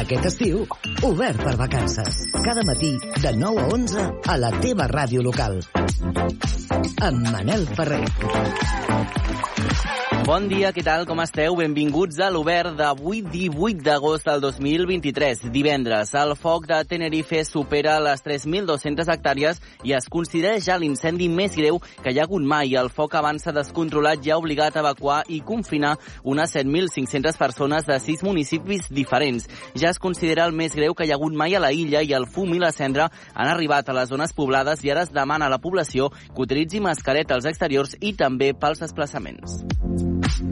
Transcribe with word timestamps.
Aquest 0.00 0.26
estiu, 0.30 0.64
obert 1.06 1.42
per 1.44 1.54
vacances. 1.60 2.20
Cada 2.44 2.64
matí, 2.66 2.92
de 3.20 3.32
9 3.36 3.62
a 3.62 3.70
11, 3.76 4.08
a 4.34 4.36
la 4.40 4.52
teva 4.60 4.88
ràdio 4.90 5.24
local. 5.26 5.60
Amb 7.10 7.30
Manel 7.30 7.66
Ferrer. 7.76 8.04
Bon 10.30 10.44
dia, 10.46 10.68
què 10.70 10.82
tal, 10.86 11.04
com 11.08 11.20
esteu? 11.22 11.54
Benvinguts 11.58 12.18
a 12.22 12.28
l'Obert 12.30 12.76
d'avui, 12.78 13.20
18 13.32 13.80
d'agost 13.82 14.26
del 14.28 14.40
2023, 14.42 15.40
divendres. 15.50 16.12
El 16.18 16.34
foc 16.38 16.66
de 16.70 16.76
Tenerife 16.86 17.40
supera 17.46 17.96
les 18.02 18.22
3.200 18.22 19.10
hectàrees 19.14 19.60
i 19.86 19.94
es 19.96 20.08
considera 20.12 20.60
ja 20.62 20.76
l'incendi 20.78 21.26
més 21.30 21.56
greu 21.58 21.80
que 22.02 22.12
hi 22.12 22.20
ha 22.20 22.26
hagut 22.28 22.46
mai. 22.46 22.76
El 22.78 22.92
foc 22.94 23.16
avança 23.18 23.54
descontrolat 23.54 24.22
i 24.26 24.30
ha 24.30 24.38
obligat 24.38 24.76
a 24.76 24.84
evacuar 24.84 25.20
i 25.26 25.40
confinar 25.46 25.96
unes 26.22 26.54
7.500 26.54 27.38
persones 27.40 27.86
de 27.86 27.98
sis 27.98 28.22
municipis 28.26 28.90
diferents. 28.90 29.48
Ja 29.74 29.90
es 29.90 29.98
considera 29.98 30.46
el 30.46 30.54
més 30.54 30.78
greu 30.78 30.94
que 30.94 31.08
hi 31.08 31.14
ha 31.14 31.18
hagut 31.18 31.34
mai 31.34 31.58
a 31.58 31.64
la 31.64 31.72
illa 31.72 32.04
i 32.06 32.14
el 32.14 32.26
fum 32.26 32.54
i 32.54 32.62
la 32.62 32.70
cendra 32.76 33.08
han 33.34 33.50
arribat 33.50 33.88
a 33.88 33.98
les 33.98 34.10
zones 34.14 34.34
poblades 34.34 34.84
i 34.84 34.94
ara 34.94 35.06
es 35.06 35.14
demana 35.14 35.46
a 35.46 35.54
la 35.54 35.62
població 35.62 36.10
que 36.10 36.46
utilitzi 36.46 36.82
mascareta 36.82 37.34
als 37.34 37.50
exteriors 37.50 37.98
i 37.98 38.14
també 38.14 38.52
pels 38.54 38.86
desplaçaments. 38.86 39.62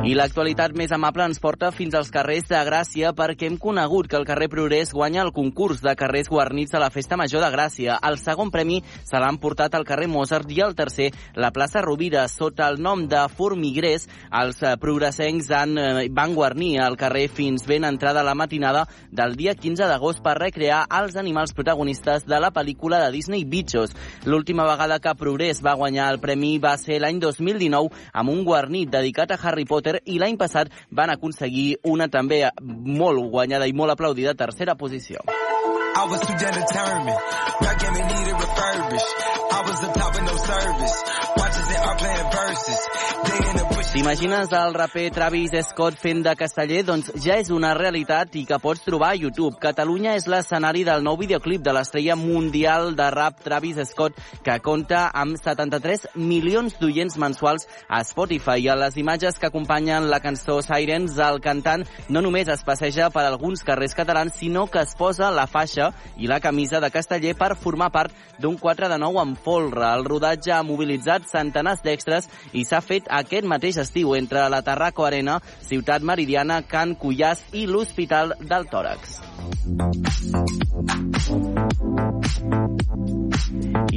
I 0.00 0.14
l'actualitat 0.16 0.72
més 0.78 0.92
amable 0.94 1.24
ens 1.28 1.40
porta 1.42 1.68
fins 1.74 1.94
als 1.98 2.08
carrers 2.14 2.46
de 2.48 2.58
Gràcia 2.66 3.10
perquè 3.16 3.48
hem 3.48 3.56
conegut 3.60 4.08
que 4.10 4.16
el 4.18 4.24
carrer 4.28 4.48
Progrés 4.52 4.92
guanya 4.96 5.22
el 5.22 5.32
concurs 5.36 5.82
de 5.84 5.92
carrers 5.98 6.30
guarnits 6.32 6.74
a 6.74 6.80
la 6.82 6.90
Festa 6.94 7.18
Major 7.20 7.42
de 7.44 7.50
Gràcia. 7.52 7.98
El 8.08 8.16
segon 8.18 8.50
premi 8.54 8.80
se 9.04 9.18
l'ha 9.20 9.28
emportat 9.30 9.74
al 9.74 9.84
carrer 9.88 10.08
Mozart 10.08 10.50
i 10.50 10.60
el 10.64 10.74
tercer 10.78 11.10
la 11.36 11.50
plaça 11.52 11.82
Rovira. 11.84 12.26
Sota 12.32 12.68
el 12.70 12.80
nom 12.82 13.04
de 13.10 13.20
Formigrés, 13.36 14.06
els 14.40 14.62
eh, 14.62 14.74
progressencs 14.80 15.50
han, 15.54 15.76
eh, 15.78 16.08
van 16.10 16.34
guarnir 16.34 16.78
el 16.86 16.96
carrer 17.00 17.26
fins 17.28 17.66
ben 17.68 17.84
entrada 17.84 18.24
la 18.26 18.34
matinada 18.34 18.86
del 19.10 19.36
dia 19.36 19.54
15 19.54 19.90
d'agost 19.90 20.24
per 20.24 20.38
recrear 20.38 20.84
els 21.00 21.18
animals 21.20 21.54
protagonistes 21.54 22.26
de 22.26 22.40
la 22.40 22.52
pel·lícula 22.54 23.02
de 23.04 23.12
Disney 23.14 23.44
Bichos. 23.44 23.94
L'última 24.24 24.66
vegada 24.70 25.00
que 25.00 25.14
Progrés 25.18 25.64
va 25.64 25.76
guanyar 25.76 26.10
el 26.14 26.20
premi 26.24 26.56
va 26.58 26.76
ser 26.80 27.00
l'any 27.02 27.20
2019 27.40 27.90
amb 28.12 28.30
un 28.30 28.44
guarnit 28.44 28.90
dedicat 28.92 29.32
a 29.34 29.40
Harry 29.42 29.66
Potter 29.66 29.98
i 30.06 30.20
l'any 30.22 30.38
passat 30.40 30.70
van 30.90 31.10
aconseguir 31.10 31.80
una 31.84 32.08
també 32.08 32.44
molt 32.60 33.24
guanyada 33.32 33.66
i 33.66 33.74
molt 33.74 33.96
aplaudida 33.96 34.36
tercera 34.38 34.76
posició. 34.76 35.24
I 36.00 36.06
was 36.08 36.20
too 36.20 36.32
determined. 36.32 37.18
Rap 37.60 37.78
game 37.80 38.06
needed 38.06 38.32
refurbished. 38.32 39.14
I 39.52 39.62
was 39.66 39.80
the 39.80 39.92
top 39.98 40.14
of 40.14 40.22
no 40.22 40.36
service. 40.36 41.09
T'imagines 43.90 44.52
el 44.54 44.74
raper 44.74 45.08
Travis 45.10 45.50
Scott 45.66 45.96
fent 45.98 46.20
de 46.22 46.30
casteller? 46.38 46.84
Doncs 46.86 47.08
ja 47.24 47.40
és 47.42 47.48
una 47.50 47.72
realitat 47.74 48.36
i 48.38 48.44
que 48.46 48.58
pots 48.62 48.84
trobar 48.84 49.08
a 49.10 49.18
YouTube. 49.18 49.56
Catalunya 49.58 50.12
és 50.14 50.28
l'escenari 50.30 50.84
del 50.86 51.02
nou 51.02 51.16
videoclip 51.18 51.64
de 51.66 51.74
l'estrella 51.74 52.14
mundial 52.14 52.94
de 52.94 53.08
rap 53.10 53.40
Travis 53.42 53.80
Scott, 53.90 54.14
que 54.46 54.54
compta 54.62 55.08
amb 55.10 55.34
73 55.34 56.06
milions 56.14 56.76
d'oients 56.78 57.16
mensuals 57.18 57.66
a 57.88 57.98
Spotify. 58.06 58.60
I 58.62 58.68
a 58.70 58.76
les 58.78 58.94
imatges 59.02 59.40
que 59.42 59.50
acompanyen 59.50 60.06
la 60.06 60.22
cançó 60.22 60.60
Sirens, 60.62 61.18
el 61.18 61.42
cantant 61.42 61.82
no 62.08 62.22
només 62.22 62.46
es 62.46 62.62
passeja 62.62 63.10
per 63.10 63.26
alguns 63.26 63.66
carrers 63.66 63.98
catalans, 63.98 64.38
sinó 64.38 64.68
que 64.70 64.84
es 64.86 64.94
posa 64.94 65.32
la 65.34 65.48
faixa 65.50 65.90
i 66.14 66.30
la 66.30 66.38
camisa 66.38 66.78
de 66.78 66.92
casteller 66.94 67.34
per 67.34 67.56
formar 67.58 67.90
part 67.90 68.14
d'un 68.38 68.54
4 68.54 68.86
de 68.86 69.02
9 69.02 69.24
amb 69.26 69.42
folre. 69.42 69.82
El 69.98 70.06
rodatge 70.06 70.54
ha 70.54 70.62
mobilitzat 70.62 71.26
centenars 71.26 71.82
d'extras 71.82 72.30
i 72.54 72.62
s'ha 72.62 72.84
fet 72.86 73.10
aquest 73.10 73.50
mateix 73.50 73.79
estiu 73.82 74.14
entre 74.16 74.46
la 74.52 74.62
Tarraco 74.66 75.06
Arena, 75.08 75.40
Ciutat 75.66 76.02
Meridiana, 76.02 76.62
Can 76.62 76.96
Cullàs 76.96 77.44
i 77.52 77.66
l'Hospital 77.66 78.36
del 78.40 78.68
Tòrax. 78.70 79.20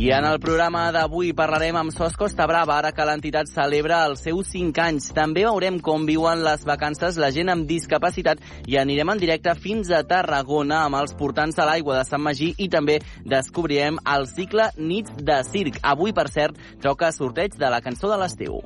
I 0.04 0.10
en 0.12 0.26
el 0.26 0.40
programa 0.44 0.88
d'avui 0.92 1.30
parlarem 1.38 1.78
amb 1.80 1.94
Sos 1.96 2.18
Costa 2.20 2.44
Brava, 2.50 2.76
ara 2.76 2.92
que 2.92 3.06
l'entitat 3.08 3.48
celebra 3.48 4.02
els 4.10 4.24
seus 4.26 4.50
5 4.52 4.82
anys. 4.84 5.12
També 5.16 5.46
veurem 5.46 5.78
com 5.86 6.04
viuen 6.10 6.44
les 6.44 6.66
vacances 6.68 7.20
la 7.22 7.30
gent 7.32 7.54
amb 7.54 7.68
discapacitat 7.70 8.42
i 8.68 8.76
anirem 8.82 9.14
en 9.14 9.22
directe 9.22 9.56
fins 9.56 9.94
a 9.94 10.04
Tarragona 10.04 10.82
amb 10.84 11.00
els 11.00 11.16
portants 11.16 11.56
de 11.56 11.68
l'aigua 11.70 12.02
de 12.02 12.08
Sant 12.10 12.24
Magí 12.26 12.52
i 12.58 12.68
també 12.74 13.00
descobrirem 13.24 14.02
el 14.18 14.28
cicle 14.34 14.72
Nits 14.78 15.16
de 15.24 15.40
Circ. 15.48 15.80
Avui, 15.84 16.12
per 16.12 16.28
cert, 16.28 16.60
toca 16.84 17.14
sorteig 17.16 17.56
de 17.56 17.72
la 17.72 17.80
cançó 17.86 18.12
de 18.12 18.20
l'estiu. 18.20 18.60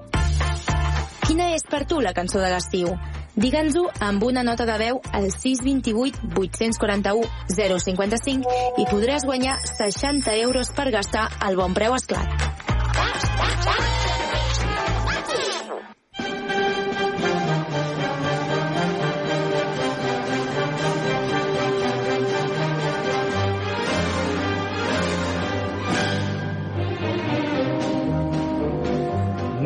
Quina 1.28 1.50
és 1.52 1.66
per 1.68 1.82
tu 1.84 1.98
la 2.00 2.14
cançó 2.16 2.40
de 2.40 2.48
l'estiu? 2.48 2.94
Digue'ns-ho 3.36 3.82
amb 4.06 4.24
una 4.24 4.46
nota 4.48 4.64
de 4.70 4.78
veu 4.80 5.02
al 5.12 5.28
628 5.34 6.40
841 6.40 7.28
055 7.52 8.56
i 8.80 8.88
podràs 8.88 9.28
guanyar 9.28 9.58
60 9.74 10.38
euros 10.48 10.72
per 10.78 10.88
gastar 10.96 11.28
al 11.44 11.60
bon 11.60 11.76
preu 11.76 12.00
esclat. 12.00 12.32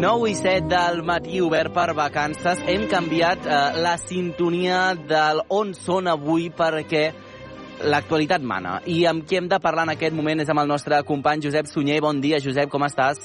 Nou 0.01 0.23
i 0.25 0.31
7 0.33 0.65
del 0.65 1.03
matí 1.05 1.37
obert 1.45 1.75
per 1.75 1.91
vacances. 1.93 2.57
Hem 2.65 2.87
canviat 2.89 3.43
eh, 3.45 3.57
la 3.85 3.91
sintonia 4.01 4.95
del 4.97 5.43
on 5.53 5.75
són 5.77 6.07
avui 6.09 6.47
perquè 6.49 7.03
l'actualitat 7.85 8.41
mana. 8.41 8.79
I 8.89 9.03
amb 9.05 9.27
qui 9.29 9.37
hem 9.37 9.45
de 9.51 9.59
parlar 9.61 9.83
en 9.85 9.91
aquest 9.93 10.15
moment 10.17 10.41
és 10.41 10.49
amb 10.49 10.63
el 10.63 10.71
nostre 10.71 11.03
company 11.05 11.43
Josep 11.45 11.69
Sunyer. 11.69 11.99
Bon 12.01 12.17
dia, 12.23 12.39
Josep, 12.41 12.71
com 12.73 12.81
estàs? 12.87 13.19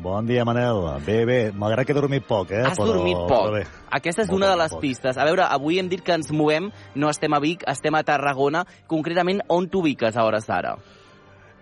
Bon 0.00 0.24
dia, 0.24 0.46
Manel. 0.48 0.80
Bé, 1.04 1.18
bé, 1.28 1.38
malgrat 1.52 1.84
que 1.84 1.92
he 1.92 1.98
dormit 1.98 2.24
poc, 2.24 2.54
eh? 2.56 2.62
Has 2.70 2.80
però, 2.80 2.94
dormit 2.94 3.20
poc. 3.20 3.50
Però 3.50 3.58
bé. 3.58 3.66
Aquesta 4.00 4.24
és 4.24 4.32
una 4.32 4.48
de 4.48 4.56
les 4.62 4.72
poc. 4.72 4.80
pistes. 4.86 5.20
A 5.20 5.28
veure, 5.28 5.44
avui 5.52 5.82
hem 5.82 5.92
dit 5.92 6.00
que 6.00 6.16
ens 6.16 6.32
movem, 6.32 6.72
no 6.96 7.12
estem 7.12 7.36
a 7.36 7.42
Vic, 7.44 7.68
estem 7.68 8.00
a 8.00 8.00
Tarragona. 8.08 8.64
Concretament, 8.88 9.44
on 9.52 9.68
t'ubiques 9.68 10.16
a 10.16 10.24
hores 10.24 10.48
d'ara? 10.48 10.78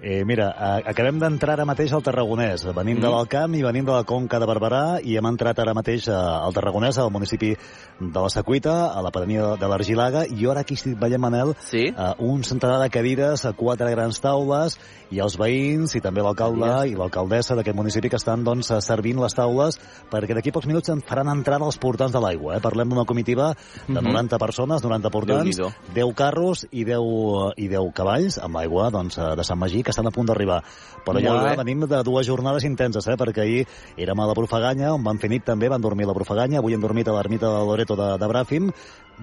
Eh, 0.01 0.23
mira, 0.25 0.53
acabem 0.87 1.19
d'entrar 1.19 1.57
ara 1.57 1.65
mateix 1.67 1.93
al 1.93 2.05
Tarragonès. 2.07 2.63
Venim 2.71 2.99
mm. 2.99 3.03
de 3.03 3.11
l'Alcamp 3.11 3.55
i 3.59 3.65
venim 3.67 3.87
de 3.87 3.97
la 3.97 4.05
Conca 4.07 4.39
de 4.39 4.47
Barberà 4.47 4.83
i 5.03 5.17
hem 5.19 5.27
entrat 5.27 5.59
ara 5.59 5.75
mateix 5.75 6.07
al 6.15 6.55
Tarragonès, 6.55 7.01
al 7.03 7.11
municipi 7.11 7.51
de 7.99 8.23
la 8.23 8.31
Secuita, 8.31 8.77
a 8.95 9.03
la 9.03 9.11
pedania 9.11 9.57
de 9.59 9.71
l'Argilaga, 9.71 10.23
i 10.31 10.47
ara 10.47 10.63
aquí 10.63 10.79
estic 10.79 10.95
veient, 11.01 11.19
Manel, 11.19 11.51
sí? 11.67 11.89
uh, 11.91 12.13
un 12.23 12.45
centenar 12.47 12.79
de 12.85 12.93
cadires, 12.95 13.43
a 13.43 13.53
quatre 13.59 13.91
grans 13.91 14.23
taules, 14.23 14.79
i 15.11 15.19
els 15.25 15.35
veïns 15.41 15.95
i 15.97 16.03
també 16.05 16.23
l'alcalde 16.23 16.69
yes. 16.69 16.93
i 16.93 16.97
l'alcaldessa 16.99 17.57
d'aquest 17.59 17.77
municipi 17.77 18.11
que 18.13 18.19
estan 18.21 18.45
doncs, 18.45 18.71
servint 18.85 19.21
les 19.23 19.35
taules 19.35 19.79
perquè 20.13 20.37
d'aquí 20.37 20.53
pocs 20.55 20.69
minuts 20.69 20.93
en 20.93 21.01
faran 21.05 21.31
entrada 21.33 21.67
els 21.67 21.79
portants 21.81 22.13
de 22.15 22.21
l'aigua. 22.23 22.59
Eh? 22.59 22.63
Parlem 22.65 22.93
d'una 22.93 23.07
comitiva 23.09 23.51
de 23.87 23.95
90 23.95 24.05
mm 24.05 24.29
-hmm. 24.29 24.39
persones, 24.39 24.85
90 24.85 25.11
portants, 25.11 25.61
10 25.95 26.15
carros 26.15 26.67
i 26.71 26.85
10, 26.85 27.55
i 27.57 27.69
10 27.69 27.93
cavalls 27.95 28.39
amb 28.39 28.57
l'aigua 28.57 28.91
doncs, 28.91 29.17
de 29.17 29.45
Sant 29.45 29.59
Magí 29.59 29.83
que 29.88 29.97
estan 29.97 30.06
a 30.06 30.12
punt 30.12 30.28
d'arribar. 30.28 30.60
Però 31.06 31.22
ja 31.25 31.56
venim 31.56 31.87
de 31.88 32.03
dues 32.04 32.28
jornades 32.28 32.69
intenses, 32.69 33.09
eh? 33.09 33.16
perquè 33.16 33.44
ahir 33.44 33.65
érem 33.97 34.21
a 34.21 34.28
la 34.28 34.37
Profaganya, 34.37 34.93
on 34.93 35.04
van 35.06 35.21
fer 35.22 35.32
nit 35.32 35.47
també, 35.49 35.72
van 35.72 35.81
dormir 35.81 36.04
a 36.04 36.12
la 36.12 36.16
Profaganya, 36.19 36.60
avui 36.60 36.76
hem 36.76 36.84
dormit 36.84 37.09
a 37.09 37.16
l'ermita 37.16 37.49
de 37.49 37.66
Loreto 37.69 37.97
de, 37.97 38.10
de 38.21 38.28
Bràfim, 38.28 38.69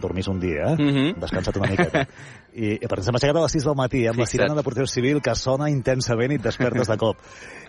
dormís 0.02 0.28
un 0.28 0.40
dia, 0.40 0.74
eh? 0.74 0.76
Mm 0.76 0.90
-hmm. 0.96 1.16
Descansat 1.20 1.58
una 1.58 1.70
miqueta. 1.70 2.08
I, 2.56 2.80
per 2.88 3.00
exemple, 3.00 3.20
s'ha 3.20 3.30
a 3.30 3.42
les 3.42 3.52
6 3.52 3.66
del 3.66 3.76
matí, 3.76 4.08
amb 4.08 4.16
Fixa't. 4.16 4.20
la 4.20 4.26
sirena 4.26 4.56
de 4.56 4.64
Protecció 4.64 4.88
Civil 4.88 5.22
que 5.22 5.36
sona 5.36 5.70
intensament 5.70 6.32
i 6.32 6.36
et 6.36 6.42
despertes 6.42 6.88
de 6.88 6.98
cop. 6.98 7.18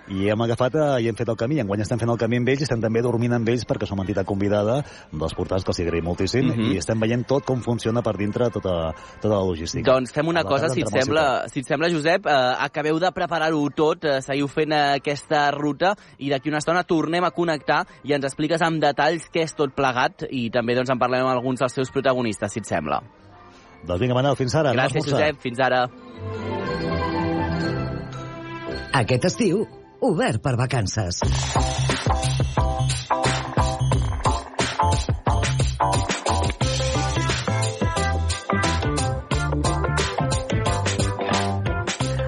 I 0.06 0.28
hem 0.31 0.42
agafat 0.44 0.76
eh, 0.78 1.03
i 1.03 1.09
hem 1.10 1.16
fet 1.19 1.28
el 1.32 1.37
camí. 1.38 1.59
Enguany 1.59 1.82
estem 1.82 1.98
fent 1.98 2.12
el 2.12 2.19
camí 2.20 2.38
amb 2.38 2.48
ells 2.53 2.62
i 2.62 2.66
estem 2.69 2.82
també 2.82 3.03
dormint 3.03 3.32
amb 3.34 3.48
ells 3.50 3.64
perquè 3.66 3.88
som 3.88 3.98
entitat 3.98 4.26
convidada 4.26 4.76
dels 5.10 5.34
portals 5.34 5.66
que 5.66 5.72
els 5.75 5.81
agraïm 5.82 6.06
moltíssim 6.06 6.44
mm 6.46 6.52
-hmm. 6.52 6.75
i 6.75 6.78
estem 6.78 7.00
veient 7.00 7.26
tot 7.26 7.44
com 7.44 7.61
funciona 7.62 8.02
per 8.02 8.17
dintre 8.17 8.50
tota, 8.50 8.94
tota 9.20 9.34
la 9.34 9.43
logística. 9.43 9.90
Doncs 9.90 10.12
fem 10.12 10.28
una 10.28 10.44
cosa, 10.44 10.69
si 10.69 10.82
et, 10.82 10.88
sembla, 10.88 11.49
si 11.49 11.61
et 11.61 11.67
sembla, 11.67 11.90
Josep, 11.90 12.26
eh, 12.26 12.55
acabeu 12.61 12.99
de 12.99 13.11
preparar-ho 13.11 13.70
tot, 13.70 14.05
eh, 14.05 14.23
seguiu 14.23 14.46
fent 14.46 14.73
eh, 14.73 14.94
aquesta 14.96 15.50
ruta 15.50 15.96
i 16.19 16.31
d'aquí 16.31 16.49
una 16.49 16.58
estona 16.58 16.84
tornem 16.84 17.25
a 17.25 17.31
connectar 17.31 17.87
i 18.05 18.12
ens 18.12 18.25
expliques 18.25 18.62
amb 18.62 18.81
detalls 18.81 19.28
què 19.32 19.43
és 19.43 19.55
tot 19.55 19.75
plegat 19.75 20.23
i 20.31 20.50
també 20.50 20.75
doncs, 20.75 20.90
en 20.90 20.99
parlem 20.99 21.26
amb 21.26 21.34
alguns 21.34 21.58
dels 21.58 21.73
seus 21.73 21.90
protagonistes, 21.90 22.15
si 22.48 22.62
et 22.62 22.68
sembla. 22.68 23.00
Doncs 23.86 24.00
vinga, 24.00 24.14
Manel, 24.14 24.36
fins 24.38 24.54
ara. 24.58 24.72
Gràcies, 24.74 25.06
Josep, 25.06 25.40
fins 25.42 25.60
ara. 25.62 25.86
Aquest 28.96 29.28
estiu 29.28 29.66
obert 30.00 30.42
per 30.42 30.56
vacances. 30.56 31.20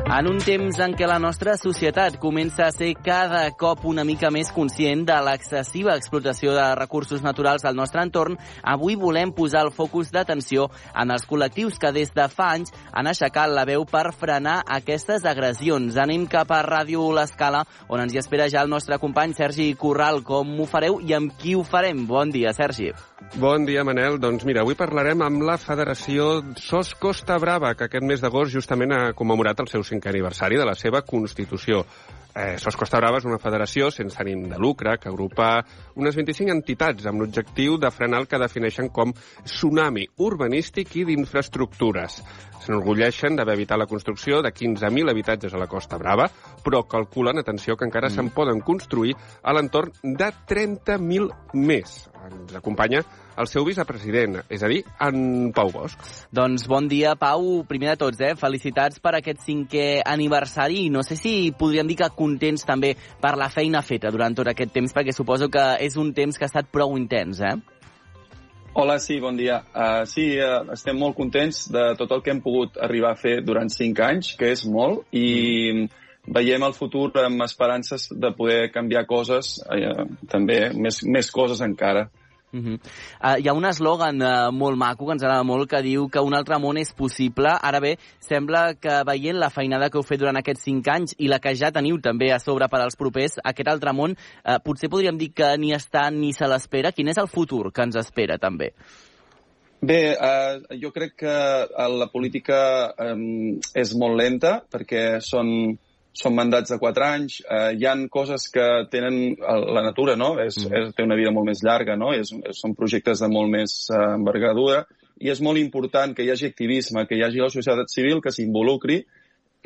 En 0.08 0.24
un 0.24 0.38
temps 0.40 0.78
en 0.80 0.94
què 0.96 1.04
la 1.04 1.18
nostra 1.20 1.52
societat 1.60 2.14
comença 2.16 2.64
a 2.64 2.72
ser 2.72 2.94
cada 3.04 3.42
cop 3.60 3.82
una 3.90 4.06
mica 4.08 4.30
més 4.32 4.48
conscient 4.56 5.02
de 5.04 5.16
l'excessiva 5.26 5.92
explotació 6.00 6.54
de 6.56 6.64
recursos 6.78 7.20
naturals 7.20 7.66
al 7.68 7.76
nostre 7.76 8.00
entorn, 8.06 8.38
avui 8.64 8.96
volem 8.96 9.34
posar 9.36 9.66
el 9.66 9.70
focus 9.76 10.08
d'atenció 10.14 10.70
en 10.96 11.12
els 11.12 11.28
col·lectius 11.28 11.76
que 11.82 11.92
des 11.92 12.14
de 12.16 12.24
fa 12.32 12.54
anys 12.54 12.72
han 12.88 13.12
aixecat 13.12 13.52
la 13.52 13.66
veu 13.68 13.84
per 13.84 14.06
frenar 14.16 14.62
aquestes 14.78 15.28
agressions. 15.28 16.00
Anem 16.00 16.24
cap 16.24 16.56
a 16.56 16.62
Ràdio 16.64 17.04
L'Escala, 17.12 17.66
on 17.92 18.00
ens 18.00 18.16
hi 18.16 18.22
espera 18.24 18.48
ja 18.48 18.64
el 18.64 18.72
nostre 18.72 18.96
company 18.96 19.36
Sergi 19.36 19.74
Corral. 19.76 20.24
Com 20.24 20.56
ho 20.56 20.72
fareu 20.72 21.02
i 21.04 21.12
amb 21.20 21.36
qui 21.36 21.52
ho 21.52 21.68
farem? 21.68 22.06
Bon 22.08 22.32
dia, 22.32 22.56
Sergi. 22.56 22.94
Bon 23.18 23.64
dia, 23.66 23.82
Manel. 23.82 24.20
Doncs 24.22 24.44
mira, 24.46 24.62
avui 24.62 24.76
parlarem 24.78 25.24
amb 25.26 25.42
la 25.42 25.56
Federació 25.58 26.28
SOS 26.54 26.92
Costa 27.02 27.34
Brava, 27.42 27.72
que 27.74 27.88
aquest 27.88 28.04
mes 28.06 28.22
d'agost 28.22 28.54
justament 28.54 28.94
ha 28.94 29.00
commemorat 29.18 29.58
el 29.58 29.66
seu 29.66 29.82
cinquè 29.82 30.12
aniversari 30.12 30.60
de 30.60 30.66
la 30.68 30.76
seva 30.78 31.02
Constitució. 31.02 31.80
Eh, 32.30 32.54
SOS 32.62 32.78
Costa 32.78 33.00
Brava 33.02 33.18
és 33.18 33.26
una 33.26 33.40
federació 33.42 33.88
sense 33.90 34.22
ànim 34.22 34.44
de 34.52 34.60
lucre 34.62 34.94
que 35.02 35.10
agrupa 35.10 35.64
unes 35.98 36.14
25 36.14 36.54
entitats 36.54 37.10
amb 37.10 37.24
l'objectiu 37.24 37.74
de 37.82 37.90
frenar 37.90 38.22
el 38.22 38.30
que 38.30 38.38
defineixen 38.38 38.92
com 38.94 39.10
tsunami 39.42 40.06
urbanístic 40.22 40.94
i 41.02 41.08
d'infraestructures. 41.08 42.20
S'enorgulleixen 42.68 43.38
d'haver 43.38 43.54
evitat 43.56 43.80
la 43.80 43.86
construcció 43.88 44.42
de 44.44 44.50
15.000 44.52 45.08
habitatges 45.08 45.54
a 45.56 45.60
la 45.60 45.66
Costa 45.72 45.96
Brava, 45.96 46.26
però 46.60 46.82
calculen, 46.84 47.40
atenció, 47.40 47.78
que 47.80 47.86
encara 47.88 48.10
mm. 48.10 48.16
se'n 48.18 48.28
poden 48.36 48.60
construir 48.60 49.14
a 49.40 49.54
l'entorn 49.56 49.94
de 50.04 50.28
30.000 50.50 51.30
més. 51.56 51.94
Ens 52.28 52.52
acompanya 52.58 53.00
el 53.40 53.48
seu 53.48 53.64
vicepresident, 53.64 54.42
és 54.52 54.60
a 54.60 54.68
dir, 54.68 54.82
en 55.00 55.48
Pau 55.56 55.72
Bosch. 55.72 55.96
Doncs 56.34 56.66
bon 56.68 56.90
dia, 56.92 57.14
Pau. 57.16 57.62
Primer 57.70 57.94
de 57.94 58.02
tots, 58.02 58.20
eh? 58.20 58.34
felicitats 58.36 59.00
per 59.00 59.14
aquest 59.16 59.40
cinquè 59.46 60.02
aniversari. 60.04 60.90
No 60.92 61.00
sé 61.06 61.16
si 61.16 61.54
podríem 61.56 61.88
dir 61.88 61.96
que 62.02 62.10
contents 62.18 62.68
també 62.68 62.92
per 63.22 63.32
la 63.40 63.48
feina 63.48 63.80
feta 63.80 64.12
durant 64.12 64.36
tot 64.36 64.52
aquest 64.52 64.76
temps, 64.76 64.92
perquè 64.92 65.16
suposo 65.16 65.48
que 65.48 65.70
és 65.80 65.96
un 65.96 66.12
temps 66.12 66.36
que 66.36 66.44
ha 66.44 66.52
estat 66.52 66.68
prou 66.74 66.98
intens, 67.00 67.40
eh? 67.40 67.56
Hola, 68.74 68.98
sí, 68.98 69.18
bon 69.18 69.36
dia. 69.36 69.62
Uh, 69.74 70.04
sí, 70.06 70.36
uh, 70.38 70.68
estem 70.74 70.98
molt 71.00 71.16
contents 71.16 71.64
de 71.72 71.94
tot 71.98 72.12
el 72.14 72.20
que 72.22 72.30
hem 72.34 72.42
pogut 72.44 72.76
arribar 72.84 73.14
a 73.14 73.18
fer 73.18 73.38
durant 73.42 73.70
cinc 73.72 74.00
anys, 74.04 74.34
que 74.38 74.52
és 74.52 74.64
molt, 74.68 75.06
i 75.16 75.88
veiem 76.28 76.66
el 76.66 76.76
futur 76.76 77.08
amb 77.24 77.42
esperances 77.46 78.10
de 78.12 78.30
poder 78.36 78.68
canviar 78.74 79.06
coses, 79.08 79.56
uh, 79.64 80.04
també 80.30 80.68
més, 80.76 81.00
més 81.08 81.32
coses 81.34 81.64
encara. 81.64 82.06
Uh 82.50 82.60
-huh. 82.60 82.78
uh, 83.20 83.36
hi 83.36 83.48
ha 83.48 83.52
un 83.52 83.64
eslògan 83.64 84.22
uh, 84.22 84.52
molt 84.52 84.76
maco 84.76 85.04
que 85.06 85.12
ens 85.12 85.22
agrada 85.22 85.42
molt 85.44 85.68
que 85.68 85.82
diu 85.82 86.08
que 86.08 86.20
un 86.20 86.34
altre 86.34 86.58
món 86.58 86.78
és 86.78 86.92
possible. 86.94 87.48
Ara 87.62 87.80
bé, 87.80 87.98
sembla 88.20 88.74
que 88.74 89.04
veient 89.04 89.36
la 89.38 89.50
feinada 89.50 89.90
que 89.90 89.98
heu 89.98 90.02
fet 90.02 90.20
durant 90.20 90.36
aquests 90.36 90.64
cinc 90.64 90.88
anys 90.88 91.14
i 91.18 91.28
la 91.28 91.40
que 91.40 91.54
ja 91.54 91.70
teniu 91.70 92.00
també 92.00 92.32
a 92.32 92.38
sobre 92.38 92.68
per 92.68 92.80
als 92.80 92.96
propers, 92.96 93.38
aquest 93.44 93.68
altre 93.68 93.92
món 93.92 94.12
uh, 94.12 94.58
potser 94.64 94.88
podríem 94.88 95.18
dir 95.18 95.32
que 95.34 95.56
ni 95.58 95.74
està 95.74 96.10
ni 96.10 96.32
se 96.32 96.46
l'espera. 96.46 96.92
Quin 96.92 97.08
és 97.08 97.18
el 97.18 97.28
futur 97.28 97.70
que 97.72 97.82
ens 97.82 97.96
espera 97.96 98.38
també? 98.38 98.72
Bé, 99.80 100.16
uh, 100.16 100.74
jo 100.80 100.90
crec 100.90 101.12
que 101.16 101.34
la 101.76 102.08
política 102.10 102.94
um, 102.98 103.60
és 103.74 103.94
molt 103.94 104.16
lenta 104.16 104.64
perquè 104.66 105.20
són 105.20 105.78
són 106.18 106.34
mandats 106.34 106.72
de 106.72 106.78
4 106.82 107.04
anys, 107.06 107.38
eh, 107.44 107.74
hi 107.78 107.86
han 107.86 108.06
coses 108.10 108.48
que 108.50 108.66
tenen 108.90 109.36
la 109.38 109.84
natura, 109.86 110.16
no? 110.18 110.32
És, 110.42 110.58
mm. 110.58 110.80
és, 110.80 110.94
té 110.96 111.06
una 111.06 111.18
vida 111.18 111.30
molt 111.34 111.46
més 111.50 111.62
llarga, 111.64 111.94
no? 112.00 112.10
És, 112.16 112.32
són 112.58 112.74
projectes 112.78 113.22
de 113.22 113.28
molt 113.30 113.52
més 113.52 113.76
eh, 113.92 114.00
envergadura 114.16 114.82
i 115.22 115.30
és 115.30 115.40
molt 115.42 115.58
important 115.58 116.14
que 116.14 116.26
hi 116.26 116.32
hagi 116.32 116.50
activisme, 116.50 117.06
que 117.06 117.18
hi 117.18 117.24
hagi 117.26 117.42
la 117.42 117.50
societat 117.54 117.90
civil 117.90 118.22
que 118.22 118.32
s'involucri, 118.34 119.00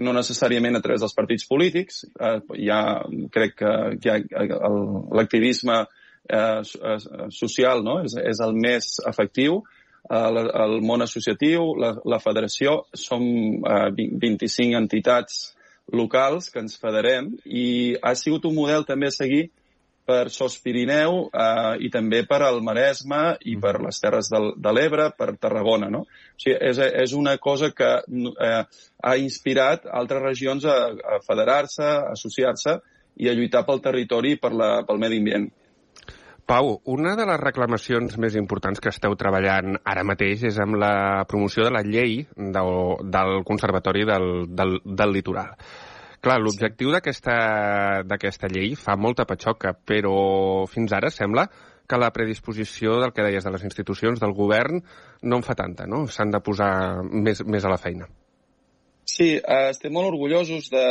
no 0.02 0.14
necessàriament 0.16 0.76
a 0.76 0.80
través 0.84 1.02
dels 1.04 1.16
partits 1.16 1.48
polítics. 1.48 2.02
Eh, 2.08 2.38
ja 2.68 2.80
crec 3.32 3.56
que 3.60 3.72
ja, 4.04 4.18
l'activisme 5.18 5.82
eh, 5.82 6.60
social 7.32 7.84
no? 7.84 8.00
és, 8.04 8.16
és 8.16 8.44
el 8.44 8.56
més 8.56 8.96
efectiu. 9.08 9.62
Eh, 10.08 10.44
el 10.64 10.78
món 10.84 11.04
associatiu, 11.04 11.72
la, 11.80 11.94
la 12.08 12.20
federació, 12.20 12.82
som 12.96 13.24
eh, 13.24 13.90
25 13.96 14.80
entitats 14.80 15.42
locals 15.90 16.48
que 16.52 16.62
ens 16.62 16.78
federem 16.80 17.32
i 17.44 17.96
ha 18.02 18.14
sigut 18.18 18.46
un 18.48 18.54
model 18.56 18.86
també 18.88 19.10
a 19.10 19.14
seguir 19.14 19.48
per 20.06 20.30
Sos 20.34 20.56
Pirineu 20.62 21.28
eh, 21.30 21.74
i 21.86 21.90
també 21.94 22.22
per 22.26 22.40
al 22.42 22.60
Maresme 22.64 23.36
i 23.46 23.54
per 23.62 23.76
les 23.84 24.00
Terres 24.02 24.30
del, 24.32 24.50
de 24.58 24.72
l'Ebre, 24.74 25.08
per 25.18 25.36
Tarragona. 25.38 25.88
No? 25.94 26.02
O 26.02 26.42
sigui, 26.42 26.56
és, 26.58 26.80
és 27.04 27.14
una 27.18 27.36
cosa 27.38 27.70
que 27.76 27.90
eh, 28.02 28.62
ha 29.02 29.14
inspirat 29.18 29.86
altres 29.86 30.24
regions 30.24 30.66
a, 30.66 30.78
a 31.16 31.20
federar-se, 31.26 31.86
a 31.86 32.12
associar-se 32.16 32.80
i 33.22 33.28
a 33.28 33.36
lluitar 33.36 33.62
pel 33.68 33.82
territori 33.84 34.34
i 34.34 34.40
per 34.42 34.52
la, 34.56 34.72
pel 34.88 35.00
medi 35.02 35.20
ambient. 35.22 35.50
Pau, 36.46 36.80
una 36.90 37.14
de 37.16 37.24
les 37.28 37.38
reclamacions 37.40 38.16
més 38.18 38.34
importants 38.38 38.82
que 38.82 38.90
esteu 38.90 39.14
treballant 39.18 39.76
ara 39.88 40.02
mateix 40.04 40.42
és 40.50 40.58
amb 40.60 40.76
la 40.82 41.22
promoció 41.30 41.64
de 41.68 41.72
la 41.74 41.84
llei 41.86 42.24
del, 42.36 42.72
del 43.14 43.42
Conservatori 43.46 44.02
del, 44.08 44.28
del, 44.50 44.80
del 44.84 45.14
Litoral. 45.14 45.54
Clar, 46.22 46.38
l'objectiu 46.38 46.92
d'aquesta 46.94 48.50
llei 48.50 48.74
fa 48.78 48.94
molta 48.98 49.26
patxoca, 49.26 49.72
però 49.74 50.66
fins 50.70 50.94
ara 50.94 51.10
sembla 51.10 51.48
que 51.88 51.98
la 51.98 52.12
predisposició 52.14 53.00
del 53.02 53.14
que 53.14 53.24
deies 53.26 53.44
de 53.44 53.50
les 53.54 53.64
institucions, 53.66 54.20
del 54.22 54.34
govern, 54.34 54.82
no 55.22 55.38
en 55.38 55.46
fa 55.46 55.56
tanta, 55.58 55.86
no? 55.90 56.04
S'han 56.06 56.30
de 56.30 56.40
posar 56.42 57.02
més, 57.10 57.42
més 57.42 57.66
a 57.66 57.72
la 57.72 57.78
feina. 57.78 58.06
Sí, 59.04 59.34
eh, 59.34 59.68
estem 59.72 59.92
molt 59.94 60.12
orgullosos 60.12 60.70
de, 60.70 60.84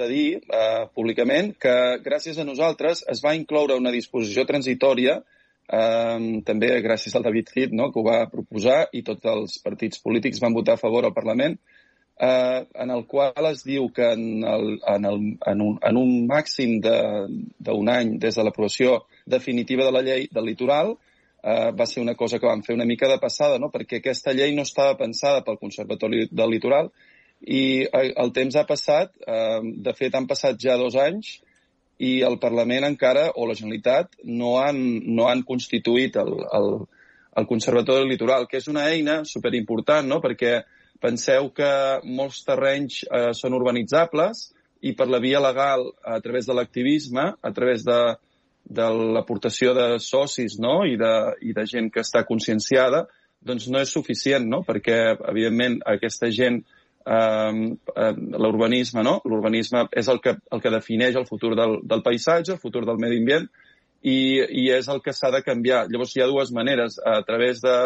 de 0.00 0.08
dir 0.10 0.28
eh, 0.40 0.86
públicament 0.96 1.52
que 1.60 1.74
gràcies 2.04 2.38
a 2.40 2.46
nosaltres 2.48 3.04
es 3.12 3.20
va 3.24 3.36
incloure 3.38 3.76
una 3.78 3.92
disposició 3.94 4.46
transitòria, 4.48 5.20
eh, 5.68 6.40
també 6.46 6.72
gràcies 6.84 7.14
al 7.14 7.26
David 7.26 7.52
Heath, 7.54 7.76
no, 7.76 7.90
que 7.92 8.00
ho 8.00 8.06
va 8.06 8.24
proposar, 8.32 8.86
i 8.92 9.04
tots 9.06 9.28
els 9.34 9.60
partits 9.64 10.02
polítics 10.02 10.42
van 10.42 10.56
votar 10.56 10.78
a 10.78 10.82
favor 10.82 11.06
al 11.06 11.16
Parlament, 11.16 11.58
eh, 12.20 12.66
en 12.74 12.90
el 12.90 13.06
qual 13.06 13.46
es 13.50 13.62
diu 13.64 13.88
que 13.96 14.10
en, 14.12 14.44
el, 14.44 14.66
en, 14.94 15.04
el, 15.12 15.20
en, 15.52 15.62
un, 15.68 15.78
en 15.90 16.00
un 16.00 16.16
màxim 16.28 16.78
d'un 16.80 17.92
any 17.92 18.16
des 18.20 18.36
de 18.36 18.44
l'aprovació 18.44 19.04
definitiva 19.26 19.86
de 19.88 19.94
la 19.96 20.04
llei 20.04 20.28
del 20.32 20.50
litoral, 20.52 20.96
eh, 21.42 21.70
va 21.72 21.86
ser 21.86 22.02
una 22.02 22.14
cosa 22.14 22.38
que 22.38 22.46
vam 22.46 22.62
fer 22.62 22.76
una 22.76 22.84
mica 22.84 23.08
de 23.08 23.18
passada, 23.18 23.58
no? 23.58 23.70
perquè 23.72 24.00
aquesta 24.00 24.34
llei 24.36 24.54
no 24.54 24.66
estava 24.68 24.98
pensada 24.98 25.44
pel 25.46 25.58
Conservatori 25.58 26.28
del 26.30 26.52
Litoral, 26.56 26.92
i 27.40 27.86
el 27.92 28.32
temps 28.36 28.56
ha 28.56 28.66
passat, 28.68 29.14
eh, 29.26 29.60
de 29.84 29.94
fet 29.96 30.14
han 30.14 30.28
passat 30.28 30.60
ja 30.60 30.76
dos 30.76 30.96
anys 31.00 31.38
i 32.00 32.20
el 32.24 32.38
Parlament 32.40 32.86
encara, 32.88 33.28
o 33.36 33.46
la 33.48 33.56
Generalitat, 33.56 34.14
no 34.24 34.56
han, 34.60 34.78
no 35.06 35.28
han 35.28 35.42
constituït 35.48 36.16
el, 36.20 36.32
el, 36.56 36.70
el 37.36 37.48
Conservatori 37.48 38.08
Litoral, 38.08 38.46
que 38.48 38.60
és 38.60 38.68
una 38.72 38.86
eina 38.88 39.20
superimportant, 39.28 40.08
no? 40.08 40.20
perquè 40.24 40.62
penseu 41.00 41.50
que 41.56 41.70
molts 42.04 42.42
terrenys 42.46 43.02
eh, 43.04 43.30
són 43.36 43.56
urbanitzables 43.56 44.48
i 44.80 44.94
per 44.96 45.08
la 45.12 45.20
via 45.20 45.40
legal, 45.44 45.86
a 46.04 46.18
través 46.24 46.48
de 46.48 46.56
l'activisme, 46.56 47.26
a 47.36 47.52
través 47.56 47.84
de, 47.84 48.00
de 48.64 48.88
l'aportació 49.16 49.74
de 49.76 49.86
socis 50.00 50.56
no? 50.60 50.80
I, 50.88 50.96
de, 51.00 51.14
i 51.44 51.56
de 51.56 51.64
gent 51.68 51.92
que 51.92 52.04
està 52.04 52.24
conscienciada, 52.28 53.06
doncs 53.44 53.68
no 53.72 53.80
és 53.80 53.92
suficient, 53.92 54.44
no? 54.48 54.62
perquè, 54.64 55.00
evidentment, 55.32 55.80
aquesta 55.88 56.28
gent 56.32 56.62
l'urbanisme, 57.06 59.02
no? 59.02 59.20
L'urbanisme 59.24 59.86
és 59.96 60.08
el 60.12 60.20
que, 60.20 60.36
el 60.52 60.60
que 60.60 60.74
defineix 60.74 61.16
el 61.16 61.26
futur 61.26 61.54
del, 61.56 61.78
del 61.82 62.04
paisatge, 62.04 62.54
el 62.54 62.62
futur 62.62 62.84
del 62.86 63.00
medi 63.00 63.18
ambient, 63.22 63.48
i, 64.02 64.40
i 64.62 64.68
és 64.72 64.88
el 64.88 65.00
que 65.04 65.14
s'ha 65.16 65.32
de 65.32 65.42
canviar. 65.44 65.86
Llavors 65.90 66.14
hi 66.16 66.22
ha 66.22 66.30
dues 66.30 66.52
maneres, 66.56 66.98
a 67.04 67.20
través 67.26 67.60
de, 67.64 67.76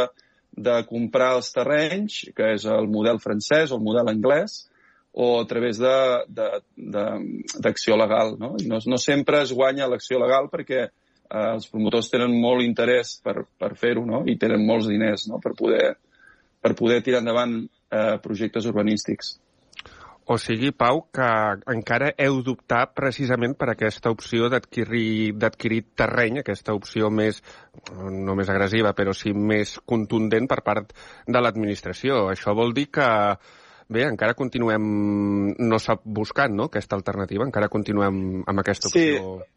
de 0.57 0.77
comprar 0.91 1.35
els 1.39 1.51
terrenys, 1.55 2.21
que 2.37 2.55
és 2.57 2.67
el 2.71 2.91
model 2.91 3.21
francès 3.23 3.73
o 3.73 3.79
el 3.79 3.87
model 3.87 4.13
anglès, 4.13 4.65
o 5.15 5.41
a 5.41 5.47
través 5.47 5.79
d'acció 5.79 7.97
legal. 7.97 8.37
No? 8.39 8.57
No, 8.67 8.79
no 8.85 8.99
sempre 8.99 9.43
es 9.43 9.53
guanya 9.55 9.89
l'acció 9.91 10.19
legal 10.19 10.49
perquè 10.51 10.81
eh, 10.85 11.53
els 11.53 11.69
promotors 11.71 12.11
tenen 12.11 12.35
molt 12.41 12.63
interès 12.67 13.21
per, 13.23 13.45
per 13.59 13.75
fer-ho 13.79 14.05
no? 14.07 14.25
i 14.27 14.37
tenen 14.39 14.67
molts 14.67 14.89
diners 14.91 15.29
no? 15.31 15.39
per, 15.43 15.55
poder, 15.59 15.95
per 16.59 16.75
poder 16.75 17.03
tirar 17.07 17.23
endavant 17.23 17.69
eh, 17.95 18.19
projectes 18.23 18.67
urbanístics. 18.67 19.37
O 20.27 20.39
sigui, 20.41 20.71
Pau, 20.73 21.03
que 21.13 21.27
encara 21.69 22.15
heu 22.17 22.39
d'optar 22.47 22.95
precisament 22.97 23.53
per 23.61 23.69
aquesta 23.75 24.09
opció 24.15 24.49
d'adquirir 24.49 25.83
terreny, 26.01 26.39
aquesta 26.41 26.73
opció 26.73 27.11
més, 27.13 27.43
no 28.01 28.33
més 28.39 28.49
agressiva, 28.49 28.95
però 28.97 29.13
sí 29.13 29.35
més 29.37 29.77
contundent 29.85 30.49
per 30.49 30.63
part 30.65 30.95
de 31.29 31.43
l'administració. 31.45 32.31
Això 32.33 32.57
vol 32.57 32.73
dir 32.73 32.87
que, 32.97 33.09
bé, 33.93 34.07
encara 34.09 34.33
continuem, 34.39 34.87
no 35.61 35.77
s'ha 35.79 35.99
buscat, 36.05 36.57
no?, 36.57 36.71
aquesta 36.73 36.97
alternativa, 36.97 37.45
encara 37.45 37.69
continuem 37.69 38.41
amb 38.49 38.65
aquesta 38.65 38.89
opció... 38.89 39.21
Sí. 39.43 39.51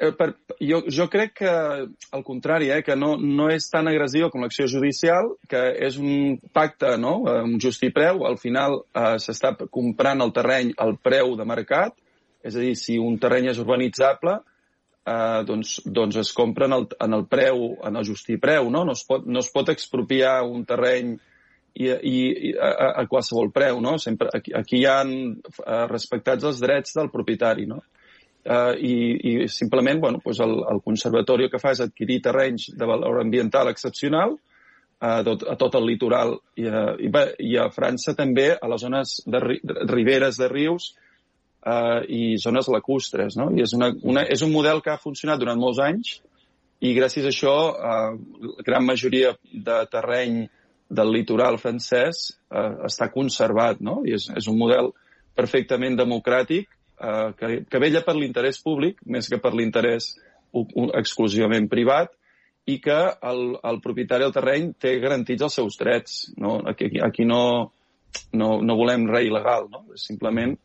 Eh, 0.00 0.12
per, 0.16 0.28
jo, 0.60 0.82
jo 0.92 1.06
crec 1.12 1.34
que, 1.40 1.52
al 2.16 2.24
contrari, 2.24 2.70
eh, 2.70 2.82
que 2.86 2.96
no, 2.96 3.14
no 3.16 3.48
és 3.52 3.68
tan 3.72 3.88
agressiva 3.90 4.30
com 4.32 4.44
l'acció 4.44 4.68
judicial, 4.70 5.32
que 5.50 5.62
és 5.88 5.98
un 6.00 6.36
pacte, 6.56 6.96
no?, 7.00 7.18
un 7.44 7.56
just 7.62 7.84
i 7.86 7.92
preu. 7.94 8.24
Al 8.28 8.38
final 8.40 8.80
eh, 8.82 9.16
s'està 9.22 9.54
comprant 9.66 10.24
el 10.24 10.34
terreny 10.36 10.74
al 10.82 10.96
preu 11.02 11.36
de 11.38 11.48
mercat, 11.48 11.96
és 12.46 12.54
a 12.54 12.62
dir, 12.62 12.76
si 12.78 13.00
un 13.02 13.16
terreny 13.18 13.50
és 13.50 13.62
urbanitzable, 13.62 14.38
eh, 15.06 15.40
doncs, 15.46 15.78
doncs 15.86 16.20
es 16.22 16.32
compra 16.36 16.68
en 16.68 16.76
el, 16.80 16.88
en 17.06 17.16
el 17.18 17.24
preu, 17.30 17.72
en 17.86 17.96
el 17.96 18.06
just 18.06 18.30
i 18.30 18.38
preu, 18.42 18.70
no? 18.70 18.84
No 18.86 18.94
es 18.96 19.04
pot, 19.06 19.26
no 19.26 19.42
es 19.42 19.50
pot 19.54 19.72
expropiar 19.72 20.40
un 20.46 20.66
terreny 20.68 21.16
i, 21.76 21.88
i, 21.88 22.16
i 22.50 22.54
a, 22.56 22.92
a 23.02 23.06
qualsevol 23.10 23.52
preu, 23.54 23.80
no? 23.84 23.96
Sempre, 24.02 24.30
aquí, 24.34 24.54
aquí 24.56 24.80
hi 24.80 24.86
ha 24.88 25.00
uh, 25.04 25.84
respectats 25.90 26.46
els 26.48 26.62
drets 26.62 26.96
del 26.96 27.12
propietari, 27.12 27.68
no? 27.70 27.82
Uh, 28.46 28.76
i, 28.78 28.92
I 29.42 29.48
simplement, 29.50 29.98
bueno, 29.98 30.20
doncs 30.22 30.38
el, 30.44 30.52
el 30.70 30.82
conservatori 30.84 31.48
el 31.48 31.50
que 31.50 31.58
fa 31.58 31.72
és 31.74 31.80
adquirir 31.82 32.20
terrenys 32.22 32.68
de 32.78 32.86
valor 32.86 33.18
ambiental 33.18 33.66
excepcional 33.72 34.36
a 35.02 35.16
tot, 35.26 35.42
a 35.50 35.56
tot 35.58 35.74
el 35.74 35.88
litoral 35.90 36.36
i 36.54 36.68
a, 36.70 36.84
i, 37.02 37.10
bé, 37.12 37.24
i 37.42 37.56
a 37.58 37.66
França 37.74 38.14
també, 38.14 38.52
a 38.54 38.70
les 38.70 38.84
zones 38.86 39.16
de, 39.26 39.40
de 39.66 39.88
riberes 39.90 40.38
de 40.38 40.48
rius 40.52 40.92
uh, 41.66 42.04
i 42.06 42.36
zones 42.38 42.70
lacustres, 42.70 43.34
no? 43.34 43.50
I 43.50 43.66
és, 43.66 43.74
una, 43.74 43.90
una, 44.06 44.22
és 44.30 44.46
un 44.46 44.54
model 44.54 44.78
que 44.84 44.94
ha 44.94 45.02
funcionat 45.02 45.42
durant 45.42 45.58
molts 45.58 45.82
anys 45.82 46.20
i 46.86 46.94
gràcies 46.94 47.26
a 47.26 47.32
això 47.34 47.56
uh, 47.72 48.14
la 48.46 48.68
gran 48.68 48.86
majoria 48.86 49.34
de 49.50 49.80
terreny 49.90 50.44
del 50.88 51.10
litoral 51.10 51.58
francès 51.58 52.28
eh, 52.30 52.72
està 52.86 53.08
conservat, 53.10 53.80
no? 53.82 54.04
I 54.06 54.14
és, 54.14 54.28
és 54.38 54.46
un 54.46 54.58
model 54.60 54.92
perfectament 55.34 55.96
democràtic 55.98 56.75
eh, 57.00 57.30
que, 57.38 57.50
que 57.70 57.82
vella 57.82 58.04
per 58.06 58.16
l'interès 58.16 58.60
públic 58.62 59.02
més 59.06 59.28
que 59.32 59.40
per 59.42 59.54
l'interès 59.54 60.14
exclusivament 60.96 61.68
privat 61.68 62.14
i 62.66 62.78
que 62.82 62.98
el, 63.30 63.42
el 63.62 63.80
propietari 63.82 64.26
del 64.26 64.34
terreny 64.34 64.70
té 64.80 64.96
garantits 65.02 65.46
els 65.46 65.58
seus 65.60 65.76
drets. 65.78 66.14
No? 66.42 66.58
Aquí, 66.66 66.88
aquí 67.02 67.26
no, 67.28 67.72
no, 68.34 68.48
no 68.62 68.78
volem 68.78 69.06
res 69.10 69.28
il·legal, 69.28 69.68
no? 69.70 69.84
Simplement 70.00 70.56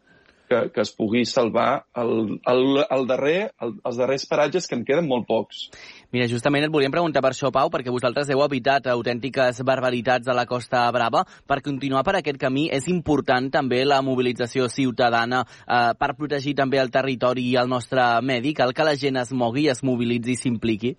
que, 0.52 0.62
que 0.76 0.84
es 0.84 0.92
pugui 0.96 1.24
salvar 1.30 1.86
el, 1.96 2.38
el, 2.52 2.64
el 2.84 3.08
darrer, 3.08 3.40
el, 3.64 3.78
els 3.88 4.00
darrers 4.00 4.28
paratges 4.28 4.68
que 4.68 4.76
en 4.76 4.84
queden 4.88 5.08
molt 5.08 5.28
pocs. 5.30 5.64
Mira, 6.12 6.28
justament 6.28 6.68
et 6.68 6.74
volíem 6.74 6.92
preguntar 6.92 7.24
per 7.24 7.32
això, 7.32 7.54
Pau, 7.56 7.72
perquè 7.72 7.94
vosaltres 7.94 8.30
heu 8.34 8.44
evitat 8.44 8.90
autèntiques 8.92 9.62
barbaritats 9.68 10.28
a 10.28 10.36
la 10.36 10.48
Costa 10.50 10.84
Brava. 10.92 11.24
Per 11.48 11.62
continuar 11.64 12.04
per 12.08 12.18
aquest 12.20 12.40
camí 12.42 12.68
és 12.74 12.90
important 12.92 13.48
també 13.54 13.84
la 13.88 14.02
mobilització 14.04 14.68
ciutadana 14.72 15.46
eh, 15.46 15.94
per 15.96 16.12
protegir 16.20 16.58
també 16.60 16.82
el 16.84 16.92
territori 16.92 17.48
i 17.54 17.56
el 17.62 17.72
nostre 17.72 18.04
medi. 18.26 18.52
Cal 18.58 18.76
que 18.76 18.88
la 18.88 18.98
gent 19.00 19.22
es 19.24 19.32
mogui, 19.32 19.70
es 19.72 19.86
mobilitzi 19.88 20.36
i 20.36 20.44
s'impliqui? 20.44 20.98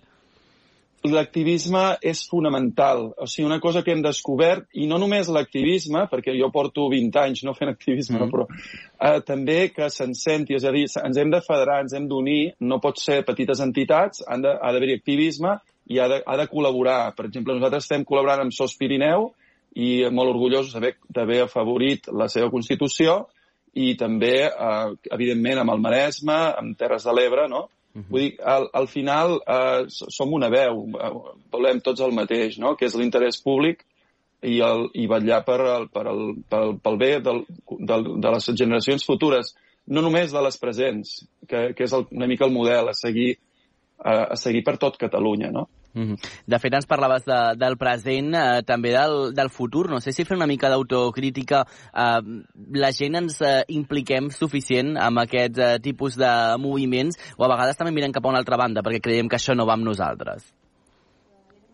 L'activisme 1.11 1.97
és 2.01 2.21
fonamental. 2.29 3.09
O 3.19 3.27
sigui, 3.27 3.45
una 3.47 3.59
cosa 3.59 3.81
que 3.83 3.91
hem 3.91 4.01
descobert, 4.03 4.69
i 4.79 4.87
no 4.87 4.97
només 5.01 5.27
l'activisme, 5.27 6.05
perquè 6.11 6.35
jo 6.37 6.49
porto 6.53 6.87
20 6.91 7.19
anys 7.19 7.43
no 7.43 7.55
fent 7.57 7.73
activisme, 7.73 8.21
mm. 8.21 8.31
però 8.31 8.47
eh, 8.47 9.19
també 9.27 9.57
que 9.75 9.89
se'n 9.91 10.15
senti, 10.15 10.55
és 10.55 10.63
a 10.63 10.71
dir, 10.75 10.85
ens 11.03 11.19
hem 11.19 11.33
de 11.33 11.43
federar, 11.43 11.81
ens 11.83 11.95
hem 11.97 12.07
d'unir, 12.07 12.53
no 12.63 12.79
pot 12.83 13.01
ser 13.01 13.21
petites 13.27 13.59
entitats, 13.63 14.23
han 14.27 14.45
de, 14.45 14.55
ha 14.55 14.71
d'haver-hi 14.71 14.97
activisme 15.01 15.57
i 15.91 15.99
ha 15.99 16.07
de, 16.07 16.21
ha 16.23 16.39
de 16.39 16.47
col·laborar. 16.47 17.11
Per 17.17 17.27
exemple, 17.27 17.57
nosaltres 17.59 17.87
estem 17.87 18.07
col·laborant 18.07 18.45
amb 18.45 18.55
SOS 18.55 18.77
Pirineu 18.79 19.31
i 19.75 20.05
molt 20.13 20.35
orgullosos 20.35 20.77
d'haver 20.77 21.43
afavorit 21.43 22.07
la 22.13 22.29
seva 22.31 22.51
Constitució 22.53 23.25
i 23.73 23.95
també, 23.99 24.35
eh, 24.47 24.89
evidentment, 25.11 25.63
amb 25.63 25.73
el 25.73 25.81
Maresme, 25.83 26.39
amb 26.55 26.77
Terres 26.79 27.03
de 27.09 27.15
l'Ebre, 27.17 27.49
no? 27.51 27.67
Uh 27.93 28.01
-huh. 28.01 28.09
Vull 28.09 28.21
dir, 28.21 28.37
al, 28.43 28.69
al 28.73 28.87
final 28.87 29.39
eh, 29.47 29.85
som 29.87 30.33
una 30.33 30.49
veu, 30.49 30.87
eh, 30.99 31.11
volem 31.51 31.81
tots 31.81 32.01
el 32.01 32.11
mateix, 32.11 32.57
no? 32.57 32.75
que 32.75 32.85
és 32.85 32.95
l'interès 32.95 33.41
públic 33.43 33.85
i, 34.41 34.59
el, 34.61 34.89
i 34.93 35.07
vetllar 35.07 35.43
per, 35.45 35.59
el, 35.61 35.87
per 35.89 36.07
el, 36.07 36.35
pel, 36.49 36.79
pel 36.83 36.97
bé 36.97 37.19
del, 37.19 37.45
del, 37.79 38.19
de 38.19 38.31
les 38.31 38.49
generacions 38.55 39.05
futures, 39.05 39.55
no 39.87 40.01
només 40.01 40.31
de 40.31 40.41
les 40.41 40.57
presents, 40.57 41.27
que, 41.47 41.73
que 41.73 41.83
és 41.83 41.93
el, 41.93 42.05
una 42.11 42.27
mica 42.27 42.45
el 42.45 42.51
model 42.51 42.89
a 42.89 42.93
seguir, 42.93 43.37
a, 43.99 44.33
a 44.33 44.35
seguir 44.35 44.63
per 44.63 44.77
tot 44.77 44.97
Catalunya. 44.97 45.51
No? 45.51 45.67
Mm 45.93 46.03
-hmm. 46.03 46.17
De 46.47 46.59
fet, 46.59 46.73
ens 46.73 46.85
parlaves 46.85 47.25
de, 47.25 47.55
del 47.55 47.77
present, 47.77 48.33
eh, 48.33 48.61
també 48.65 48.91
del, 48.91 49.33
del 49.33 49.49
futur. 49.49 49.89
No 49.89 49.99
sé 49.99 50.11
si 50.11 50.25
fer 50.25 50.37
una 50.37 50.47
mica 50.47 50.69
d'autocrítica 50.69 51.65
eh, 51.93 52.21
la 52.73 52.91
gent 52.91 53.15
ens 53.15 53.41
eh, 53.41 53.63
impliquem 53.67 54.29
suficient 54.29 54.97
amb 54.97 55.19
aquests 55.19 55.59
eh, 55.59 55.79
tipus 55.79 56.17
de 56.17 56.57
moviments 56.57 57.17
o 57.37 57.43
a 57.45 57.47
vegades 57.47 57.77
també 57.77 57.91
mirem 57.91 58.11
cap 58.11 58.25
a 58.25 58.29
una 58.29 58.39
altra 58.39 58.57
banda 58.57 58.81
perquè 58.81 59.01
creiem 59.01 59.29
que 59.29 59.35
això 59.35 59.55
no 59.55 59.65
va 59.65 59.73
amb 59.73 59.85
nosaltres. 59.85 60.53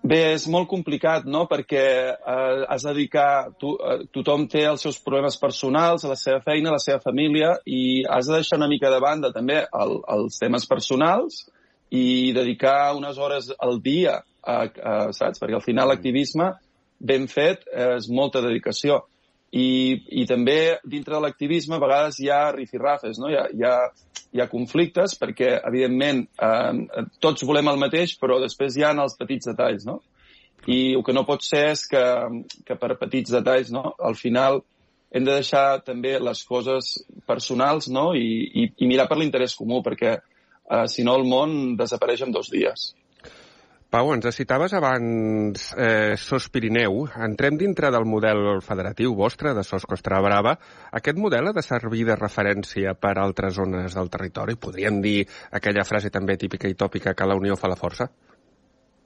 Bé, 0.01 0.31
és 0.31 0.45
molt 0.47 0.69
complicat, 0.71 1.25
no?, 1.27 1.41
perquè 1.49 1.85
eh, 2.15 2.65
has 2.71 2.85
de 2.87 2.93
dedicar... 2.93 3.51
Tu, 3.59 3.73
eh, 3.83 4.05
tothom 4.15 4.45
té 4.47 4.63
els 4.69 4.81
seus 4.85 4.99
problemes 5.03 5.35
personals, 5.37 6.05
la 6.07 6.15
seva 6.15 6.39
feina, 6.39 6.71
la 6.71 6.79
seva 6.79 7.01
família, 7.03 7.57
i 7.67 8.05
has 8.07 8.29
de 8.29 8.37
deixar 8.39 8.61
una 8.61 8.69
mica 8.71 8.91
de 8.93 9.01
banda 9.03 9.33
també 9.35 9.65
el, 9.67 9.97
els 10.15 10.39
temes 10.39 10.67
personals, 10.71 11.43
i 11.89 12.31
dedicar 12.33 12.95
unes 12.97 13.17
hores 13.17 13.51
al 13.57 13.79
dia, 13.81 14.19
a, 14.45 14.57
a, 14.65 14.97
saps? 15.15 15.41
Perquè 15.41 15.57
al 15.57 15.65
final 15.65 15.89
l'activisme 15.89 16.51
ben 16.99 17.27
fet 17.31 17.65
és 17.71 18.09
molta 18.11 18.43
dedicació. 18.45 19.03
I, 19.49 19.97
i 20.21 20.27
també 20.29 20.77
dintre 20.85 21.15
de 21.15 21.23
l'activisme 21.23 21.79
a 21.79 21.81
vegades 21.81 22.19
hi 22.21 22.29
ha 22.29 22.51
rifirrafes, 22.53 23.17
no? 23.17 23.31
hi, 23.31 23.37
ha, 23.39 23.47
hi, 23.49 23.63
ha, 23.65 24.19
hi 24.35 24.41
ha 24.43 24.49
conflictes 24.51 25.15
perquè, 25.17 25.55
evidentment, 25.65 26.21
eh, 26.37 27.05
tots 27.17 27.47
volem 27.49 27.71
el 27.71 27.81
mateix, 27.81 28.13
però 28.21 28.37
després 28.43 28.77
hi 28.77 28.85
ha 28.85 28.93
els 28.93 29.17
petits 29.17 29.49
detalls. 29.49 29.87
No? 29.89 30.01
I 30.69 30.93
el 30.99 31.05
que 31.05 31.15
no 31.17 31.25
pot 31.25 31.41
ser 31.45 31.69
és 31.71 31.87
que, 31.89 32.03
que 32.67 32.77
per 32.77 32.99
petits 32.99 33.33
detalls, 33.33 33.71
no? 33.73 33.95
al 33.97 34.19
final 34.19 34.61
hem 35.09 35.25
de 35.25 35.39
deixar 35.39 35.81
també 35.81 36.19
les 36.21 36.43
coses 36.45 36.99
personals 37.25 37.87
no? 37.89 38.11
I, 38.13 38.27
i, 38.53 38.67
i 38.77 38.89
mirar 38.89 39.07
per 39.09 39.17
l'interès 39.17 39.57
comú, 39.57 39.81
perquè 39.81 40.19
Uh, 40.69 40.85
si 40.85 41.03
no, 41.03 41.17
el 41.17 41.25
món 41.25 41.75
desapareix 41.79 42.21
en 42.25 42.31
dos 42.31 42.51
dies. 42.53 42.91
Pau, 43.89 44.11
ens 44.13 44.35
citaves 44.37 44.75
abans 44.77 45.63
eh, 45.73 46.13
SOS 46.13 46.51
Pirineu. 46.53 47.07
Entrem 47.25 47.55
dintre 47.57 47.89
del 47.89 48.05
model 48.05 48.59
federatiu 48.61 49.15
vostre 49.17 49.55
de 49.57 49.63
SOS 49.65 49.87
Costa 49.89 50.19
Brava. 50.21 50.53
Aquest 50.93 51.17
model 51.17 51.49
ha 51.49 51.53
de 51.57 51.63
servir 51.65 52.03
de 52.05 52.17
referència 52.19 52.93
per 52.93 53.15
a 53.15 53.23
altres 53.23 53.57
zones 53.57 53.97
del 53.97 54.11
territori? 54.13 54.59
Podríem 54.61 55.01
dir 55.01 55.23
aquella 55.57 55.87
frase 55.89 56.13
també 56.13 56.37
típica 56.37 56.69
i 56.69 56.77
tòpica 56.77 57.15
que 57.17 57.25
la 57.25 57.39
unió 57.39 57.57
fa 57.57 57.71
la 57.73 57.79
força? 57.79 58.11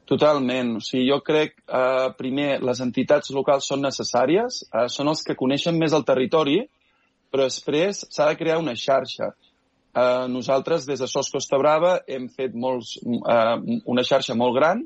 Totalment. 0.04 0.76
O 0.82 0.84
sigui, 0.84 1.08
jo 1.08 1.22
crec, 1.24 1.56
eh, 1.64 2.12
primer, 2.20 2.60
les 2.60 2.84
entitats 2.84 3.32
locals 3.32 3.72
són 3.72 3.88
necessàries, 3.88 4.66
eh, 4.68 4.90
són 4.92 5.08
els 5.08 5.24
que 5.24 5.40
coneixen 5.40 5.80
més 5.80 5.96
el 5.96 6.04
territori, 6.04 6.60
però 7.32 7.48
després 7.48 8.04
s'ha 8.10 8.28
de 8.28 8.36
crear 8.36 8.60
una 8.60 8.76
xarxa. 8.76 9.32
Eh, 9.94 10.28
nosaltres, 10.28 10.88
des 10.90 11.00
de 11.00 11.08
SOS 11.08 11.30
Costa 11.30 11.58
Brava, 11.62 12.00
hem 12.08 12.28
fet 12.28 12.56
molts, 12.58 12.98
eh, 12.98 13.80
una 13.86 14.04
xarxa 14.04 14.34
molt 14.34 14.56
gran, 14.56 14.82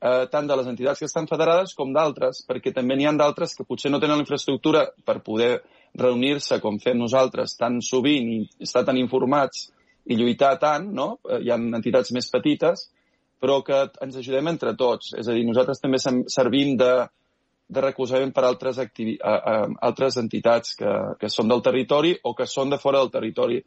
eh, 0.00 0.26
tant 0.30 0.46
de 0.46 0.56
les 0.56 0.66
entitats 0.66 1.00
que 1.00 1.06
estan 1.06 1.26
federades 1.26 1.74
com 1.74 1.92
d'altres, 1.92 2.44
perquè 2.46 2.72
també 2.72 2.96
n'hi 2.96 3.06
ha 3.06 3.12
d'altres 3.12 3.56
que 3.56 3.64
potser 3.64 3.90
no 3.90 3.98
tenen 3.98 4.16
la 4.16 4.22
infraestructura 4.22 4.86
per 5.04 5.22
poder 5.22 5.62
reunir-se 5.94 6.60
com 6.60 6.78
fem 6.78 6.96
nosaltres 6.98 7.56
tan 7.56 7.80
sovint 7.80 8.28
i 8.28 8.48
estar 8.60 8.84
tan 8.84 8.96
informats 8.96 9.72
i 10.06 10.14
lluitar 10.14 10.58
tant, 10.58 10.92
no? 10.92 11.18
Eh, 11.28 11.42
hi 11.42 11.50
ha 11.50 11.56
entitats 11.56 12.12
més 12.12 12.30
petites, 12.30 12.90
però 13.40 13.62
que 13.64 13.90
ens 14.00 14.16
ajudem 14.16 14.46
entre 14.48 14.76
tots. 14.76 15.12
És 15.18 15.26
a 15.26 15.32
dir, 15.32 15.44
nosaltres 15.44 15.80
també 15.80 15.98
servim 15.98 16.76
de, 16.76 16.92
de 17.68 17.80
recolzament 17.80 18.32
per 18.32 18.44
altres, 18.44 18.78
activi, 18.78 19.18
a, 19.18 19.34
a, 19.34 19.66
altres 19.88 20.16
entitats 20.22 20.76
que, 20.78 20.92
que 21.18 21.28
són 21.28 21.48
del 21.48 21.62
territori 21.62 22.14
o 22.22 22.32
que 22.34 22.46
són 22.46 22.70
de 22.70 22.78
fora 22.78 23.02
del 23.02 23.10
territori 23.10 23.58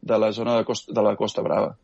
de 0.00 0.18
la 0.18 0.32
zona 0.32 0.56
de, 0.58 0.64
costa, 0.64 0.92
de 0.94 1.04
la 1.04 1.16
Costa 1.16 1.42
Brava. 1.42 1.76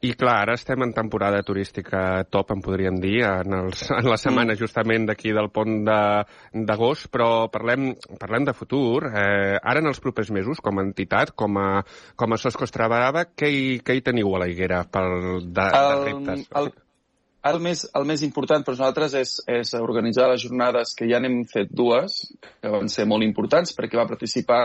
I 0.00 0.14
clar, 0.16 0.38
ara 0.46 0.54
estem 0.56 0.80
en 0.80 0.94
temporada 0.96 1.42
turística 1.44 2.24
top, 2.32 2.54
en 2.54 2.62
podríem 2.64 2.96
dir, 3.02 3.18
en, 3.26 3.52
els, 3.58 3.82
en 3.92 4.06
la 4.08 4.16
setmana 4.16 4.54
mm. 4.54 4.60
justament 4.62 5.04
d'aquí 5.10 5.34
del 5.36 5.50
pont 5.52 5.82
d'agost, 5.84 7.10
però 7.12 7.50
parlem, 7.52 7.90
parlem 8.20 8.46
de 8.48 8.54
futur. 8.56 9.10
Eh, 9.10 9.58
ara 9.60 9.82
en 9.84 9.90
els 9.90 10.00
propers 10.00 10.32
mesos, 10.32 10.62
com 10.64 10.80
a 10.80 10.84
entitat, 10.86 11.34
com 11.36 11.58
a, 11.60 11.82
com 12.16 12.32
a 12.32 12.38
SOS 12.40 12.56
Costa 12.62 12.88
Brava, 12.88 13.26
què 13.36 13.50
hi, 13.52 13.66
què 13.84 13.98
hi 13.98 14.06
teniu 14.06 14.32
a 14.32 14.40
la 14.40 14.48
higuera 14.48 14.86
pel, 14.88 15.44
de, 15.44 15.66
el, 15.68 15.90
de 15.90 16.06
reptes? 16.06 16.46
El, 16.56 16.72
el 17.52 17.60
més, 17.68 17.84
el 18.00 18.08
més 18.08 18.24
important 18.24 18.64
per 18.64 18.78
nosaltres 18.78 19.18
és, 19.20 19.34
és 19.52 19.74
organitzar 19.76 20.30
les 20.32 20.46
jornades, 20.46 20.94
que 20.96 21.10
ja 21.12 21.20
n'hem 21.20 21.42
fet 21.52 21.76
dues, 21.76 22.22
que 22.40 22.72
van 22.72 22.88
ser 22.88 23.04
molt 23.08 23.28
importants, 23.28 23.76
perquè 23.76 24.00
va 24.00 24.08
participar 24.08 24.64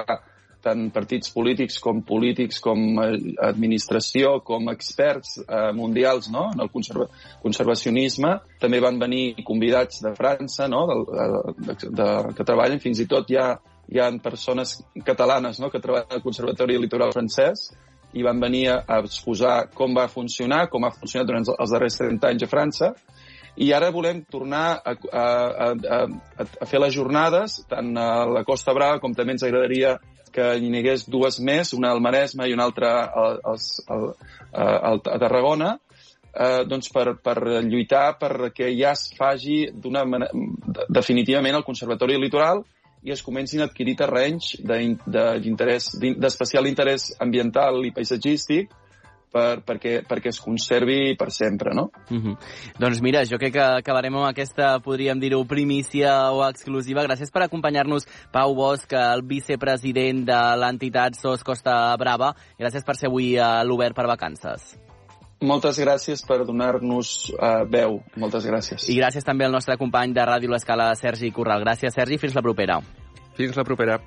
tant 0.65 0.87
partits 0.93 1.29
polítics 1.33 1.77
com 1.83 2.01
polítics, 2.05 2.59
com 2.63 2.81
eh, 3.03 3.11
administració, 3.45 4.39
com 4.45 4.71
experts 4.73 5.37
eh, 5.43 5.69
mundials 5.77 6.31
no? 6.33 6.47
en 6.55 6.65
el 6.65 6.71
conserva 6.73 7.07
conservacionisme. 7.43 8.33
També 8.61 8.81
van 8.83 8.99
venir 9.01 9.45
convidats 9.45 10.01
de 10.05 10.15
França, 10.17 10.69
no? 10.71 10.85
de, 10.89 10.97
de, 11.69 11.77
de, 12.01 12.09
que 12.37 12.47
treballen, 12.47 12.81
fins 12.83 13.03
i 13.03 13.09
tot 13.11 13.29
hi 13.29 13.39
ha, 13.41 13.51
hi 13.91 14.01
ha 14.01 14.09
persones 14.23 14.79
catalanes 15.05 15.61
no? 15.61 15.69
que 15.73 15.83
treballen 15.83 16.17
al 16.17 16.25
Conservatori 16.25 16.79
Litoral 16.81 17.13
francès 17.13 17.69
i 18.15 18.23
van 18.23 18.39
venir 18.39 18.69
a 18.71 19.01
exposar 19.01 19.67
com 19.75 19.93
va 19.95 20.07
funcionar, 20.07 20.65
com 20.71 20.85
ha 20.87 20.93
funcionat 20.95 21.27
durant 21.27 21.45
els 21.51 21.73
darrers 21.73 21.97
30 21.99 22.29
anys 22.31 22.45
a 22.45 22.49
França, 22.51 22.91
i 23.55 23.71
ara 23.75 23.91
volem 23.91 24.21
tornar 24.31 24.81
a, 24.83 24.91
a, 24.91 25.23
a, 25.23 25.67
a, 25.97 26.47
a 26.63 26.67
fer 26.67 26.79
les 26.83 26.95
jornades, 26.95 27.61
tant 27.71 27.93
a 27.99 28.25
la 28.27 28.43
Costa 28.47 28.73
Brava 28.75 28.99
com 29.03 29.15
també 29.15 29.35
ens 29.35 29.45
agradaria 29.47 29.95
que 30.35 30.51
hi 30.59 30.69
n'hi 30.69 30.83
dues 31.07 31.39
més, 31.39 31.73
una 31.77 31.93
al 31.95 32.03
Maresme 32.03 32.49
i 32.49 32.55
una 32.55 32.67
altra 32.67 32.91
al, 33.23 33.39
al, 33.53 34.05
al, 34.51 34.99
a 34.99 35.17
Tarragona, 35.23 35.73
eh, 36.35 36.63
doncs 36.67 36.91
per, 36.91 37.15
per 37.23 37.37
lluitar 37.63 38.07
perquè 38.19 38.69
ja 38.75 38.93
es 38.93 39.07
faci 39.15 39.65
d'una 39.71 40.03
definitivament 40.89 41.59
el 41.59 41.67
Conservatori 41.67 42.19
Litoral 42.19 42.63
i 43.05 43.13
es 43.13 43.21
comencin 43.21 43.61
a 43.61 43.69
adquirir 43.69 43.93
terrenys 43.99 44.55
d'especial 44.65 46.65
de, 46.65 46.71
interès 46.73 47.11
ambiental 47.21 47.83
i 47.85 47.93
paisatgístic 47.93 48.73
per, 49.35 49.59
perquè, 49.67 49.99
perquè 50.07 50.31
es 50.31 50.39
conservi 50.43 51.15
per 51.19 51.29
sempre, 51.31 51.73
no? 51.75 51.89
Uh 52.09 52.21
-huh. 52.21 52.37
Doncs 52.79 53.01
mira, 53.01 53.25
jo 53.25 53.37
crec 53.37 53.53
que 53.53 53.65
acabarem 53.81 54.15
amb 54.15 54.29
aquesta, 54.29 54.79
podríem 54.79 55.19
dir-ho, 55.19 55.43
primícia 55.45 56.31
o 56.31 56.47
exclusiva. 56.47 57.03
Gràcies 57.03 57.31
per 57.31 57.43
acompanyar-nos, 57.43 58.07
Pau 58.31 58.55
Bosch, 58.55 58.93
el 58.93 59.21
vicepresident 59.23 60.25
de 60.25 60.41
l'entitat 60.57 61.15
SOS 61.15 61.43
Costa 61.43 61.95
Brava. 61.97 62.35
Gràcies 62.57 62.83
per 62.85 62.95
ser 62.95 63.07
avui 63.07 63.37
a 63.37 63.63
l'Obert 63.63 63.95
per 63.95 64.07
Vacances. 64.07 64.77
Moltes 65.41 65.77
gràcies 65.79 66.25
per 66.25 66.45
donar-nos 66.45 67.29
uh, 67.33 67.65
veu. 67.67 68.01
Moltes 68.15 68.45
gràcies. 68.45 68.89
I 68.89 68.95
gràcies 68.95 69.23
també 69.23 69.45
al 69.45 69.51
nostre 69.51 69.77
company 69.77 70.13
de 70.13 70.21
Ràdio 70.21 70.49
L'Escala, 70.49 70.95
Sergi 70.95 71.31
Corral. 71.31 71.61
Gràcies, 71.61 71.93
Sergi. 71.93 72.17
Fins 72.17 72.35
la 72.35 72.41
propera. 72.41 72.79
Fins 73.35 73.55
la 73.55 73.63
propera. 73.63 73.99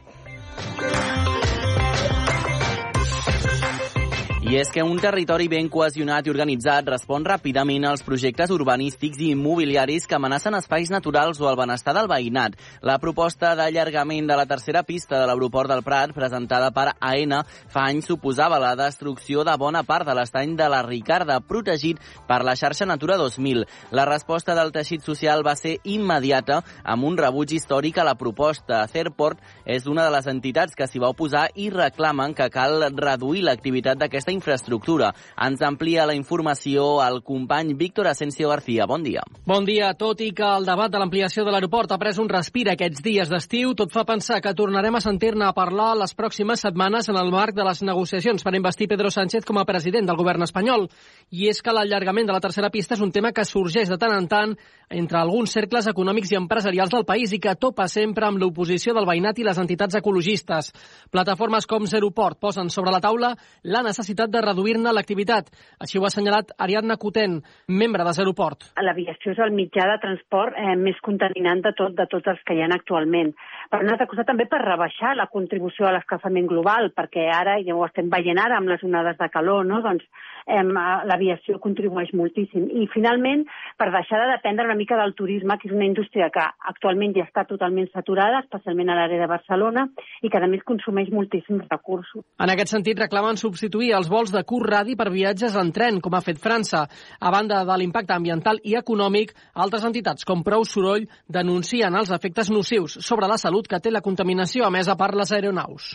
I 4.49 4.55
és 4.57 4.71
que 4.73 4.81
un 4.81 4.97
territori 4.97 5.45
ben 5.52 5.67
cohesionat 5.69 6.25
i 6.25 6.31
organitzat 6.33 6.87
respon 6.88 7.21
ràpidament 7.26 7.85
als 7.85 8.00
projectes 8.00 8.49
urbanístics 8.49 9.19
i 9.21 9.26
immobiliaris 9.35 10.07
que 10.09 10.17
amenacen 10.17 10.55
espais 10.57 10.88
naturals 10.88 11.37
o 11.43 11.50
el 11.50 11.59
benestar 11.61 11.93
del 11.93 12.07
veïnat. 12.09 12.55
La 12.81 12.97
proposta 12.97 13.50
d'allargament 13.59 14.25
de 14.25 14.38
la 14.40 14.47
tercera 14.49 14.81
pista 14.88 15.19
de 15.21 15.26
l'aeroport 15.28 15.69
del 15.69 15.83
Prat, 15.85 16.14
presentada 16.17 16.71
per 16.73 16.95
AENA, 16.97 17.43
fa 17.69 17.83
anys 17.90 18.09
suposava 18.09 18.57
la 18.57 18.71
destrucció 18.73 19.45
de 19.45 19.57
bona 19.61 19.83
part 19.85 20.09
de 20.09 20.14
l'estany 20.17 20.57
de 20.57 20.71
la 20.73 20.81
Ricarda, 20.87 21.37
protegit 21.45 22.00
per 22.26 22.40
la 22.40 22.57
xarxa 22.57 22.88
Natura 22.88 23.21
2000. 23.21 23.67
La 23.93 24.09
resposta 24.09 24.57
del 24.57 24.73
teixit 24.73 25.05
social 25.05 25.45
va 25.45 25.59
ser 25.61 25.76
immediata, 25.85 26.62
amb 26.88 27.05
un 27.05 27.21
rebuig 27.21 27.52
històric 27.52 28.00
a 28.00 28.09
la 28.09 28.17
proposta. 28.17 28.81
Fairport 28.88 29.45
és 29.67 29.85
una 29.85 30.09
de 30.09 30.17
les 30.17 30.33
entitats 30.33 30.73
que 30.73 30.88
s'hi 30.88 31.05
va 31.05 31.12
oposar 31.12 31.50
i 31.52 31.69
reclamen 31.69 32.33
que 32.33 32.49
cal 32.49 32.88
reduir 32.97 33.45
l'activitat 33.45 34.00
d'aquesta 34.00 34.38
infraestructura. 34.38 35.12
Ens 35.37 35.62
amplia 35.66 36.07
la 36.09 36.16
informació 36.16 37.02
el 37.04 37.21
company 37.26 37.75
Víctor 37.75 38.09
Asensio 38.09 38.49
García. 38.49 38.87
Bon 38.87 39.02
dia. 39.02 39.23
Bon 39.47 39.66
dia. 39.66 39.92
Tot 39.99 40.23
i 40.25 40.30
que 40.33 40.47
el 40.47 40.66
debat 40.66 40.92
de 40.92 41.00
l'ampliació 41.02 41.45
de 41.45 41.52
l'aeroport 41.52 41.92
ha 41.92 42.00
pres 42.00 42.18
un 42.23 42.30
respir 42.30 42.68
aquests 42.71 43.02
dies 43.04 43.30
d'estiu, 43.30 43.75
tot 43.76 43.92
fa 43.92 44.07
pensar 44.09 44.40
que 44.45 44.54
tornarem 44.57 44.95
a 44.95 45.02
sentir-ne 45.04 45.47
a 45.49 45.54
parlar 45.57 45.95
les 45.99 46.14
pròximes 46.16 46.64
setmanes 46.64 47.11
en 47.11 47.18
el 47.21 47.33
marc 47.35 47.57
de 47.57 47.66
les 47.66 47.83
negociacions 47.83 48.45
per 48.45 48.54
investir 48.57 48.88
Pedro 48.88 49.11
Sánchez 49.11 49.45
com 49.45 49.59
a 49.59 49.66
president 49.68 50.09
del 50.09 50.18
govern 50.18 50.47
espanyol. 50.47 50.88
I 51.30 51.49
és 51.52 51.62
que 51.62 51.75
l'allargament 51.75 52.28
de 52.28 52.37
la 52.37 52.42
tercera 52.45 52.71
pista 52.71 52.97
és 52.97 53.04
un 53.04 53.12
tema 53.12 53.33
que 53.33 53.45
sorgeix 53.45 53.90
de 53.90 53.99
tant 54.00 54.14
en 54.14 54.28
tant 54.28 54.57
entre 54.88 55.18
alguns 55.21 55.52
cercles 55.52 55.87
econòmics 55.90 56.33
i 56.33 56.38
empresarials 56.38 56.90
del 56.95 57.04
país 57.09 57.33
i 57.37 57.40
que 57.42 57.57
topa 57.61 57.88
sempre 57.92 58.26
amb 58.26 58.40
l'oposició 58.40 58.95
del 58.97 59.07
veïnat 59.09 59.38
i 59.38 59.45
les 59.45 59.59
entitats 59.61 59.99
ecologistes. 60.00 60.73
Plataformes 61.12 61.66
com 61.68 61.87
Zeroport 61.87 62.38
posen 62.40 62.71
sobre 62.73 62.92
la 62.95 63.02
taula 63.04 63.35
la 63.62 63.83
necessitat 63.85 64.27
necessitat 64.28 64.32
de 64.32 64.40
reduir-ne 64.44 64.92
l'activitat. 64.92 65.50
Així 65.80 65.99
ho 65.99 66.04
ha 66.04 66.08
assenyalat 66.08 66.52
Ariadna 66.58 66.97
Coten, 66.97 67.42
membre 67.68 68.04
de 68.04 68.12
Zeroport. 68.12 68.73
L'aviació 68.80 69.32
és 69.32 69.38
el 69.38 69.52
mitjà 69.52 69.87
de 69.88 69.99
transport 70.00 70.54
eh, 70.56 70.76
més 70.76 70.97
contaminant 71.02 71.62
de, 71.62 71.73
tot, 71.73 71.94
de 71.94 72.06
tots 72.06 72.26
els 72.26 72.40
que 72.44 72.54
hi 72.54 72.62
ha 72.62 72.68
actualment. 72.68 73.35
Per 73.70 73.82
una 73.82 73.92
altra 73.92 74.06
cosa, 74.06 74.25
també 74.25 74.47
per 74.47 74.61
rebaixar 74.62 75.14
la 75.16 75.28
contribució 75.28 75.87
a 75.87 75.92
l'escalfament 75.92 76.47
global, 76.49 76.90
perquè 76.97 77.28
ara, 77.32 77.58
ja 77.64 77.75
ho 77.75 77.85
estem 77.87 78.08
veient 78.08 78.38
ara 78.38 78.58
amb 78.58 78.68
les 78.68 78.82
onades 78.85 79.18
de 79.18 79.28
calor, 79.28 79.66
no? 79.66 79.82
doncs 79.85 80.04
eh, 80.49 80.62
l'aviació 81.08 81.58
contribueix 81.61 82.12
moltíssim. 82.16 82.68
I, 82.68 82.88
finalment, 82.92 83.44
per 83.78 83.90
deixar 83.92 84.23
de 84.23 84.30
dependre 84.32 84.66
una 84.68 84.78
mica 84.78 84.97
del 85.00 85.14
turisme, 85.18 85.58
que 85.61 85.68
és 85.68 85.76
una 85.76 85.87
indústria 85.88 86.30
que 86.35 86.44
actualment 86.73 87.14
ja 87.16 87.26
està 87.26 87.44
totalment 87.49 87.88
saturada, 87.92 88.42
especialment 88.44 88.88
a 88.93 88.99
l'àrea 88.99 89.23
de 89.23 89.30
Barcelona, 89.30 89.88
i 90.23 90.32
que, 90.32 90.41
a 90.41 90.50
més, 90.50 90.64
consumeix 90.69 91.12
moltíssims 91.12 91.69
recursos. 91.69 92.25
En 92.41 92.52
aquest 92.52 92.73
sentit, 92.73 92.99
reclamen 92.99 93.36
substituir 93.36 93.93
els 93.99 94.08
vols 94.08 94.18
de 94.26 94.43
curt 94.43 94.67
radi 94.67 94.97
per 94.99 95.07
viatges 95.15 95.54
en 95.54 95.71
tren, 95.71 96.00
com 96.02 96.15
ha 96.19 96.21
fet 96.25 96.41
França. 96.43 96.83
A 97.21 97.31
banda 97.31 97.63
de 97.65 97.76
l'impacte 97.78 98.17
ambiental 98.17 98.59
i 98.67 98.75
econòmic, 98.75 99.31
altres 99.54 99.87
entitats 99.87 100.26
com 100.26 100.43
Prou 100.43 100.67
Soroll 100.67 101.07
denuncien 101.28 101.95
els 101.95 102.11
efectes 102.11 102.50
nocius 102.50 102.99
sobre 103.07 103.31
la 103.31 103.39
salut 103.39 103.71
que 103.71 103.78
té 103.78 103.95
la 103.95 104.02
contaminació 104.02 104.67
emesa 104.67 104.99
per 104.99 105.15
les 105.15 105.33
aeronaus. 105.33 105.95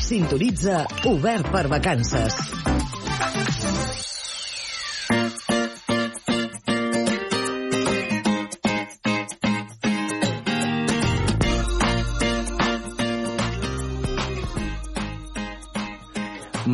Sintonitza 0.00 0.86
Obert 1.12 1.52
per 1.52 1.68
Vacances. 1.68 2.93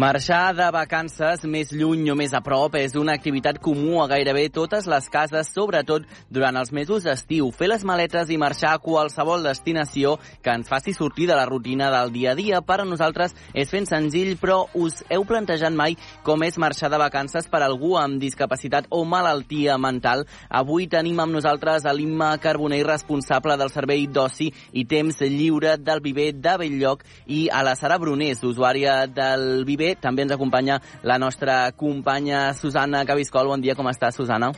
Marxar 0.01 0.55
de 0.57 0.65
vacances 0.73 1.43
més 1.45 1.75
lluny 1.77 2.07
o 2.09 2.15
més 2.17 2.33
a 2.33 2.39
prop 2.41 2.73
és 2.79 2.95
una 2.97 3.13
activitat 3.19 3.59
comú 3.61 3.99
a 4.01 4.07
gairebé 4.09 4.47
totes 4.49 4.87
les 4.89 5.09
cases, 5.13 5.51
sobretot 5.53 6.07
durant 6.33 6.57
els 6.57 6.71
mesos 6.73 7.05
d'estiu. 7.05 7.51
Fer 7.53 7.67
les 7.69 7.85
maletes 7.85 8.31
i 8.33 8.39
marxar 8.41 8.71
a 8.73 8.81
qualsevol 8.81 9.45
destinació 9.45 10.15
que 10.41 10.55
ens 10.57 10.71
faci 10.73 10.95
sortir 10.97 11.27
de 11.29 11.37
la 11.37 11.45
rutina 11.45 11.91
del 11.93 12.15
dia 12.15 12.31
a 12.33 12.39
dia 12.39 12.63
per 12.65 12.79
a 12.81 12.87
nosaltres 12.89 13.35
és 13.53 13.75
ben 13.75 13.85
senzill, 13.85 14.39
però 14.41 14.63
us 14.73 15.03
heu 15.11 15.27
plantejat 15.29 15.77
mai 15.77 15.99
com 16.25 16.47
és 16.49 16.57
marxar 16.57 16.89
de 16.89 17.03
vacances 17.03 17.51
per 17.53 17.61
algú 17.67 17.93
amb 18.01 18.23
discapacitat 18.23 18.89
o 18.89 19.03
malaltia 19.05 19.77
mental? 19.77 20.25
Avui 20.49 20.89
tenim 20.89 21.21
amb 21.21 21.37
nosaltres 21.37 21.85
a 21.85 21.93
l'Imma 21.93 22.31
Carbonell, 22.41 22.87
responsable 22.89 23.59
del 23.61 23.75
Servei 23.77 24.09
d'Oci 24.09 24.49
i 24.73 24.89
Temps 24.89 25.21
Lliure 25.27 25.77
del 25.77 26.01
Viver 26.01 26.31
de 26.41 26.57
Belllloc 26.65 27.05
i 27.29 27.51
a 27.53 27.61
la 27.69 27.77
Sara 27.77 28.01
Brunés, 28.01 28.41
usuària 28.49 29.03
del 29.05 29.67
Viver 29.69 29.90
bé, 29.91 29.99
també 30.01 30.27
ens 30.27 30.35
acompanya 30.35 30.81
la 31.03 31.19
nostra 31.19 31.71
companya 31.77 32.51
Susana 32.55 33.05
Cabiscol. 33.05 33.51
Bon 33.51 33.61
dia, 33.61 33.75
com 33.75 33.89
estàs, 33.91 34.17
Susana? 34.17 34.53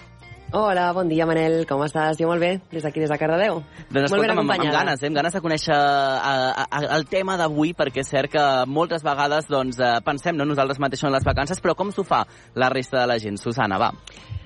Hola, 0.53 0.90
bon 0.92 1.09
dia, 1.09 1.25
Manel. 1.25 1.62
Com 1.64 1.81
estàs? 1.87 2.18
Jo 2.21 2.29
molt 2.29 2.42
bé, 2.42 2.59
des 2.71 2.85
d'aquí, 2.85 3.01
des 3.01 3.09
de 3.09 3.16
Cardedeu. 3.16 3.62
Doncs 3.88 4.11
escolta'm, 4.11 4.42
amb, 4.42 4.53
amb 4.53 4.68
ganes, 4.68 5.01
eh? 5.01 5.09
amb 5.09 5.16
ganes 5.16 5.33
de 5.33 5.40
conèixer 5.40 5.73
a, 5.73 6.35
a, 6.53 6.66
a, 6.66 6.83
el 6.99 7.07
tema 7.09 7.38
d'avui, 7.40 7.73
perquè 7.79 8.05
és 8.05 8.12
cert 8.12 8.35
que 8.35 8.45
moltes 8.68 9.05
vegades 9.07 9.49
doncs, 9.49 9.81
eh, 9.81 9.95
pensem 10.05 10.37
no, 10.37 10.45
nosaltres 10.45 10.83
mateixos 10.83 11.09
en 11.09 11.16
les 11.16 11.25
vacances, 11.25 11.62
però 11.64 11.73
com 11.79 11.88
s'ho 11.88 12.05
fa 12.05 12.27
la 12.53 12.68
resta 12.68 13.01
de 13.01 13.09
la 13.09 13.18
gent? 13.23 13.40
Susana, 13.40 13.81
va. 13.81 13.95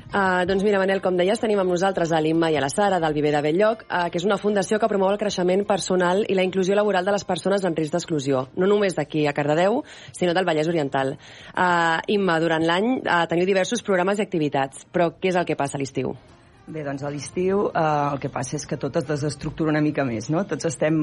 Uh, 0.07 0.45
doncs 0.47 0.63
mira, 0.63 0.79
Manel, 0.79 1.01
com 1.03 1.17
deies, 1.19 1.41
tenim 1.43 1.59
amb 1.59 1.73
nosaltres 1.73 2.13
a 2.15 2.21
l'Imma 2.23 2.53
i 2.55 2.57
a 2.57 2.61
la 2.63 2.69
Sara 2.71 3.01
del 3.03 3.15
Viver 3.17 3.33
de 3.35 3.41
Belllloc, 3.43 3.83
uh, 3.89 4.05
que 4.07 4.21
és 4.21 4.27
una 4.29 4.39
fundació 4.39 4.79
que 4.79 4.87
promou 4.87 5.11
el 5.11 5.19
creixement 5.19 5.65
personal 5.67 6.23
i 6.31 6.37
la 6.39 6.45
inclusió 6.47 6.77
laboral 6.79 7.05
de 7.05 7.17
les 7.17 7.27
persones 7.27 7.67
en 7.67 7.75
risc 7.75 7.97
d'exclusió, 7.97 8.45
no 8.55 8.69
només 8.71 8.95
d'aquí 8.95 9.27
a 9.27 9.35
Cardedeu, 9.35 9.83
sinó 10.15 10.37
del 10.37 10.47
Vallès 10.47 10.71
Oriental. 10.71 11.17
Uh, 11.51 11.99
Imma, 12.15 12.39
durant 12.39 12.63
l'any 12.63 12.89
uh, 13.01 13.25
teniu 13.27 13.51
diversos 13.51 13.83
programes 13.83 14.23
i 14.23 14.27
activitats, 14.29 14.87
però 14.95 15.11
què 15.19 15.35
és 15.35 15.43
el 15.43 15.49
que 15.49 15.59
passa 15.59 15.75
a 15.75 15.83
l'estiu? 15.83 16.15
Bé, 16.67 16.83
doncs 16.83 17.05
a 17.07 17.11
l'estiu 17.15 17.69
eh, 17.69 17.83
el 18.11 18.19
que 18.19 18.27
passa 18.35 18.57
és 18.59 18.65
que 18.67 18.75
tot 18.83 18.97
es 18.99 19.05
desestructura 19.07 19.71
una 19.71 19.83
mica 19.85 20.03
més, 20.03 20.27
no? 20.35 20.41
Tots 20.51 20.67
estem 20.67 20.97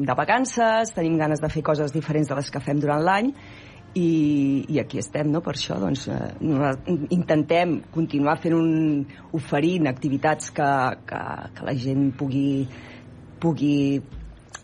de 0.00 0.14
vacances, 0.16 0.94
tenim 0.96 1.18
ganes 1.20 1.42
de 1.44 1.50
fer 1.52 1.60
coses 1.66 1.92
diferents 1.92 2.30
de 2.30 2.38
les 2.38 2.48
que 2.48 2.62
fem 2.64 2.80
durant 2.80 3.04
l'any 3.04 3.28
i, 3.94 4.64
i 4.68 4.80
aquí 4.82 4.98
estem, 4.98 5.30
no? 5.30 5.40
Per 5.44 5.54
això, 5.54 5.78
doncs, 5.80 6.08
eh, 6.10 6.96
intentem 7.14 7.78
continuar 7.94 8.36
fent 8.42 8.56
un, 8.58 9.04
oferint 9.38 9.88
activitats 9.90 10.50
que, 10.54 10.68
que, 11.08 11.22
que 11.54 11.66
la 11.68 11.74
gent 11.78 12.10
pugui, 12.18 12.66
pugui 13.42 13.74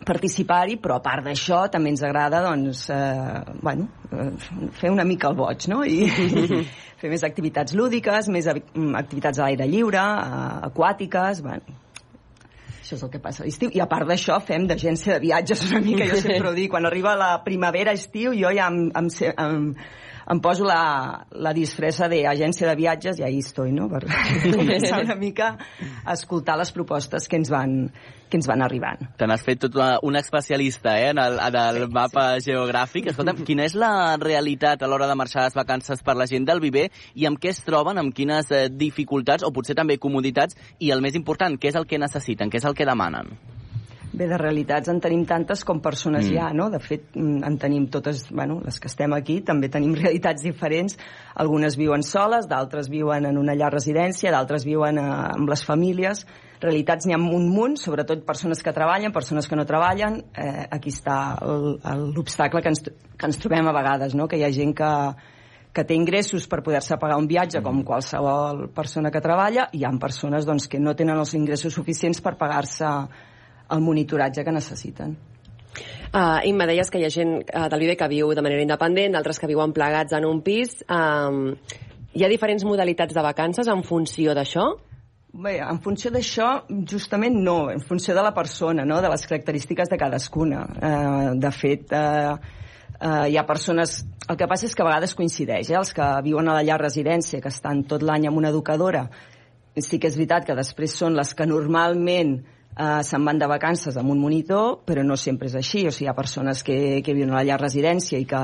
participar-hi, 0.06 0.78
però 0.80 0.98
a 0.98 1.04
part 1.04 1.26
d'això 1.26 1.64
també 1.72 1.92
ens 1.92 2.02
agrada 2.06 2.40
doncs, 2.46 2.86
eh, 2.90 3.56
bueno, 3.62 3.88
eh, 4.10 4.30
fer 4.80 4.90
una 4.90 5.04
mica 5.04 5.30
el 5.30 5.38
boig, 5.38 5.68
no? 5.70 5.82
I, 5.84 6.08
i 6.08 6.64
fer 7.00 7.12
més 7.12 7.24
activitats 7.26 7.76
lúdiques, 7.76 8.30
més 8.32 8.48
activitats 8.50 9.38
a 9.38 9.46
l'aire 9.46 9.68
lliure, 9.70 10.00
eh, 10.00 10.58
aquàtiques, 10.70 11.44
bueno, 11.46 11.78
això 12.90 12.98
és 12.98 13.06
el 13.06 13.10
que 13.12 13.20
passa 13.22 13.44
a 13.44 13.46
l'estiu. 13.46 13.70
I 13.74 13.80
a 13.82 13.86
part 13.90 14.08
d'això, 14.08 14.40
fem 14.42 14.66
d'agència 14.66 15.14
de 15.14 15.22
viatges 15.22 15.62
una 15.68 15.80
mica, 15.84 16.06
jo 16.10 16.18
sempre 16.18 16.50
ho 16.50 16.54
dic, 16.56 16.70
quan 16.72 16.86
arriba 16.88 17.14
la 17.18 17.32
primavera, 17.44 17.94
estiu, 17.94 18.34
jo 18.34 18.50
ja 18.56 18.68
em, 18.70 18.90
em, 18.96 19.10
em, 19.30 19.68
em 20.34 20.40
poso 20.42 20.66
la, 20.66 21.26
la 21.30 21.52
disfressa 21.54 22.08
d'agència 22.10 22.68
de 22.68 22.76
viatges 22.78 23.20
i 23.20 23.26
ahí 23.26 23.38
estoy, 23.44 23.72
no? 23.76 23.88
Per 23.92 24.02
començar 24.58 25.02
una 25.04 25.18
mica 25.18 25.54
a 26.04 26.16
escoltar 26.16 26.58
les 26.58 26.72
propostes 26.74 27.28
que 27.28 27.38
ens 27.38 27.52
van, 27.52 27.76
que 28.30 28.38
ens 28.40 28.48
van 28.48 28.64
arribant. 28.64 29.02
Te 29.18 29.28
n'has 29.28 29.44
fet 29.44 29.60
tot 29.66 29.76
una, 29.76 29.90
un 30.06 30.16
especialista 30.20 30.96
eh, 31.00 31.10
en 31.10 31.20
el, 31.22 31.38
en 31.42 31.60
el 31.60 31.82
sí, 31.84 31.90
mapa 31.92 32.26
sí. 32.38 32.50
geogràfic. 32.50 33.10
Escolta'm, 33.12 33.44
quina 33.46 33.66
és 33.68 33.76
la 33.78 34.16
realitat 34.20 34.82
a 34.82 34.90
l'hora 34.90 35.10
de 35.10 35.18
marxar 35.18 35.44
a 35.44 35.48
les 35.50 35.58
vacances 35.58 36.04
per 36.06 36.16
la 36.16 36.28
gent 36.30 36.48
del 36.48 36.62
Viver 36.62 36.88
i 37.14 37.28
amb 37.28 37.40
què 37.42 37.52
es 37.52 37.62
troben, 37.66 38.00
amb 38.00 38.14
quines 38.16 38.52
eh, 38.54 38.66
dificultats 38.70 39.46
o 39.46 39.52
potser 39.54 39.76
també 39.78 40.00
comoditats 40.00 40.58
i 40.78 40.94
el 40.94 41.02
més 41.04 41.18
important, 41.18 41.58
què 41.60 41.74
és 41.74 41.80
el 41.80 41.88
que 41.90 42.00
necessiten, 42.00 42.50
què 42.50 42.62
és 42.62 42.68
el 42.70 42.78
que 42.78 42.88
demanen? 42.88 43.34
Bé, 44.10 44.26
de 44.26 44.34
realitats 44.40 44.90
en 44.90 44.98
tenim 44.98 45.22
tantes 45.22 45.60
com 45.62 45.78
persones 45.82 46.24
mm. 46.24 46.32
hi 46.32 46.38
ha, 46.42 46.48
no? 46.56 46.66
De 46.72 46.80
fet, 46.82 47.12
mm, 47.14 47.44
en 47.46 47.56
tenim 47.62 47.86
totes, 47.94 48.24
bueno, 48.34 48.56
les 48.64 48.80
que 48.82 48.90
estem 48.90 49.12
aquí, 49.14 49.38
també 49.46 49.70
tenim 49.70 49.94
realitats 50.00 50.42
diferents. 50.42 50.98
Algunes 51.38 51.78
viuen 51.78 52.02
soles, 52.02 52.48
d'altres 52.50 52.90
viuen 52.90 53.28
en 53.30 53.38
una 53.38 53.54
llar 53.54 53.70
residència, 53.70 54.32
d'altres 54.34 54.66
viuen 54.66 54.98
eh, 54.98 55.06
amb 55.36 55.52
les 55.52 55.62
famílies. 55.66 56.24
Realitats 56.60 57.06
n'hi 57.06 57.14
ha 57.14 57.22
un 57.22 57.46
munt, 57.54 57.78
sobretot 57.78 58.26
persones 58.26 58.64
que 58.66 58.74
treballen, 58.74 59.14
persones 59.14 59.46
que 59.46 59.56
no 59.56 59.68
treballen. 59.68 60.18
Eh, 60.34 60.66
aquí 60.74 60.90
està 60.90 61.38
l'obstacle 61.38 62.64
que, 62.66 62.74
ens, 62.74 62.82
que 62.90 63.30
ens 63.30 63.38
trobem 63.38 63.70
a 63.70 63.76
vegades, 63.78 64.18
no? 64.18 64.26
Que 64.26 64.42
hi 64.42 64.44
ha 64.44 64.50
gent 64.52 64.74
que, 64.74 64.92
que 65.70 65.86
té 65.86 65.94
ingressos 65.94 66.50
per 66.50 66.64
poder-se 66.66 66.98
pagar 66.98 67.22
un 67.22 67.30
viatge, 67.30 67.62
com 67.62 67.78
mm. 67.78 67.86
qualsevol 67.86 68.66
persona 68.74 69.14
que 69.14 69.22
treballa, 69.22 69.70
i 69.70 69.84
hi 69.84 69.86
ha 69.86 69.98
persones 70.02 70.50
doncs, 70.50 70.66
que 70.66 70.82
no 70.82 70.98
tenen 70.98 71.22
els 71.22 71.38
ingressos 71.38 71.78
suficients 71.78 72.18
per 72.20 72.34
pagar-se 72.42 72.90
el 73.70 73.82
monitoratge 73.84 74.44
que 74.44 74.54
necessiten. 74.54 75.16
Uh, 76.10 76.42
Imma, 76.50 76.66
deies 76.66 76.90
que 76.90 76.98
hi 76.98 77.06
ha 77.06 77.12
gent 77.14 77.36
uh, 77.44 77.68
del 77.70 77.84
Vive 77.84 77.94
que 77.96 78.08
viu 78.10 78.32
de 78.34 78.42
manera 78.42 78.64
independent, 78.64 79.14
d'altres 79.14 79.38
que 79.38 79.46
viuen 79.46 79.72
plegats 79.72 80.16
en 80.16 80.26
un 80.26 80.40
pis. 80.42 80.80
Um, 80.90 81.54
hi 82.10 82.24
ha 82.26 82.30
diferents 82.32 82.64
modalitats 82.66 83.14
de 83.14 83.22
vacances 83.22 83.70
en 83.70 83.84
funció 83.86 84.34
d'això? 84.34 84.66
Bé, 85.30 85.60
en 85.62 85.78
funció 85.78 86.10
d'això, 86.10 86.48
justament 86.90 87.36
no, 87.38 87.70
en 87.70 87.78
funció 87.86 88.16
de 88.16 88.24
la 88.26 88.34
persona, 88.34 88.82
no? 88.82 88.98
de 89.00 89.12
les 89.12 89.22
característiques 89.30 89.92
de 89.92 89.98
cadascuna. 89.98 90.64
Uh, 90.74 91.36
de 91.38 91.52
fet, 91.54 91.94
uh, 91.94 92.34
uh, 92.98 93.26
hi 93.30 93.38
ha 93.38 93.46
persones... 93.46 94.00
El 94.30 94.38
que 94.38 94.46
passa 94.50 94.66
és 94.66 94.74
que 94.74 94.82
a 94.82 94.86
vegades 94.86 95.14
coincideix, 95.18 95.70
eh? 95.70 95.78
els 95.78 95.94
que 95.94 96.06
viuen 96.26 96.50
a 96.50 96.58
la 96.58 96.66
llar 96.66 96.80
residència, 96.82 97.38
que 97.42 97.50
estan 97.50 97.84
tot 97.90 98.02
l'any 98.02 98.26
amb 98.26 98.42
una 98.42 98.50
educadora, 98.50 99.06
sí 99.78 99.98
que 100.02 100.10
és 100.10 100.18
veritat 100.18 100.46
que 100.46 100.58
després 100.58 100.94
són 100.98 101.14
les 101.18 101.30
que 101.38 101.46
normalment 101.46 102.40
eh, 102.80 103.00
se'n 103.04 103.24
van 103.26 103.40
de 103.40 103.48
vacances 103.50 103.96
amb 104.00 104.14
un 104.14 104.20
monitor, 104.22 104.80
però 104.86 105.04
no 105.04 105.18
sempre 105.20 105.50
és 105.50 105.56
així. 105.60 105.84
O 105.86 105.92
sigui, 105.92 106.08
hi 106.08 106.12
ha 106.12 106.16
persones 106.16 106.64
que, 106.66 107.00
que 107.04 107.16
viuen 107.16 107.34
a 107.34 107.40
la 107.40 107.46
llar 107.46 107.60
residència 107.60 108.20
i 108.20 108.26
que, 108.28 108.42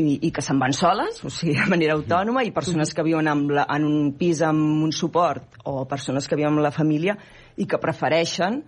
i, 0.00 0.06
i 0.28 0.30
que 0.32 0.44
se'n 0.44 0.60
van 0.60 0.72
soles, 0.76 1.20
o 1.24 1.30
sigui, 1.32 1.58
de 1.60 1.68
manera 1.70 1.96
autònoma, 1.98 2.44
i 2.48 2.54
persones 2.54 2.94
que 2.96 3.04
viuen 3.06 3.28
amb 3.28 3.52
la, 3.58 3.66
en 3.76 3.88
un 3.88 4.12
pis 4.18 4.42
amb 4.46 4.86
un 4.86 4.94
suport, 4.96 5.60
o 5.64 5.84
persones 5.90 6.28
que 6.28 6.38
viuen 6.38 6.54
amb 6.54 6.64
la 6.64 6.74
família 6.74 7.18
i 7.60 7.68
que 7.68 7.80
prefereixen 7.80 8.62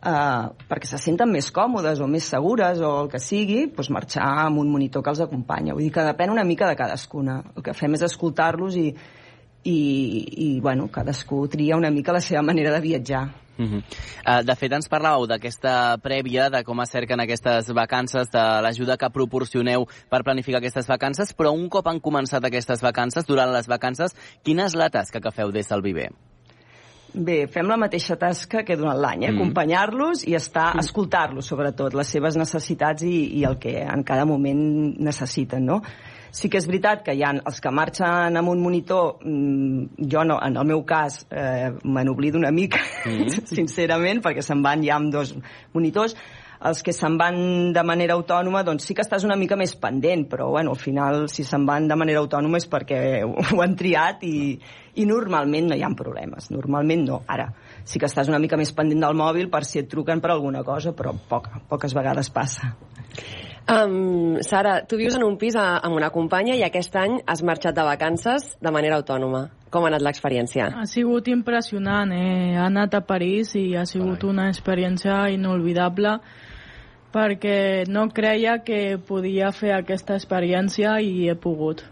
eh, 0.00 0.44
perquè 0.70 0.88
se 0.88 1.00
senten 1.00 1.30
més 1.32 1.50
còmodes 1.54 2.00
o 2.00 2.08
més 2.08 2.28
segures 2.32 2.80
o 2.80 2.92
el 3.02 3.10
que 3.12 3.20
sigui, 3.22 3.66
doncs 3.74 3.92
marxar 3.92 4.28
amb 4.46 4.62
un 4.62 4.70
monitor 4.72 5.04
que 5.04 5.12
els 5.12 5.22
acompanya. 5.26 5.76
Vull 5.76 5.88
dir 5.88 5.94
que 5.94 6.06
depèn 6.06 6.32
una 6.32 6.46
mica 6.48 6.68
de 6.70 6.78
cadascuna. 6.78 7.40
El 7.56 7.66
que 7.66 7.76
fem 7.76 7.98
és 7.98 8.06
escoltar-los 8.08 8.78
i, 8.80 8.88
i, 9.64 9.78
i 10.46 10.48
bueno, 10.64 10.88
cadascú 10.92 11.44
tria 11.52 11.76
una 11.76 11.92
mica 11.92 12.16
la 12.16 12.24
seva 12.24 12.42
manera 12.42 12.72
de 12.72 12.80
viatjar. 12.80 13.26
Uh 13.60 13.66
-huh. 13.66 13.82
uh, 14.26 14.42
de 14.44 14.56
fet, 14.56 14.72
ens 14.72 14.88
parlàveu 14.88 15.26
d'aquesta 15.26 15.98
prèvia, 16.00 16.48
de 16.48 16.64
com 16.64 16.80
es 16.80 16.90
cerquen 16.90 17.20
aquestes 17.20 17.68
vacances, 17.72 18.30
de 18.30 18.44
l'ajuda 18.62 18.96
que 18.96 19.10
proporcioneu 19.10 19.86
per 20.08 20.22
planificar 20.24 20.58
aquestes 20.58 20.86
vacances, 20.86 21.36
però 21.36 21.52
un 21.52 21.68
cop 21.68 21.86
han 21.86 22.00
començat 22.00 22.44
aquestes 22.44 22.80
vacances, 22.80 23.26
durant 23.26 23.52
les 23.52 23.66
vacances, 23.68 24.16
quina 24.42 24.64
és 24.64 24.74
la 24.74 24.88
tasca 24.88 25.20
que 25.20 25.30
feu 25.30 25.52
des 25.52 25.68
del 25.68 25.82
Viver? 25.82 26.10
Bé, 27.12 27.48
fem 27.50 27.66
la 27.66 27.76
mateixa 27.76 28.14
tasca 28.16 28.62
que 28.62 28.76
durant 28.76 28.96
l'any, 28.96 29.24
eh? 29.24 29.30
mm. 29.32 29.36
acompanyar-los 29.36 30.22
i 30.28 30.34
estar, 30.38 30.78
escoltar-los, 30.78 31.46
sobretot, 31.46 31.94
les 31.94 32.06
seves 32.06 32.36
necessitats 32.36 33.02
i, 33.02 33.40
i 33.40 33.44
el 33.44 33.58
que 33.58 33.82
en 33.82 34.04
cada 34.06 34.24
moment 34.24 34.96
necessiten, 35.02 35.66
no? 35.66 35.82
Sí 36.32 36.50
que 36.50 36.60
és 36.60 36.66
veritat 36.68 37.02
que 37.06 37.14
hi 37.16 37.24
ha 37.26 37.32
els 37.38 37.62
que 37.62 37.72
marxen 37.74 38.38
amb 38.38 38.52
un 38.52 38.60
monitor, 38.62 39.16
mmm, 39.24 40.06
jo 40.12 40.22
no, 40.26 40.38
en 40.42 40.60
el 40.60 40.68
meu 40.68 40.84
cas 40.86 41.24
eh, 41.30 41.72
me 41.82 42.04
n'oblido 42.06 42.38
una 42.38 42.52
mica, 42.54 42.82
mm. 43.06 43.46
sincerament, 43.56 44.22
perquè 44.22 44.44
se'n 44.46 44.62
van 44.62 44.84
ja 44.86 44.98
amb 45.00 45.10
dos 45.14 45.34
monitors, 45.74 46.14
els 46.60 46.82
que 46.84 46.92
se'n 46.92 47.16
van 47.16 47.72
de 47.72 47.82
manera 47.88 48.14
autònoma, 48.18 48.62
doncs 48.66 48.84
sí 48.84 48.94
que 48.96 49.04
estàs 49.04 49.24
una 49.24 49.36
mica 49.40 49.56
més 49.56 49.72
pendent, 49.80 50.26
però 50.28 50.50
bueno, 50.52 50.74
al 50.76 50.80
final 50.80 51.24
si 51.32 51.44
se'n 51.46 51.64
van 51.66 51.88
de 51.88 51.96
manera 51.96 52.20
autònoma 52.20 52.60
és 52.60 52.68
perquè 52.68 53.00
ho 53.24 53.62
han 53.64 53.76
triat 53.80 54.24
i, 54.28 54.58
i 55.00 55.06
normalment 55.08 55.70
no 55.70 55.78
hi 55.78 55.84
ha 55.86 55.92
problemes, 55.96 56.50
normalment 56.52 57.06
no. 57.08 57.22
Ara, 57.32 57.48
sí 57.84 57.98
que 57.98 58.10
estàs 58.10 58.28
una 58.28 58.42
mica 58.42 58.60
més 58.60 58.74
pendent 58.76 59.08
del 59.08 59.16
mòbil 59.16 59.48
per 59.52 59.64
si 59.64 59.80
et 59.80 59.88
truquen 59.90 60.20
per 60.20 60.34
alguna 60.34 60.62
cosa, 60.66 60.92
però 60.92 61.16
poca, 61.30 61.62
poques 61.70 61.96
vegades 61.96 62.30
passa. 62.34 62.74
Um, 63.68 64.40
Sara, 64.42 64.86
tu 64.86 64.96
vius 64.96 65.14
en 65.14 65.22
un 65.22 65.36
pis 65.38 65.54
a, 65.54 65.78
amb 65.84 65.94
una 65.94 66.10
companya 66.10 66.56
i 66.58 66.64
aquest 66.66 66.96
any 66.96 67.20
has 67.26 67.42
marxat 67.42 67.76
de 67.76 67.84
vacances 67.86 68.56
de 68.60 68.72
manera 68.74 68.98
autònoma. 68.98 69.48
Com 69.70 69.84
ha 69.84 69.90
anat 69.92 70.02
l'experiència? 70.02 70.70
Ha 70.74 70.86
sigut 70.90 71.28
impressionant. 71.30 72.10
Eh? 72.10 72.54
He 72.54 72.58
anat 72.58 72.96
a 72.98 73.02
París 73.06 73.54
i 73.54 73.76
ha 73.78 73.84
sigut 73.86 74.24
una 74.26 74.48
experiència 74.50 75.28
inolvidable 75.30 76.16
perquè 77.14 77.86
no 77.90 78.08
creia 78.14 78.60
que 78.66 78.98
podia 79.06 79.50
fer 79.54 79.74
aquesta 79.76 80.18
experiència 80.18 80.98
i 81.02 81.28
he 81.28 81.36
pogut. 81.38 81.84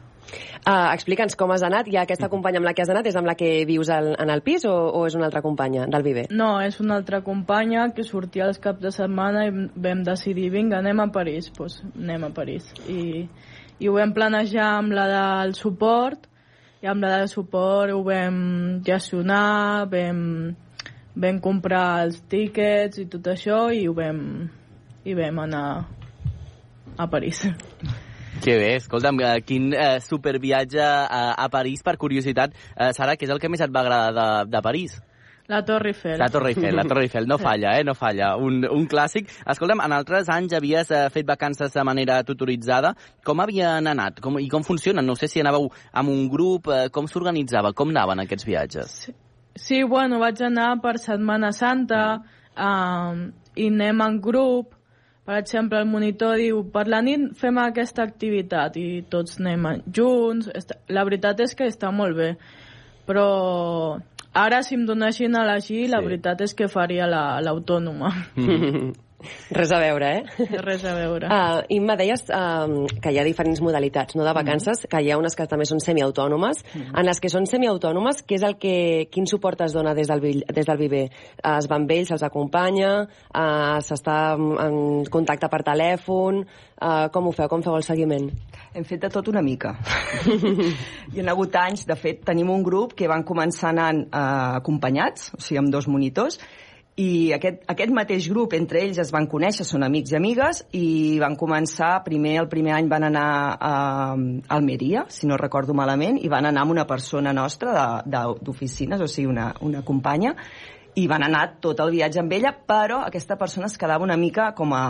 Uh, 0.66 0.92
Explica'ns 0.92 1.36
com 1.38 1.52
has 1.54 1.64
anat. 1.64 1.88
I 1.88 1.98
aquesta 2.02 2.28
companya 2.28 2.60
amb 2.60 2.68
la 2.68 2.74
que 2.76 2.84
has 2.84 2.92
anat 2.92 3.06
és 3.08 3.16
amb 3.16 3.28
la 3.30 3.34
que 3.38 3.64
vius 3.68 3.90
al, 3.94 4.12
en 4.20 4.32
el 4.32 4.42
pis 4.44 4.66
o, 4.68 4.74
o 4.74 5.04
és 5.08 5.16
una 5.16 5.28
altra 5.28 5.42
companya 5.44 5.86
del 5.88 6.04
Viver? 6.04 6.26
No, 6.30 6.58
és 6.64 6.78
una 6.84 6.98
altra 7.00 7.22
companya 7.24 7.88
que 7.96 8.04
sortia 8.04 8.48
els 8.48 8.60
caps 8.62 8.82
de 8.84 8.92
setmana 8.94 9.46
i 9.48 9.52
vam 9.74 10.02
decidir, 10.06 10.50
vinga, 10.54 10.82
anem 10.82 11.04
a 11.04 11.08
París. 11.14 11.48
Doncs 11.48 11.58
pues 11.58 11.78
anem 11.96 12.28
a 12.28 12.32
París. 12.36 12.68
I, 12.88 13.24
I 13.78 13.88
ho 13.88 13.94
vam 13.96 14.12
planejar 14.16 14.72
amb 14.78 14.96
la 14.96 15.06
del 15.12 15.54
suport 15.56 16.28
i 16.82 16.86
amb 16.86 17.02
la 17.02 17.16
del 17.16 17.30
suport 17.30 17.90
ho 17.94 18.02
vam 18.06 18.36
gestionar, 18.86 19.88
vam, 19.90 20.20
vam 21.18 21.40
comprar 21.42 22.04
els 22.04 22.20
tíquets 22.30 23.02
i 23.02 23.08
tot 23.10 23.32
això 23.34 23.64
i 23.74 23.86
ho 23.88 23.96
vam, 23.96 24.20
i 25.02 25.16
vam 25.18 25.42
anar 25.46 25.64
a 26.98 27.10
París. 27.10 27.46
Que 28.44 28.56
bé, 28.60 28.72
escolta'm, 28.78 29.20
eh, 29.24 29.36
quin 29.46 29.72
eh, 29.74 29.98
superviatge 30.04 30.82
a, 30.82 31.22
a 31.34 31.48
París, 31.52 31.82
per 31.82 31.96
curiositat. 31.98 32.54
Eh, 32.76 32.92
Sara, 32.96 33.16
què 33.18 33.26
és 33.26 33.34
el 33.34 33.40
que 33.42 33.50
més 33.50 33.62
et 33.64 33.72
va 33.74 33.82
agradar 33.84 34.12
de, 34.44 34.50
de 34.52 34.62
París? 34.64 34.98
La 35.48 35.64
Torre 35.64 35.88
Eiffel. 35.88 36.18
La 36.18 36.28
Torre 36.28 36.50
Eiffel, 36.50 36.76
la 36.76 36.84
Torre 36.84 37.02
Eiffel. 37.06 37.26
No 37.26 37.38
falla, 37.38 37.78
eh? 37.78 37.84
No 37.84 37.94
falla. 37.96 38.34
Un, 38.36 38.66
un 38.68 38.84
clàssic. 38.86 39.30
Escolta'm, 39.48 39.80
en 39.80 39.94
altres 39.96 40.28
anys 40.28 40.52
havies 40.58 40.92
eh, 40.92 41.06
fet 41.14 41.24
vacances 41.26 41.72
de 41.72 41.84
manera 41.88 42.20
tutoritzada. 42.22 42.92
Com 43.24 43.40
havien 43.40 43.88
anat? 43.88 44.20
Com, 44.20 44.36
I 44.44 44.48
com 44.52 44.66
funcionen? 44.66 45.08
No 45.08 45.16
sé 45.16 45.30
si 45.32 45.40
anàveu 45.40 45.70
amb 45.96 46.12
un 46.12 46.26
grup. 46.28 46.68
Eh, 46.68 46.90
com 46.92 47.08
s'organitzava? 47.08 47.72
Com 47.72 47.96
anaven 47.96 48.26
aquests 48.26 48.44
viatges? 48.44 48.96
Sí, 49.06 49.16
sí 49.56 49.82
bueno, 49.88 50.20
vaig 50.20 50.44
anar 50.44 50.74
per 50.84 50.98
Setmana 51.00 51.54
Santa 51.56 52.02
eh, 52.52 53.28
i 53.56 53.72
anem 53.72 54.04
en 54.04 54.20
grup 54.20 54.76
per 55.28 55.42
exemple, 55.42 55.76
el 55.76 55.90
monitor 55.92 56.38
diu 56.40 56.62
per 56.72 56.86
la 56.88 57.02
nit 57.04 57.34
fem 57.36 57.58
aquesta 57.60 58.00
activitat 58.08 58.78
i 58.80 59.02
tots 59.12 59.36
anem 59.42 59.66
junts. 59.92 60.48
La 60.88 61.04
veritat 61.04 61.42
és 61.44 61.52
que 61.52 61.68
està 61.68 61.90
molt 61.92 62.16
bé, 62.16 62.30
però 63.04 63.26
ara 64.32 64.62
si 64.64 64.78
em 64.78 64.86
donessin 64.88 65.36
a 65.36 65.42
elegir, 65.44 65.82
sí. 65.82 65.90
la 65.92 66.00
veritat 66.00 66.40
és 66.46 66.56
que 66.56 66.70
faria 66.72 67.10
l'autònoma. 67.44 68.14
La, 68.40 68.56
Res 69.50 69.72
a 69.74 69.80
veure, 69.82 70.08
eh? 70.20 70.46
Res 70.62 70.84
a 70.86 70.92
veure. 70.94 71.26
Uh, 71.26 71.62
Imma, 71.78 71.96
deies 71.98 72.22
uh, 72.30 72.86
que 73.02 73.10
hi 73.10 73.18
ha 73.18 73.24
diferents 73.26 73.60
modalitats 73.64 74.14
no, 74.14 74.22
de 74.26 74.34
vacances, 74.36 74.84
mm. 74.84 74.90
que 74.92 75.00
hi 75.02 75.10
ha 75.10 75.18
unes 75.18 75.34
que 75.34 75.48
també 75.50 75.66
són 75.66 75.82
semiautònomes. 75.82 76.62
Mm. 76.70 76.92
En 77.00 77.08
les 77.08 77.20
que 77.22 77.30
són 77.32 77.48
semiautònomes, 77.50 78.22
què 78.28 78.38
és 78.38 78.46
el 78.46 78.54
que, 78.62 78.76
quin 79.10 79.26
suport 79.26 79.64
es 79.66 79.74
dona 79.74 79.96
des 79.98 80.10
del, 80.10 80.22
des 80.46 80.68
del 80.68 80.78
Viver? 80.78 81.08
Uh, 81.42 81.56
es 81.56 81.66
van 81.70 81.78
amb 81.82 81.94
ells, 81.94 82.12
se'ls 82.12 82.24
acompanya, 82.26 82.92
uh, 83.32 83.78
s'està 83.84 84.18
en 84.36 84.78
contacte 85.10 85.50
per 85.50 85.62
telèfon, 85.66 86.44
uh, 86.44 87.08
com 87.14 87.28
ho 87.28 87.34
feu, 87.34 87.50
com 87.50 87.64
feu 87.64 87.78
el 87.78 87.86
seguiment? 87.86 88.30
Hem 88.74 88.86
fet 88.86 89.02
de 89.06 89.10
tot 89.14 89.30
una 89.32 89.42
mica. 89.42 89.74
Hi 91.14 91.22
ha 91.24 91.28
hagut 91.32 91.58
anys, 91.58 91.86
de 91.88 91.98
fet, 91.98 92.22
tenim 92.26 92.50
un 92.54 92.62
grup 92.66 92.94
que 92.98 93.10
van 93.10 93.26
començar 93.26 93.72
anant 93.72 94.04
uh, 94.08 94.58
acompanyats, 94.62 95.32
o 95.34 95.42
sigui, 95.42 95.62
amb 95.62 95.74
dos 95.74 95.90
monitors, 95.90 96.38
i 96.98 97.32
aquest, 97.34 97.60
aquest 97.70 97.92
mateix 97.94 98.26
grup, 98.30 98.54
entre 98.58 98.80
ells 98.82 98.98
es 98.98 99.12
van 99.14 99.28
conèixer, 99.30 99.62
són 99.66 99.86
amics 99.86 100.10
i 100.10 100.16
amigues, 100.18 100.62
i 100.74 100.86
van 101.22 101.36
començar, 101.38 101.92
primer 102.02 102.34
el 102.42 102.48
primer 102.50 102.72
any 102.74 102.88
van 102.90 103.06
anar 103.06 103.28
a, 103.54 103.68
a 103.68 104.56
Almeria, 104.56 105.04
si 105.14 105.30
no 105.30 105.38
recordo 105.38 105.76
malament, 105.78 106.18
i 106.18 106.30
van 106.32 106.48
anar 106.50 106.64
amb 106.66 106.74
una 106.74 106.88
persona 106.90 107.34
nostra 107.36 108.02
d'oficines, 108.02 108.98
o 108.98 109.06
sigui, 109.06 109.28
una, 109.30 109.52
una 109.62 109.84
companya, 109.86 110.34
i 110.98 111.06
van 111.06 111.22
anar 111.22 111.44
tot 111.62 111.78
el 111.84 111.94
viatge 111.94 112.18
amb 112.24 112.34
ella, 112.34 112.50
però 112.50 113.04
aquesta 113.06 113.38
persona 113.38 113.70
es 113.70 113.78
quedava 113.78 114.02
una 114.02 114.18
mica 114.18 114.50
com 114.58 114.74
a, 114.74 114.84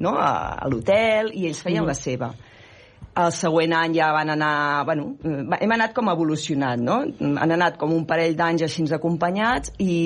no, 0.00 0.16
a, 0.16 0.32
a 0.56 0.72
l'hotel 0.72 1.34
i 1.36 1.44
ells 1.50 1.60
feien 1.60 1.84
mm. 1.84 1.92
la 1.92 1.98
seva. 1.98 2.32
El 3.12 3.32
següent 3.36 3.74
any 3.76 3.96
ja 3.98 4.08
van 4.14 4.30
anar... 4.32 4.84
Bueno, 4.88 5.10
hem 5.58 5.74
anat 5.74 5.92
com 5.96 6.08
evolucionant, 6.08 6.80
no? 6.80 6.98
Han 7.20 7.54
anat 7.58 7.76
com 7.80 7.92
un 7.92 8.06
parell 8.08 8.36
d'anys 8.38 8.64
així 8.64 8.86
acompanyats 8.96 9.74
i, 9.78 9.96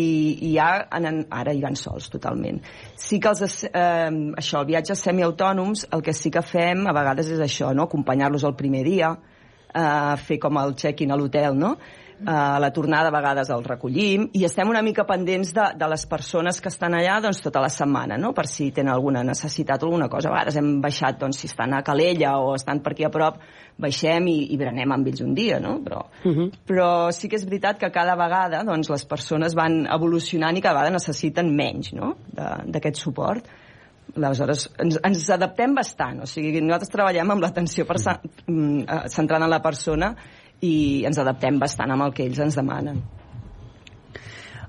i 0.49 0.55
ja 0.57 0.71
han, 0.91 1.23
ara 1.31 1.55
hi 1.55 1.63
van 1.63 1.79
sols, 1.79 2.09
totalment. 2.11 2.59
Sí 2.99 3.21
que 3.23 3.31
els, 3.31 3.63
eh, 3.69 4.11
això, 4.43 4.63
el 4.63 4.71
viatges 4.73 5.05
semiautònoms, 5.07 5.87
el 5.95 6.03
que 6.03 6.17
sí 6.17 6.35
que 6.35 6.43
fem 6.43 6.87
a 6.87 6.97
vegades 6.97 7.31
és 7.37 7.45
això, 7.47 7.71
no? 7.75 7.87
Acompanyar-los 7.87 8.47
el 8.49 8.57
primer 8.59 8.83
dia, 8.89 9.13
eh, 9.71 10.17
fer 10.27 10.41
com 10.43 10.59
el 10.59 10.75
check-in 10.75 11.15
a 11.15 11.21
l'hotel, 11.21 11.55
no? 11.55 11.77
A 12.25 12.59
la 12.59 12.71
tornada 12.73 13.09
a 13.09 13.13
vegades 13.13 13.51
el 13.53 13.65
recollim 13.65 14.29
i 14.33 14.45
estem 14.47 14.71
una 14.71 14.81
mica 14.83 15.05
pendents 15.05 15.53
de, 15.53 15.67
de 15.77 15.89
les 15.91 16.07
persones 16.09 16.61
que 16.63 16.71
estan 16.73 16.97
allà 16.97 17.19
doncs, 17.21 17.43
tota 17.45 17.61
la 17.61 17.69
setmana, 17.73 18.17
no? 18.17 18.33
per 18.33 18.47
si 18.49 18.71
tenen 18.73 18.95
alguna 18.95 19.23
necessitat 19.27 19.83
o 19.83 19.91
alguna 19.91 20.09
cosa. 20.09 20.31
A 20.31 20.37
vegades 20.37 20.57
hem 20.57 20.71
baixat, 20.81 21.19
doncs, 21.21 21.43
si 21.43 21.51
estan 21.51 21.75
a 21.77 21.83
Calella 21.85 22.39
o 22.41 22.55
estan 22.57 22.81
per 22.85 22.95
aquí 22.95 23.05
a 23.05 23.13
prop, 23.13 23.43
baixem 23.77 24.31
i, 24.33 24.39
i 24.55 24.57
berenem 24.57 24.97
amb 24.97 25.11
ells 25.11 25.21
un 25.27 25.35
dia, 25.37 25.61
no? 25.61 25.77
Però, 25.85 26.01
uh 26.25 26.33
-huh. 26.33 26.49
però 26.67 26.89
sí 27.13 27.29
que 27.29 27.37
és 27.37 27.45
veritat 27.45 27.79
que 27.79 27.93
cada 27.93 28.17
vegada 28.17 28.65
doncs, 28.65 28.89
les 28.89 29.05
persones 29.05 29.55
van 29.55 29.87
evolucionant 29.87 30.57
i 30.57 30.63
cada 30.63 30.75
vegada 30.75 30.97
necessiten 30.97 31.55
menys 31.55 31.93
no? 31.93 32.17
d'aquest 32.33 32.97
suport. 32.97 33.45
Aleshores, 34.17 34.71
ens, 34.79 34.99
ens 35.05 35.31
adaptem 35.31 35.75
bastant. 35.75 36.23
O 36.23 36.27
sigui, 36.27 36.61
nosaltres 36.61 36.91
treballem 36.91 37.31
amb 37.31 37.43
l'atenció 37.43 37.85
mm, 37.85 38.81
eh, 38.81 39.09
centrada 39.09 39.45
en 39.45 39.51
la 39.51 39.61
persona 39.61 40.15
i 40.65 41.05
ens 41.09 41.19
adaptem 41.19 41.61
bastant 41.61 41.93
amb 41.93 42.09
el 42.09 42.17
que 42.17 42.25
ells 42.27 42.41
ens 42.47 42.57
demanen. 42.59 43.03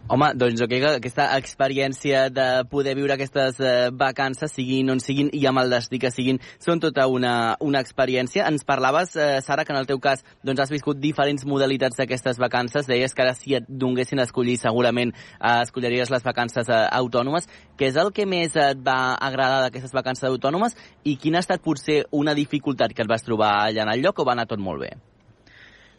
Home, 0.08 0.30
doncs 0.40 0.62
jo 0.62 0.70
crec 0.72 0.80
que 0.80 0.90
aquesta 1.02 1.26
experiència 1.36 2.30
de 2.32 2.44
poder 2.72 2.94
viure 2.96 3.18
aquestes 3.18 3.58
eh, 3.60 3.90
vacances, 3.92 4.54
siguin 4.56 4.88
on 4.94 5.02
siguin 5.04 5.28
i 5.36 5.42
amb 5.50 5.60
el 5.60 5.74
destí 5.76 6.00
que 6.00 6.14
siguin, 6.16 6.40
són 6.64 6.80
tota 6.80 7.10
una, 7.12 7.58
una 7.60 7.82
experiència. 7.84 8.46
Ens 8.48 8.64
parlaves, 8.64 9.18
eh, 9.20 9.42
Sara, 9.44 9.66
que 9.68 9.76
en 9.76 9.82
el 9.82 9.90
teu 9.90 10.00
cas 10.00 10.24
doncs, 10.48 10.62
has 10.64 10.72
viscut 10.72 11.02
diferents 11.04 11.44
modalitats 11.44 12.00
d'aquestes 12.00 12.40
vacances. 12.40 12.88
Deies 12.88 13.12
que 13.12 13.26
ara 13.26 13.36
si 13.36 13.58
et 13.60 13.68
donguessin 13.68 14.24
a 14.24 14.28
escollir, 14.30 14.56
segurament 14.62 15.12
eh, 15.12 15.58
escolliries 15.66 16.14
les 16.16 16.24
vacances 16.24 16.72
eh, 16.72 16.80
autònomes. 17.02 17.52
Què 17.76 17.92
és 17.92 18.00
el 18.00 18.14
que 18.16 18.24
més 18.24 18.56
et 18.56 18.80
va 18.80 19.18
agradar 19.20 19.60
d'aquestes 19.66 19.92
vacances 19.92 20.32
autònomes 20.32 20.80
i 21.04 21.20
quina 21.20 21.44
ha 21.44 21.44
estat 21.44 21.68
potser 21.68 22.06
una 22.16 22.32
dificultat 22.32 22.96
que 22.96 23.04
et 23.04 23.12
vas 23.12 23.28
trobar 23.28 23.58
allà 23.66 23.84
en 23.84 23.96
el 23.98 24.08
lloc 24.08 24.24
o 24.24 24.30
va 24.32 24.40
anar 24.40 24.48
tot 24.48 24.64
molt 24.64 24.88
bé? 24.88 24.96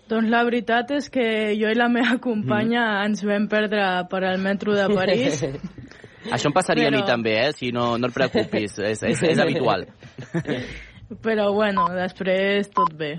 Doncs 0.08 0.30
la 0.32 0.42
veritat 0.46 0.90
és 0.96 1.10
que 1.12 1.24
jo 1.58 1.68
i 1.68 1.76
la 1.76 1.90
meva 1.92 2.16
companya 2.24 2.84
mm. 2.86 3.06
ens 3.10 3.24
vam 3.28 3.48
perdre 3.50 3.84
per 4.08 4.22
al 4.24 4.40
metro 4.40 4.76
de 4.76 4.86
París. 4.94 5.42
Això 6.34 6.48
em 6.50 6.54
passaria 6.56 6.88
Però... 6.88 6.96
a 6.96 7.00
mi 7.00 7.06
també, 7.08 7.34
eh? 7.46 7.52
Si 7.56 7.70
no, 7.72 7.90
no 8.00 8.08
et 8.08 8.14
preocupis, 8.16 8.78
és, 8.80 9.02
és, 9.04 9.22
és 9.32 9.40
habitual. 9.40 9.86
Però 11.24 11.50
bueno, 11.56 11.86
després 11.94 12.68
tot 12.74 12.92
bé. 12.96 13.14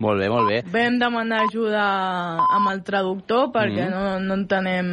Molt 0.00 0.22
bé, 0.22 0.28
molt 0.32 0.48
bé. 0.48 0.60
Vam 0.72 0.96
demanar 1.00 1.42
ajuda 1.44 1.86
amb 2.56 2.70
el 2.72 2.82
traductor 2.86 3.50
perquè 3.52 3.84
mm. 3.86 3.90
no, 3.92 4.14
no 4.24 4.38
entenem 4.38 4.88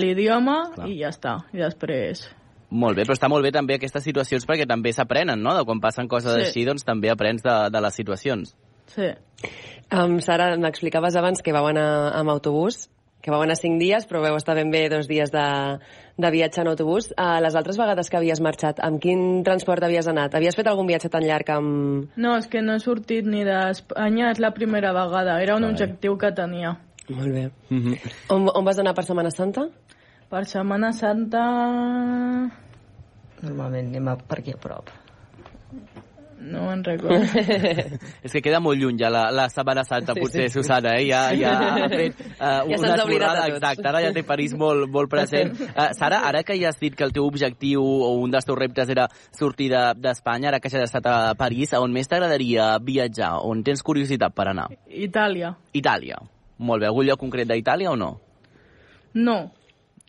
l'idioma 0.00 0.56
i 0.88 0.98
ja 1.02 1.12
està. 1.12 1.38
I 1.52 1.62
després... 1.62 2.26
Molt 2.74 2.96
bé, 2.98 3.04
però 3.04 3.14
està 3.14 3.28
molt 3.30 3.44
bé 3.44 3.52
també 3.54 3.76
aquestes 3.76 4.02
situacions 4.02 4.46
perquè 4.48 4.64
també 4.66 4.90
s'aprenen, 4.90 5.38
no? 5.38 5.52
De 5.54 5.62
quan 5.68 5.78
passen 5.84 6.08
coses 6.10 6.32
sí. 6.32 6.46
així, 6.48 6.64
doncs 6.66 6.82
també 6.82 7.12
aprens 7.12 7.44
de, 7.44 7.52
de 7.70 7.82
les 7.84 7.94
situacions. 8.00 8.54
Sí. 8.92 9.12
Um, 9.94 10.18
Sara, 10.24 10.54
m'explicaves 10.56 11.16
abans 11.16 11.42
que 11.44 11.52
vau 11.54 11.66
anar 11.68 11.86
amb 12.18 12.32
autobús, 12.32 12.88
que 13.24 13.32
vau 13.32 13.42
anar 13.44 13.56
cinc 13.56 13.78
dies, 13.80 14.06
però 14.08 14.20
veu 14.24 14.36
estar 14.36 14.56
ben 14.56 14.70
bé 14.72 14.82
dos 14.92 15.06
dies 15.08 15.30
de, 15.32 15.44
de 16.20 16.30
viatge 16.34 16.60
en 16.60 16.70
autobús. 16.72 17.10
Uh, 17.16 17.38
les 17.44 17.56
altres 17.56 17.78
vegades 17.80 18.10
que 18.10 18.18
havies 18.18 18.42
marxat, 18.44 18.82
amb 18.84 19.00
quin 19.00 19.42
transport 19.46 19.86
havies 19.86 20.08
anat? 20.10 20.36
Havies 20.36 20.58
fet 20.58 20.68
algun 20.68 20.90
viatge 20.90 21.08
tan 21.12 21.24
llarg 21.24 21.54
amb... 21.54 22.10
No, 22.20 22.34
és 22.40 22.48
que 22.52 22.62
no 22.64 22.76
he 22.76 22.82
sortit 22.84 23.28
ni 23.28 23.44
d'Espanya, 23.48 24.32
és 24.34 24.42
la 24.44 24.52
primera 24.56 24.92
vegada. 24.96 25.38
Era 25.44 25.56
un 25.56 25.64
vale. 25.64 25.76
objectiu 25.76 26.18
que 26.20 26.32
tenia. 26.36 26.76
Molt 27.08 27.32
bé. 27.32 27.50
Mm 27.70 27.80
-hmm. 27.82 28.12
on, 28.28 28.48
on 28.48 28.64
vas 28.64 28.78
anar 28.78 28.94
per 28.94 29.04
Setmana 29.04 29.30
Santa? 29.30 29.68
Per 30.28 30.44
Setmana 30.44 30.92
Santa... 30.92 31.44
Normalment 33.44 33.88
anem 33.88 34.16
per 34.28 34.38
aquí 34.38 34.52
a 34.52 34.56
prop 34.56 34.88
no 36.40 36.66
me'n 36.68 36.82
recordo. 36.84 37.22
és 38.26 38.32
que 38.32 38.42
queda 38.44 38.60
molt 38.62 38.80
lluny 38.80 38.98
ja 39.00 39.10
la, 39.12 39.26
la 39.34 39.46
Setmana 39.52 39.84
Santa, 39.86 40.14
sí, 40.16 40.22
potser, 40.22 40.46
sí, 40.48 40.58
Susana, 40.58 40.96
eh? 40.98 41.06
Ja, 41.08 41.22
ja 41.36 41.54
ha 41.84 41.88
fet 41.92 42.20
uh, 42.20 42.64
ja 42.68 42.78
una 42.78 42.94
esborrada, 42.96 43.46
exacte, 43.52 43.86
ara 43.90 44.02
ja 44.04 44.12
té 44.16 44.24
París 44.26 44.54
molt, 44.58 44.88
molt 44.92 45.12
present. 45.12 45.54
Uh, 45.70 45.90
Sara, 45.98 46.22
ara 46.28 46.44
que 46.46 46.58
ja 46.60 46.70
has 46.72 46.80
dit 46.82 46.96
que 46.96 47.06
el 47.06 47.14
teu 47.16 47.26
objectiu 47.26 47.82
o 47.84 48.14
un 48.22 48.34
dels 48.34 48.46
teus 48.48 48.58
reptes 48.58 48.92
era 48.92 49.08
sortir 49.30 49.70
d'Espanya, 49.72 50.48
de, 50.48 50.52
ara 50.54 50.62
que 50.62 50.72
ja 50.72 50.82
has 50.82 50.90
estat 50.90 51.10
a 51.10 51.16
París, 51.38 51.74
on 51.78 51.92
més 51.94 52.10
t'agradaria 52.10 52.74
viatjar? 52.84 53.34
On 53.44 53.62
tens 53.66 53.82
curiositat 53.84 54.34
per 54.34 54.50
anar? 54.52 54.70
Itàlia. 54.88 55.54
Itàlia. 55.74 56.20
Molt 56.58 56.82
bé. 56.82 56.88
Algun 56.88 57.08
lloc 57.08 57.20
concret 57.20 57.48
d'Itàlia 57.50 57.90
o 57.92 57.98
no? 57.98 58.14
No. 59.14 59.38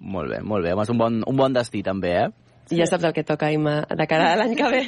Molt 0.02 0.30
bé, 0.34 0.42
molt 0.44 0.66
bé. 0.66 0.74
És 0.82 0.92
un 0.92 1.00
bon, 1.00 1.22
un 1.26 1.38
bon 1.38 1.54
destí, 1.56 1.82
també, 1.86 2.12
eh? 2.26 2.45
Sí. 2.65 2.80
Ja 2.80 2.88
saps 2.89 3.04
el 3.06 3.13
que 3.13 3.21
toca, 3.23 3.51
Imma, 3.54 3.75
de 3.86 4.06
cara 4.10 4.32
a 4.34 4.38
l'any 4.39 4.56
que 4.58 4.69
ve. 4.73 4.80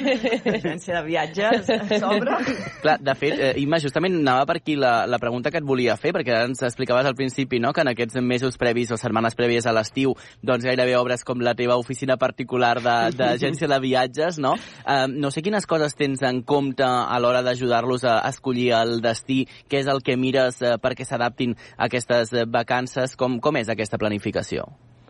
Agència 0.56 0.96
de 0.96 1.02
viatges 1.06 1.68
a 1.70 1.76
sobre. 2.00 2.34
Clar, 2.82 2.96
de 3.06 3.14
fet, 3.14 3.36
eh, 3.38 3.52
Imma, 3.62 3.78
justament 3.78 4.16
anava 4.18 4.48
per 4.50 4.56
aquí 4.58 4.74
la, 4.74 5.06
la 5.06 5.20
pregunta 5.22 5.52
que 5.54 5.60
et 5.62 5.66
volia 5.66 5.94
fer, 6.00 6.10
perquè 6.16 6.40
ens 6.48 6.64
explicaves 6.66 7.06
al 7.06 7.14
principi 7.18 7.60
no, 7.62 7.70
que 7.72 7.84
en 7.86 7.92
aquests 7.92 8.18
mesos 8.18 8.58
previs 8.58 8.90
o 8.90 8.98
setmanes 8.98 9.38
prèvies 9.38 9.68
a 9.70 9.76
l'estiu 9.76 10.16
doncs 10.42 10.66
gairebé 10.66 10.96
obres 10.98 11.22
com 11.22 11.38
la 11.44 11.54
teva 11.58 11.78
oficina 11.78 12.18
particular 12.18 12.74
d'agència 12.82 13.68
de, 13.68 13.72
de 13.76 13.80
viatges, 13.86 14.42
no? 14.42 14.56
Eh, 14.82 15.06
no 15.14 15.30
sé 15.30 15.46
quines 15.46 15.70
coses 15.70 15.94
tens 15.94 16.26
en 16.26 16.42
compte 16.42 16.82
a 16.82 17.22
l'hora 17.22 17.44
d'ajudar-los 17.46 18.08
a 18.10 18.18
escollir 18.32 18.72
el 18.80 18.98
destí, 19.04 19.44
què 19.70 19.84
és 19.84 19.94
el 19.94 20.02
que 20.02 20.18
mires 20.18 20.58
eh, 20.66 20.74
perquè 20.82 21.06
s'adaptin 21.06 21.54
a 21.76 21.86
aquestes 21.86 22.34
vacances, 22.50 23.14
com, 23.14 23.38
com 23.38 23.62
és 23.62 23.70
aquesta 23.70 24.02
planificació? 24.02 24.66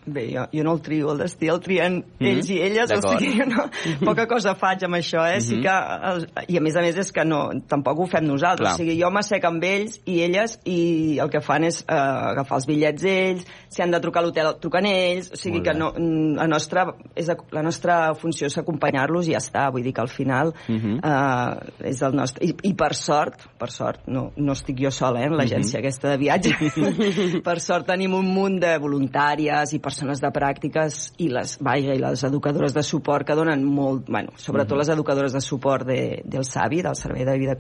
Bé, 0.09 0.25
jo, 0.33 0.47
jo 0.53 0.65
no 0.65 0.73
el 0.77 0.81
trio, 0.81 1.13
el 1.13 1.19
destí 1.21 1.49
el 1.53 1.61
trien 1.61 1.99
mm 1.99 2.05
-hmm. 2.19 2.29
ells 2.31 2.51
i 2.51 2.59
elles, 2.63 2.91
o 2.91 3.01
sigui, 3.03 3.45
no, 3.53 3.69
poca 4.05 4.27
cosa 4.27 4.55
faig 4.55 4.85
amb 4.85 4.95
això, 4.95 5.21
eh? 5.27 5.37
Mm 5.37 5.41
-hmm. 5.41 5.49
sí 5.49 5.61
que, 5.61 5.75
el, 6.11 6.29
I 6.49 6.57
a 6.57 6.61
més 6.61 6.77
a 6.77 6.81
més 6.81 6.97
és 6.97 7.13
que 7.13 7.25
no, 7.25 7.51
tampoc 7.69 7.99
ho 7.99 8.07
fem 8.07 8.25
nosaltres, 8.25 8.69
Clar. 8.69 8.75
o 8.75 8.77
sigui, 8.77 9.01
jo 9.03 9.11
m'assec 9.11 9.45
amb 9.45 9.65
ells 9.65 10.01
i 10.07 10.23
elles 10.23 10.59
i 10.65 11.19
el 11.19 11.31
que 11.31 11.41
fan 11.41 11.65
és 11.65 11.85
eh, 11.89 11.95
agafar 11.95 12.57
els 12.57 12.67
bitllets 12.67 13.05
ells, 13.05 13.45
si 13.69 13.83
han 13.83 13.91
de 13.91 14.01
trucar 14.01 14.23
a 14.23 14.27
l'hotel, 14.27 14.55
truquen 14.61 14.87
ells, 14.87 15.31
o 15.33 15.37
sigui 15.37 15.63
que 15.63 15.75
no, 15.75 15.93
la, 16.37 16.47
nostra, 16.47 16.95
és, 17.15 17.29
la 17.53 17.63
nostra 17.63 18.15
funció 18.15 18.47
és 18.47 18.59
acompanyar-los 18.59 19.29
i 19.29 19.33
ja 19.33 19.39
està, 19.39 19.71
vull 19.71 19.83
dir 19.83 19.93
que 19.93 20.01
al 20.01 20.09
final 20.09 20.55
mm 20.69 20.77
-hmm. 20.77 20.97
eh, 21.05 21.91
és 21.91 22.03
el 22.03 22.15
nostre... 22.15 22.47
I, 22.47 22.55
I 22.63 22.75
per 22.75 22.95
sort, 22.95 23.35
per 23.59 23.71
sort, 23.71 24.07
no, 24.07 24.33
no 24.37 24.53
estic 24.53 24.81
jo 24.81 24.91
sola, 24.91 25.21
eh, 25.21 25.27
en 25.27 25.37
l'agència 25.37 25.79
mm 25.79 25.85
-hmm. 25.85 25.87
aquesta 25.87 26.09
de 26.11 26.17
viatge, 26.17 26.51
per 27.49 27.61
sort 27.61 27.87
tenim 27.87 28.15
un 28.15 28.27
munt 28.27 28.61
de 28.61 28.79
voluntàries 28.79 29.73
i 29.73 29.79
persones 29.79 29.98
persones 29.99 30.21
de 30.23 30.31
pràctiques 30.31 30.99
i 31.19 31.27
les, 31.33 31.57
vaja, 31.65 31.95
i 31.97 32.03
les 32.03 32.23
educadores 32.29 32.75
de 32.77 32.85
suport 32.87 33.27
que 33.27 33.35
donen 33.35 33.65
molt, 33.67 34.07
bueno, 34.07 34.31
sobretot 34.37 34.71
mm 34.71 34.75
-hmm. 34.75 34.79
les 34.79 34.95
educadores 34.95 35.33
de 35.33 35.41
suport 35.41 35.87
de, 35.87 36.23
del 36.25 36.45
SAVI, 36.45 36.83
del 36.83 36.95
Servei 36.95 37.25
de 37.25 37.39
Vida, 37.39 37.57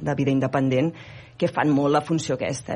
de 0.00 0.14
Vida 0.14 0.30
Independent, 0.30 0.94
que 1.36 1.48
fan 1.48 1.70
molt 1.70 1.92
la 1.92 2.00
funció 2.00 2.34
aquesta, 2.34 2.72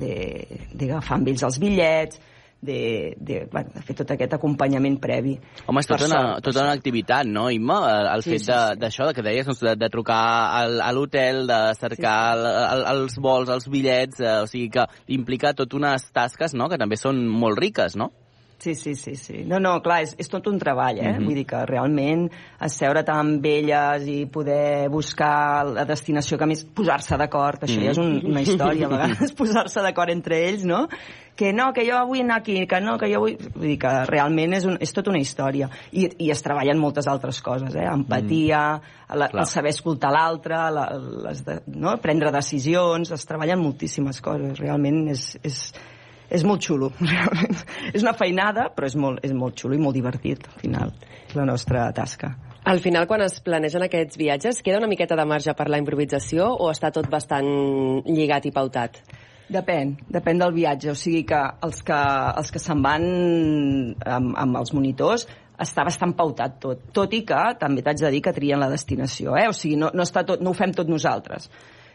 eh, 0.00 0.66
d'agafar 0.72 1.18
amb 1.18 1.28
ells 1.28 1.42
els 1.42 1.58
bitllets, 1.58 2.20
de, 2.60 3.14
de, 3.20 3.48
bueno, 3.52 3.70
de 3.72 3.82
fer 3.82 3.94
tot 3.94 4.10
aquest 4.10 4.34
acompanyament 4.34 4.98
previ. 4.98 5.38
Home, 5.66 5.80
és 5.80 5.86
tota, 5.86 6.06
una, 6.06 6.40
tota 6.42 6.64
una 6.64 6.72
activitat, 6.72 7.26
no, 7.26 7.50
Imma? 7.50 7.78
El, 7.86 8.06
el 8.16 8.22
sí, 8.22 8.30
fet 8.30 8.48
d'això, 8.80 9.06
sí, 9.06 9.10
sí. 9.10 9.14
que 9.14 9.22
deies, 9.22 9.46
doncs, 9.46 9.60
de, 9.60 9.76
de 9.76 9.88
trucar 9.88 10.22
al, 10.60 10.80
a 10.80 10.92
l'hotel, 10.92 11.46
de 11.46 11.60
cercar 11.78 12.34
sí. 12.34 12.40
el, 12.40 12.46
el, 12.64 12.86
els 12.94 13.18
vols, 13.22 13.48
els 13.48 13.68
bitllets, 13.70 14.20
eh, 14.20 14.40
o 14.42 14.46
sigui 14.50 14.70
que 14.74 14.88
implica 15.06 15.54
tot 15.54 15.74
unes 15.78 16.10
tasques 16.12 16.54
no?, 16.54 16.68
que 16.68 16.80
també 16.80 16.98
són 16.98 17.22
molt 17.28 17.58
riques, 17.58 17.96
no? 17.96 18.10
Sí, 18.58 18.74
sí, 18.74 18.96
sí, 18.96 19.14
sí. 19.14 19.44
No, 19.46 19.60
no, 19.62 19.76
clar, 19.84 20.00
és, 20.02 20.16
és 20.18 20.26
tot 20.30 20.48
un 20.50 20.56
treball, 20.58 20.98
eh? 20.98 21.12
Mm 21.12 21.14
-hmm. 21.14 21.24
Vull 21.26 21.34
dir 21.34 21.46
que 21.46 21.64
realment 21.66 22.28
asseure-te 22.58 23.12
amb 23.12 23.44
elles 23.46 24.06
i 24.06 24.26
poder 24.26 24.88
buscar 24.90 25.64
la 25.64 25.84
destinació 25.84 26.36
que 26.36 26.46
més... 26.46 26.64
Posar-se 26.64 27.16
d'acord, 27.16 27.62
això 27.62 27.78
mm 27.78 27.80
-hmm. 27.80 27.84
ja 27.84 27.90
és 27.90 27.98
un, 27.98 28.20
una 28.24 28.40
història, 28.40 28.86
a 28.86 28.88
vegades, 28.88 29.32
posar-se 29.42 29.80
d'acord 29.80 30.10
entre 30.10 30.48
ells, 30.48 30.64
no? 30.64 30.88
Que 31.36 31.52
no, 31.52 31.72
que 31.72 31.86
jo 31.86 32.04
vull 32.06 32.20
anar 32.20 32.38
aquí, 32.38 32.66
que 32.66 32.80
no, 32.80 32.98
que 32.98 33.14
jo 33.14 33.20
vull... 33.20 33.36
Vull 33.54 33.68
dir 33.68 33.78
que 33.78 34.04
realment 34.06 34.52
és, 34.52 34.64
un, 34.64 34.76
és 34.80 34.92
tota 34.92 35.10
una 35.10 35.20
història. 35.20 35.70
I, 35.92 36.08
I 36.18 36.30
es 36.30 36.42
treballen 36.42 36.78
moltes 36.78 37.06
altres 37.06 37.40
coses, 37.40 37.76
eh? 37.76 37.86
Empatia, 37.86 38.74
mm. 38.74 39.14
la, 39.14 39.30
el 39.32 39.46
saber 39.46 39.70
escoltar 39.70 40.10
l'altre, 40.10 40.56
de, 41.46 41.60
no? 41.66 41.96
prendre 41.98 42.32
decisions, 42.32 43.12
es 43.12 43.24
treballen 43.24 43.60
moltíssimes 43.60 44.20
coses. 44.20 44.58
Realment 44.58 45.08
és, 45.08 45.38
és, 45.44 45.72
és 46.30 46.44
molt 46.44 46.64
xulo, 46.64 46.90
realment. 47.00 47.56
és 47.92 48.04
una 48.04 48.14
feinada, 48.16 48.68
però 48.74 48.88
és 48.88 48.96
molt, 49.00 49.24
és 49.24 49.32
molt 49.36 49.58
xulo 49.58 49.76
i 49.76 49.82
molt 49.82 49.96
divertit, 49.96 50.44
al 50.50 50.60
final, 50.62 50.92
la 51.34 51.46
nostra 51.48 51.88
tasca. 51.96 52.34
Al 52.68 52.82
final, 52.84 53.06
quan 53.08 53.22
es 53.24 53.38
planegen 53.40 53.86
aquests 53.86 54.18
viatges, 54.20 54.60
queda 54.64 54.80
una 54.82 54.90
miqueta 54.90 55.16
de 55.16 55.24
marge 55.24 55.54
per 55.56 55.70
la 55.72 55.78
improvisació 55.80 56.50
o 56.52 56.68
està 56.68 56.90
tot 56.92 57.08
bastant 57.08 57.48
lligat 58.04 58.44
i 58.44 58.52
pautat? 58.52 58.98
Depèn, 59.48 59.94
depèn 60.12 60.42
del 60.42 60.52
viatge. 60.52 60.90
O 60.92 60.98
sigui 60.98 61.22
que 61.30 61.38
els 61.64 61.80
que, 61.80 61.96
els 62.36 62.52
que 62.52 62.60
se'n 62.60 62.82
van 62.84 63.06
amb, 64.04 64.34
amb 64.36 64.58
els 64.60 64.74
monitors 64.76 65.24
està 65.58 65.86
bastant 65.88 66.12
pautat 66.18 66.58
tot. 66.60 66.82
Tot 66.92 67.16
i 67.16 67.22
que 67.26 67.40
també 67.58 67.82
t'haig 67.86 68.04
de 68.04 68.12
dir 68.12 68.20
que 68.26 68.36
trien 68.36 68.60
la 68.60 68.68
destinació, 68.68 69.32
eh? 69.40 69.48
O 69.48 69.56
sigui, 69.56 69.78
no, 69.80 69.88
no, 69.94 70.04
està 70.04 70.26
tot, 70.28 70.44
no 70.44 70.52
ho 70.52 70.58
fem 70.58 70.76
tot 70.76 70.92
nosaltres 70.92 71.48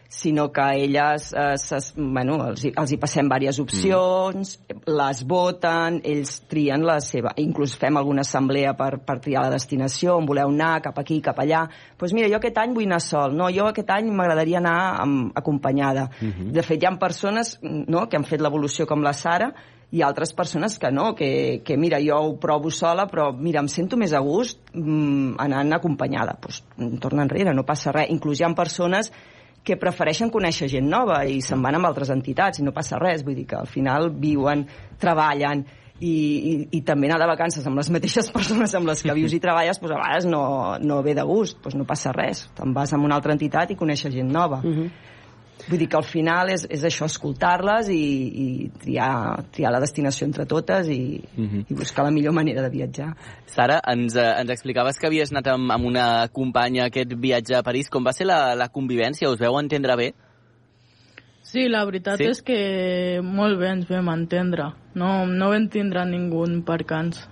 sinó 0.08 0.52
que 0.52 0.62
elles 0.84 1.32
eh, 1.32 1.56
ses, 1.58 1.92
bueno, 1.96 2.36
els, 2.48 2.64
hi, 2.64 2.72
els 2.78 2.92
hi 2.92 2.98
passem 3.02 3.28
diverses 3.28 3.60
opcions, 3.64 4.54
mm. 4.60 4.84
les 4.94 5.22
voten, 5.26 6.00
ells 6.04 6.36
trien 6.50 6.84
la 6.86 7.00
seva... 7.02 7.34
Inclús 7.42 7.74
fem 7.80 7.98
alguna 7.98 8.22
assemblea 8.22 8.74
per, 8.78 8.98
per 9.04 9.18
triar 9.24 9.42
la 9.46 9.52
destinació, 9.56 10.14
on 10.20 10.28
voleu 10.28 10.52
anar, 10.52 10.78
cap 10.84 10.98
aquí, 11.02 11.20
cap 11.24 11.40
allà. 11.42 11.64
Doncs 11.66 11.98
pues 11.98 12.14
mira, 12.16 12.30
jo 12.30 12.38
aquest 12.38 12.62
any 12.62 12.74
vull 12.76 12.88
anar 12.88 13.02
sol, 13.02 13.34
no, 13.36 13.50
jo 13.54 13.66
aquest 13.70 13.90
any 13.90 14.10
m'agradaria 14.14 14.60
anar 14.62 14.78
amb, 15.02 15.32
acompanyada. 15.34 16.08
Mm 16.20 16.30
-hmm. 16.30 16.50
De 16.52 16.62
fet, 16.62 16.82
hi 16.82 16.86
ha 16.86 16.98
persones 16.98 17.58
no, 17.62 18.08
que 18.08 18.16
han 18.16 18.24
fet 18.24 18.40
l'evolució 18.40 18.86
com 18.86 19.02
la 19.02 19.12
Sara, 19.12 19.52
i 19.94 20.02
altres 20.02 20.32
persones 20.32 20.78
que 20.78 20.90
no, 20.90 21.14
que, 21.14 21.62
que 21.64 21.76
mira, 21.76 22.00
jo 22.02 22.16
ho 22.16 22.32
provo 22.40 22.70
sola, 22.70 23.06
però 23.06 23.28
mira, 23.32 23.60
em 23.60 23.68
sento 23.68 23.96
més 23.96 24.12
a 24.12 24.20
gust 24.24 24.58
mmm, 24.72 25.36
anant 25.38 25.72
acompanyada. 25.76 26.34
Doncs 26.40 26.62
pues, 26.76 26.98
torna 27.00 27.22
enrere, 27.22 27.54
no 27.54 27.62
passa 27.62 27.92
res. 27.92 28.10
Inclús 28.10 28.40
hi 28.40 28.44
ha 28.44 28.54
persones 28.58 29.12
que 29.64 29.78
prefereixen 29.80 30.30
conèixer 30.30 30.68
gent 30.68 30.86
nova 30.88 31.22
i 31.24 31.40
se'n 31.42 31.62
van 31.64 31.78
amb 31.78 31.88
altres 31.88 32.10
entitats 32.12 32.60
i 32.60 32.66
no 32.66 32.74
passa 32.76 32.98
res, 33.00 33.24
vull 33.24 33.38
dir 33.38 33.46
que 33.48 33.56
al 33.56 33.70
final 33.70 34.10
viuen, 34.12 34.66
treballen 35.00 35.64
i, 36.00 36.10
i, 36.10 36.52
i 36.78 36.80
també 36.84 37.08
anar 37.08 37.20
de 37.22 37.28
vacances 37.30 37.66
amb 37.66 37.80
les 37.80 37.88
mateixes 37.94 38.30
persones 38.36 38.74
amb 38.74 38.90
les 38.90 39.02
que 39.02 39.14
vius 39.16 39.34
i 39.36 39.40
treballes 39.42 39.80
doncs 39.80 39.94
a 39.94 40.02
vegades 40.02 40.28
no, 40.28 40.44
no 40.82 41.00
ve 41.06 41.16
de 41.16 41.24
gust, 41.26 41.60
doncs 41.64 41.78
no 41.78 41.88
passa 41.88 42.12
res. 42.12 42.44
Te'n 42.58 42.74
vas 42.76 42.92
a 42.92 43.00
una 43.00 43.16
altra 43.16 43.34
entitat 43.36 43.72
i 43.72 43.78
coneixes 43.80 44.14
gent 44.14 44.30
nova. 44.30 44.60
Uh 44.64 44.76
-huh. 44.76 44.88
Vull 45.68 45.78
dir 45.78 45.88
que 45.88 45.96
al 45.96 46.04
final 46.04 46.50
és, 46.52 46.66
és 46.68 46.82
això, 46.84 47.06
escoltar-les 47.08 47.88
i, 47.88 47.96
i 48.44 48.46
triar, 48.82 49.44
triar 49.50 49.70
la 49.72 49.80
destinació 49.80 50.26
entre 50.26 50.44
totes 50.46 50.88
i, 50.88 51.22
uh 51.24 51.40
Mhm. 51.40 51.48
-huh. 51.60 51.64
i 51.70 51.74
buscar 51.74 52.04
la 52.04 52.10
millor 52.10 52.32
manera 52.34 52.62
de 52.62 52.68
viatjar. 52.70 53.16
Sara, 53.46 53.80
ens, 53.86 54.14
eh, 54.16 54.40
ens 54.40 54.50
explicaves 54.50 54.98
que 54.98 55.06
havies 55.06 55.30
anat 55.32 55.46
amb, 55.46 55.70
amb 55.72 55.84
una 55.86 56.28
companya 56.28 56.84
aquest 56.86 57.14
viatge 57.16 57.54
a 57.56 57.62
París. 57.62 57.88
Com 57.88 58.04
va 58.04 58.12
ser 58.12 58.26
la, 58.26 58.54
la 58.54 58.68
convivència? 58.68 59.28
Us 59.30 59.38
veu 59.38 59.58
entendre 59.58 59.96
bé? 59.96 60.12
Sí, 61.42 61.68
la 61.68 61.84
veritat 61.84 62.16
Sí? 62.18 62.24
és 62.24 62.42
que 62.42 63.20
molt 63.22 63.58
bé 63.58 63.68
ens 63.70 63.88
vam 63.88 64.08
entendre. 64.08 64.72
No, 64.94 65.26
no 65.26 65.50
vam 65.50 65.66
tindre 65.66 66.04
ningú 66.06 66.44
percans. 66.66 67.24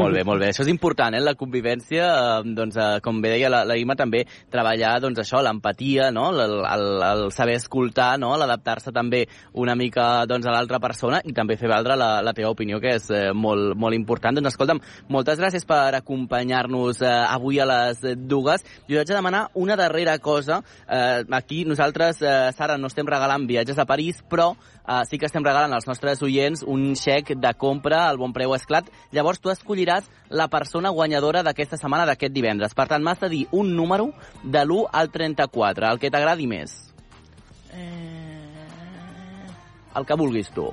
Molt 0.00 0.16
bé, 0.16 0.22
molt 0.24 0.40
bé. 0.40 0.48
Això 0.50 0.64
és 0.64 0.70
important, 0.72 1.14
eh? 1.14 1.20
La 1.20 1.34
convivència, 1.38 2.06
eh, 2.40 2.52
doncs, 2.56 2.76
eh, 2.80 3.00
com 3.04 3.20
bé 3.20 3.34
deia 3.34 3.50
la, 3.52 3.60
la 3.68 3.76
Ima, 3.76 3.94
també 3.96 4.24
treballar, 4.50 4.94
doncs, 5.04 5.20
això, 5.20 5.42
l'empatia, 5.44 6.10
no? 6.10 6.30
El, 6.32 6.56
el, 6.64 6.86
el 7.04 7.24
saber 7.36 7.58
escoltar, 7.60 8.14
no? 8.18 8.32
L'adaptar-se 8.40 8.92
també 8.96 9.26
una 9.52 9.76
mica, 9.76 10.24
doncs, 10.30 10.48
a 10.48 10.54
l'altra 10.54 10.80
persona 10.80 11.20
i 11.24 11.34
també 11.36 11.58
fer 11.60 11.68
valdre 11.70 11.98
la, 12.00 12.10
la 12.24 12.34
teva 12.36 12.54
opinió, 12.54 12.80
que 12.80 12.96
és 12.96 13.10
eh, 13.12 13.22
molt, 13.36 13.76
molt 13.76 13.98
important. 13.98 14.40
Doncs, 14.40 14.54
escolta'm, 14.54 14.80
moltes 15.12 15.38
gràcies 15.42 15.68
per 15.68 15.94
acompanyar-nos 16.00 17.04
eh, 17.04 17.14
avui 17.28 17.60
a 17.60 17.68
les 17.68 18.00
dues. 18.16 18.64
Jo 18.88 19.02
haig 19.02 19.12
de 19.12 19.18
demanar 19.18 19.48
una 19.60 19.76
darrera 19.76 20.16
cosa. 20.24 20.62
Eh, 20.88 21.22
aquí 21.36 21.66
nosaltres, 21.68 22.24
eh, 22.24 22.50
Sara, 22.56 22.80
no 22.80 22.88
estem 22.88 23.06
regalant 23.06 23.44
viatges 23.50 23.78
a 23.78 23.88
París, 23.88 24.24
però 24.24 24.54
Uh, 24.90 25.04
sí 25.06 25.20
que 25.22 25.28
estem 25.28 25.44
regalant 25.46 25.70
als 25.70 25.86
nostres 25.86 26.18
oients 26.26 26.64
un 26.66 26.96
xec 26.98 27.36
de 27.38 27.52
compra 27.54 28.08
al 28.08 28.18
bon 28.18 28.32
preu 28.34 28.56
esclat. 28.56 28.88
Llavors 29.14 29.38
tu 29.38 29.52
escolliràs 29.52 30.08
la 30.34 30.48
persona 30.50 30.90
guanyadora 30.90 31.44
d'aquesta 31.46 31.78
setmana, 31.78 32.08
d'aquest 32.10 32.34
divendres. 32.34 32.74
Per 32.74 32.88
tant, 32.90 33.06
m'has 33.06 33.22
de 33.22 33.30
dir 33.30 33.44
un 33.54 33.70
número 33.78 34.10
de 34.42 34.64
l'1 34.66 34.90
al 34.90 35.14
34, 35.14 35.92
el 35.94 36.02
que 36.02 36.10
t'agradi 36.10 36.50
més. 36.50 36.74
El 39.94 40.10
que 40.10 40.18
vulguis 40.18 40.50
tu. 40.50 40.72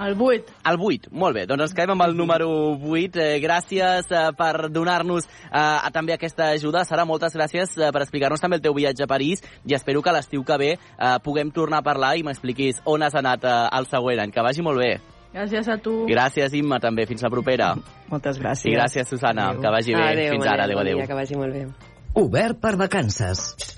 El 0.00 0.16
8. 0.18 0.52
El 0.70 0.78
8, 0.80 1.10
molt 1.12 1.36
bé. 1.36 1.46
Doncs 1.46 1.68
ens 1.68 1.74
quedem 1.76 1.92
amb 1.94 2.02
el 2.06 2.16
número 2.18 2.48
8. 2.74 3.20
Eh, 3.22 3.38
gràcies 3.42 4.10
eh, 4.10 4.24
per 4.36 4.68
donar-nos 4.74 5.26
eh, 5.26 5.90
també 5.94 6.16
aquesta 6.16 6.50
ajuda. 6.54 6.84
Sara, 6.84 7.04
moltes 7.06 7.34
gràcies 7.36 7.76
eh, 7.78 7.90
per 7.94 8.02
explicar-nos 8.02 8.42
també 8.42 8.58
el 8.58 8.64
teu 8.64 8.74
viatge 8.74 9.04
a 9.06 9.10
París 9.10 9.42
i 9.64 9.74
espero 9.74 10.02
que 10.02 10.12
l'estiu 10.14 10.44
que 10.44 10.58
ve 10.58 10.70
eh, 10.74 11.16
puguem 11.24 11.50
tornar 11.54 11.82
a 11.82 11.86
parlar 11.86 12.16
i 12.18 12.24
m'expliquis 12.26 12.82
on 12.84 13.02
has 13.06 13.14
anat 13.14 13.44
eh, 13.44 13.56
el 13.78 13.86
següent 13.90 14.24
any. 14.24 14.34
Que 14.34 14.42
vagi 14.42 14.62
molt 14.66 14.82
bé. 14.82 14.92
Gràcies 15.34 15.66
a 15.66 15.78
tu. 15.82 16.04
Gràcies, 16.06 16.52
Imma, 16.54 16.78
també. 16.78 17.08
Fins 17.10 17.22
la 17.26 17.30
propera. 17.30 17.72
Moltes 18.12 18.38
gràcies. 18.38 18.70
I 18.70 18.76
gràcies, 18.76 19.08
Susana. 19.10 19.50
Adéu. 19.50 19.62
Que 19.64 19.74
vagi 19.78 19.96
bé. 19.98 20.10
Adéu, 20.12 20.36
Fins 20.36 20.46
ara. 20.46 20.68
Adéu, 20.68 20.78
adéu. 20.84 21.02
que 21.06 21.18
vagi 21.22 21.38
molt 21.40 21.54
bé. 21.54 21.66
Obert 22.14 22.60
per 22.62 22.76
vacances. 22.78 23.73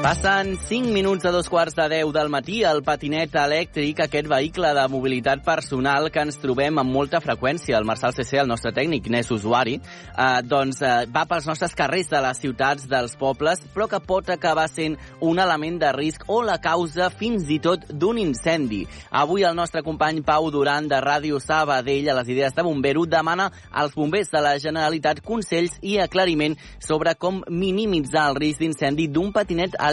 Passen 0.00 0.56
5 0.56 0.94
minuts 0.94 1.26
a 1.26 1.30
dos 1.30 1.50
quarts 1.50 1.74
de 1.76 1.84
10 1.86 2.14
del 2.14 2.30
matí. 2.32 2.62
El 2.64 2.78
patinet 2.80 3.34
elèctric, 3.36 3.98
aquest 4.00 4.30
vehicle 4.32 4.70
de 4.72 4.84
mobilitat 4.88 5.42
personal 5.44 6.06
que 6.08 6.22
ens 6.24 6.38
trobem 6.40 6.78
amb 6.80 6.88
molta 6.88 7.18
freqüència, 7.20 7.76
el 7.76 7.84
Marçal 7.84 8.14
CC, 8.16 8.38
el 8.40 8.48
nostre 8.48 8.72
tècnic, 8.72 9.10
n'és 9.12 9.28
usuari, 9.28 9.74
eh, 9.76 10.40
doncs 10.40 10.80
eh, 10.80 11.04
va 11.12 11.26
pels 11.28 11.44
nostres 11.44 11.76
carrers 11.76 12.08
de 12.08 12.22
les 12.24 12.40
ciutats, 12.40 12.86
dels 12.88 13.12
pobles, 13.20 13.60
però 13.74 13.90
que 13.92 14.00
pot 14.00 14.30
acabar 14.32 14.70
sent 14.72 14.96
un 15.20 15.38
element 15.38 15.76
de 15.82 15.92
risc 15.92 16.24
o 16.32 16.40
la 16.48 16.56
causa 16.64 17.10
fins 17.12 17.44
i 17.52 17.60
tot 17.60 17.84
d'un 17.92 18.16
incendi. 18.16 18.86
Avui 19.10 19.44
el 19.44 19.54
nostre 19.54 19.84
company 19.84 20.24
Pau 20.24 20.48
Duran 20.50 20.88
de 20.88 20.96
Ràdio 21.04 21.42
Sabadell 21.44 22.08
a 22.08 22.16
les 22.22 22.32
idees 22.32 22.56
de 22.56 22.64
bombero 22.64 23.04
demana 23.04 23.50
als 23.70 23.92
bombers 23.92 24.32
de 24.32 24.40
la 24.40 24.56
Generalitat 24.56 25.20
consells 25.20 25.76
i 25.82 25.98
aclariment 26.00 26.56
sobre 26.80 27.14
com 27.20 27.44
minimitzar 27.52 28.30
el 28.30 28.40
risc 28.40 28.64
d'incendi 28.64 29.10
d'un 29.12 29.28
patinet 29.36 29.76
elèctric. 29.76 29.89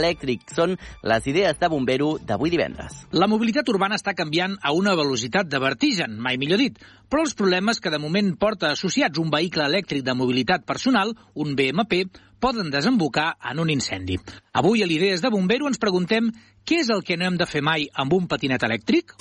Són 0.56 0.76
les 1.04 1.28
idees 1.28 1.58
de 1.60 1.70
bombero 1.72 2.16
d'avui 2.20 2.52
divendres. 2.54 3.04
La 3.12 3.28
mobilitat 3.28 3.68
urbana 3.70 3.98
està 4.00 4.14
canviant 4.18 4.58
a 4.62 4.74
una 4.76 4.96
velocitat 4.96 5.50
de 5.50 5.60
vertigen, 5.64 6.18
mai 6.20 6.38
millor 6.38 6.62
dit, 6.62 6.80
però 7.10 7.24
els 7.26 7.36
problemes 7.38 7.82
que 7.82 7.94
de 7.94 8.00
moment 8.02 8.34
porta 8.40 8.72
associats 8.72 9.20
un 9.20 9.32
vehicle 9.34 9.66
elèctric 9.68 10.04
de 10.06 10.16
mobilitat 10.16 10.66
personal, 10.66 11.16
un 11.36 11.56
BMP, 11.56 12.06
poden 12.40 12.70
desembocar 12.72 13.36
en 13.52 13.60
un 13.60 13.70
incendi. 13.74 14.20
Avui 14.54 14.84
a 14.84 14.88
l'Idees 14.88 15.24
de 15.24 15.32
Bombero 15.34 15.68
ens 15.68 15.82
preguntem 15.82 16.30
què 16.68 16.82
és 16.84 16.92
el 16.94 17.04
que 17.04 17.18
no 17.18 17.26
hem 17.26 17.38
de 17.40 17.50
fer 17.50 17.64
mai 17.66 17.88
amb 17.94 18.14
un 18.14 18.28
patinet 18.28 18.64
elèctric? 18.68 19.16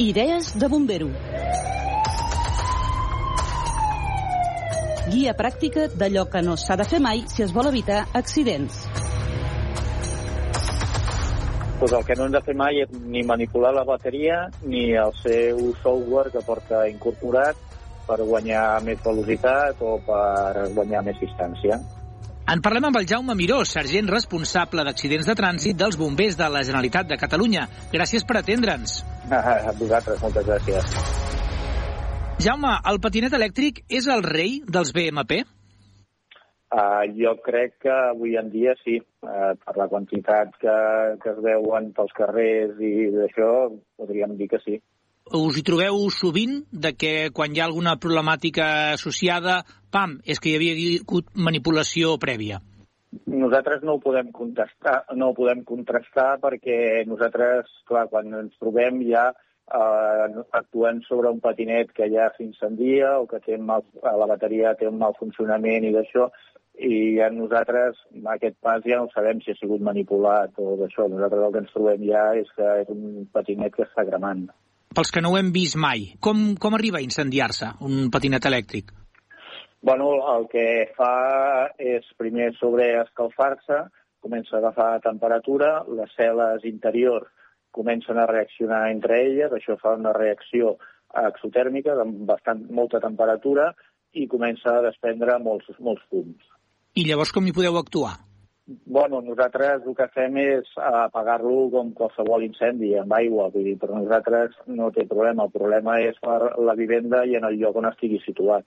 Idees 0.00 0.54
de 0.56 0.68
bombero. 0.68 1.10
Guia 5.10 5.32
pràctica 5.34 5.88
d'allò 5.90 6.28
que 6.30 6.42
no 6.46 6.54
s'ha 6.54 6.76
de 6.78 6.84
fer 6.86 7.00
mai 7.02 7.24
si 7.26 7.42
es 7.42 7.50
vol 7.52 7.66
evitar 7.72 8.04
accidents. 8.14 8.84
pues 11.80 11.92
el 11.92 12.04
que 12.04 12.14
no 12.14 12.26
hem 12.26 12.32
de 12.32 12.42
fer 12.44 12.52
mai 12.54 12.82
és 12.82 12.90
ni 13.08 13.22
manipular 13.24 13.70
la 13.72 13.86
bateria 13.88 14.50
ni 14.68 14.90
el 14.92 15.14
seu 15.22 15.70
software 15.80 16.28
que 16.28 16.42
porta 16.44 16.82
incorporat 16.90 17.56
per 18.04 18.18
guanyar 18.20 18.82
més 18.84 19.00
velocitat 19.00 19.80
o 19.80 19.94
per 20.04 20.68
guanyar 20.76 21.00
més 21.06 21.16
distància. 21.22 21.80
En 22.52 22.60
parlem 22.60 22.90
amb 22.90 23.00
el 23.00 23.08
Jaume 23.08 23.34
Miró, 23.38 23.62
sergent 23.64 24.12
responsable 24.12 24.84
d'accidents 24.84 25.32
de 25.32 25.38
trànsit 25.40 25.80
dels 25.80 25.96
bombers 25.96 26.36
de 26.36 26.52
la 26.52 26.62
Generalitat 26.66 27.08
de 27.08 27.16
Catalunya. 27.16 27.66
Gràcies 27.94 28.28
per 28.28 28.42
atendre'ns. 28.42 29.00
A 29.32 29.72
vosaltres, 29.80 30.20
moltes 30.20 30.50
gràcies. 30.52 31.29
Jaume, 32.40 32.70
el 32.88 32.96
patinet 33.04 33.34
elèctric 33.36 33.82
és 33.92 34.06
el 34.08 34.22
rei 34.24 34.62
dels 34.64 34.94
BMP? 34.96 35.42
Uh, 36.72 37.02
jo 37.12 37.34
crec 37.44 37.74
que 37.84 37.92
avui 37.92 38.38
en 38.40 38.48
dia 38.48 38.72
sí, 38.80 38.94
uh, 39.26 39.50
per 39.60 39.74
la 39.76 39.88
quantitat 39.90 40.54
que, 40.62 40.76
que 41.20 41.34
es 41.34 41.40
veuen 41.44 41.90
pels 41.92 42.14
carrers 42.16 42.80
i 42.80 43.10
d'això, 43.12 43.50
podríem 44.00 44.38
dir 44.38 44.48
que 44.54 44.60
sí. 44.62 44.78
Us 45.36 45.58
hi 45.60 45.64
trobeu 45.66 46.06
sovint 46.16 46.62
de 46.72 46.94
que 46.96 47.12
quan 47.36 47.52
hi 47.52 47.60
ha 47.60 47.66
alguna 47.68 47.98
problemàtica 48.00 48.70
associada, 48.94 49.58
pam, 49.92 50.16
és 50.24 50.40
que 50.40 50.54
hi 50.54 50.56
havia 50.56 50.96
hagut 51.02 51.28
manipulació 51.34 52.14
prèvia? 52.24 52.62
Nosaltres 53.28 53.84
no 53.84 53.98
ho 53.98 54.00
podem 54.00 54.32
contestar, 54.32 55.02
no 55.12 55.28
ho 55.28 55.36
podem 55.36 55.60
contrastar 55.68 56.38
perquè 56.40 57.04
nosaltres, 57.10 57.68
clar, 57.90 58.08
quan 58.08 58.32
ens 58.46 58.56
trobem 58.62 59.04
ja 59.10 59.28
eh, 59.70 60.44
actuem 60.52 61.00
sobre 61.06 61.30
un 61.30 61.40
patinet 61.40 61.92
que 61.96 62.08
ja 62.12 62.30
s'incendia 62.36 63.16
o 63.20 63.26
que 63.30 63.40
té 63.44 63.58
mal, 63.58 63.84
la 64.02 64.28
bateria 64.30 64.74
té 64.78 64.88
un 64.88 64.98
mal 64.98 65.14
funcionament 65.18 65.86
i 65.86 65.92
d'això, 65.94 66.28
i 66.80 67.16
ja 67.18 67.28
nosaltres, 67.32 67.98
en 68.16 68.28
aquest 68.32 68.56
pas, 68.64 68.80
ja 68.86 69.00
no 69.00 69.10
sabem 69.12 69.42
si 69.44 69.52
ha 69.52 69.58
sigut 69.58 69.82
manipulat 69.84 70.56
o 70.56 70.76
d'això. 70.80 71.08
Nosaltres 71.10 71.44
el 71.44 71.52
que 71.52 71.62
ens 71.64 71.74
trobem 71.74 72.06
ja 72.08 72.24
és 72.40 72.48
que 72.56 72.70
és 72.84 72.92
un 72.94 73.26
patinet 73.32 73.74
que 73.76 73.84
està 73.84 74.06
cremant. 74.08 74.46
Pels 74.96 75.12
que 75.14 75.22
no 75.22 75.34
ho 75.34 75.38
hem 75.38 75.52
vist 75.54 75.76
mai, 75.78 76.08
com, 76.24 76.56
com 76.58 76.74
arriba 76.74 76.98
a 76.98 77.04
incendiar-se 77.04 77.76
un 77.86 78.08
patinet 78.10 78.48
elèctric? 78.48 78.90
Bueno, 79.86 80.10
el 80.34 80.48
que 80.52 80.64
fa 80.96 81.12
és 81.78 82.08
primer 82.20 82.50
sobreescalfar-se, 82.58 83.84
comença 84.20 84.56
a 84.56 84.58
agafar 84.58 84.90
temperatura, 85.04 85.70
les 85.88 86.10
cel·les 86.18 86.66
interiors 86.68 87.28
comencen 87.70 88.18
a 88.18 88.26
reaccionar 88.30 88.88
entre 88.90 89.20
elles, 89.26 89.52
això 89.52 89.76
fa 89.80 89.94
una 89.98 90.14
reacció 90.16 90.76
exotèrmica 91.26 91.96
amb 92.00 92.24
bastant, 92.28 92.64
molta 92.70 93.00
temperatura 93.02 93.70
i 94.14 94.26
comença 94.30 94.76
a 94.76 94.82
desprendre 94.86 95.38
molts, 95.42 95.70
molts 95.78 96.02
fums. 96.10 96.42
I 96.98 97.06
llavors 97.06 97.32
com 97.34 97.46
hi 97.46 97.54
podeu 97.54 97.78
actuar? 97.78 98.16
Bueno, 98.86 99.18
nosaltres 99.22 99.82
el 99.86 99.94
que 99.98 100.06
fem 100.14 100.36
és 100.38 100.68
apagar-lo 100.78 101.64
com 101.72 101.90
qualsevol 101.96 102.44
incendi, 102.46 102.92
amb 102.98 103.14
aigua. 103.16 103.48
Vull 103.54 103.66
dir, 103.66 103.76
per 103.80 103.90
nosaltres 103.90 104.54
no 104.66 104.92
té 104.94 105.06
problema. 105.10 105.48
El 105.48 105.54
problema 105.54 105.96
és 106.02 106.18
per 106.22 106.52
la 106.62 106.76
vivenda 106.78 107.24
i 107.26 107.34
en 107.38 107.46
el 107.48 107.58
lloc 107.58 107.80
on 107.80 107.88
estigui 107.90 108.20
situat. 108.22 108.66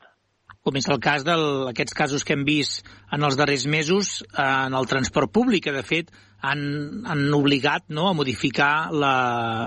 Com 0.63 0.77
és 0.79 0.85
el 0.87 0.99
cas 1.03 1.25
d'aquests 1.27 1.95
casos 1.97 2.23
que 2.23 2.37
hem 2.37 2.45
vist 2.47 2.85
en 3.11 3.25
els 3.27 3.35
darrers 3.35 3.65
mesos 3.67 4.21
en 4.39 4.75
el 4.77 4.85
transport 4.87 5.31
públic, 5.35 5.65
que 5.65 5.73
de 5.75 5.83
fet 5.83 6.13
han, 6.39 6.61
han 7.03 7.23
obligat 7.35 7.89
no, 7.91 8.07
a 8.07 8.15
modificar 8.15 8.87
la, 8.95 9.15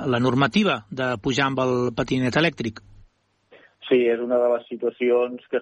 la 0.09 0.21
normativa 0.25 0.79
de 0.89 1.11
pujar 1.21 1.51
amb 1.51 1.61
el 1.67 1.75
patinet 1.99 2.41
elèctric. 2.41 2.81
Sí, 3.91 4.01
és 4.09 4.25
una 4.25 4.41
de 4.41 4.49
les 4.55 4.65
situacions 4.71 5.45
que 5.53 5.61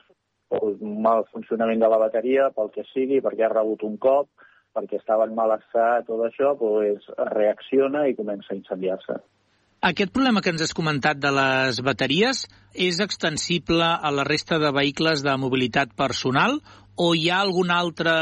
pel 0.54 0.78
mal 1.02 1.26
funcionament 1.32 1.82
de 1.82 1.90
la 1.90 1.98
bateria, 2.04 2.52
pel 2.54 2.70
que 2.70 2.86
sigui, 2.92 3.18
perquè 3.24 3.48
ha 3.48 3.52
rebut 3.52 3.82
un 3.82 3.98
cop, 3.98 4.30
perquè 4.74 5.00
estava 5.00 5.26
en 5.26 5.34
mal 5.34 5.56
estat, 5.58 6.06
tot 6.06 6.22
això, 6.28 6.54
doncs 6.60 7.10
reacciona 7.34 8.06
i 8.06 8.14
comença 8.14 8.54
a 8.54 8.58
incendiar-se. 8.60 9.18
Aquest 9.84 10.14
problema 10.16 10.40
que 10.40 10.48
ens 10.48 10.62
has 10.64 10.72
comentat 10.72 11.18
de 11.20 11.28
les 11.36 11.78
bateries 11.84 12.38
és 12.84 13.00
extensible 13.04 13.84
a 13.84 14.12
la 14.16 14.22
resta 14.24 14.56
de 14.62 14.70
vehicles 14.72 15.20
de 15.26 15.34
mobilitat 15.36 15.90
personal 15.98 16.54
o 16.96 17.10
hi 17.12 17.26
ha 17.28 17.42
alguna 17.44 17.76
altra 17.82 18.14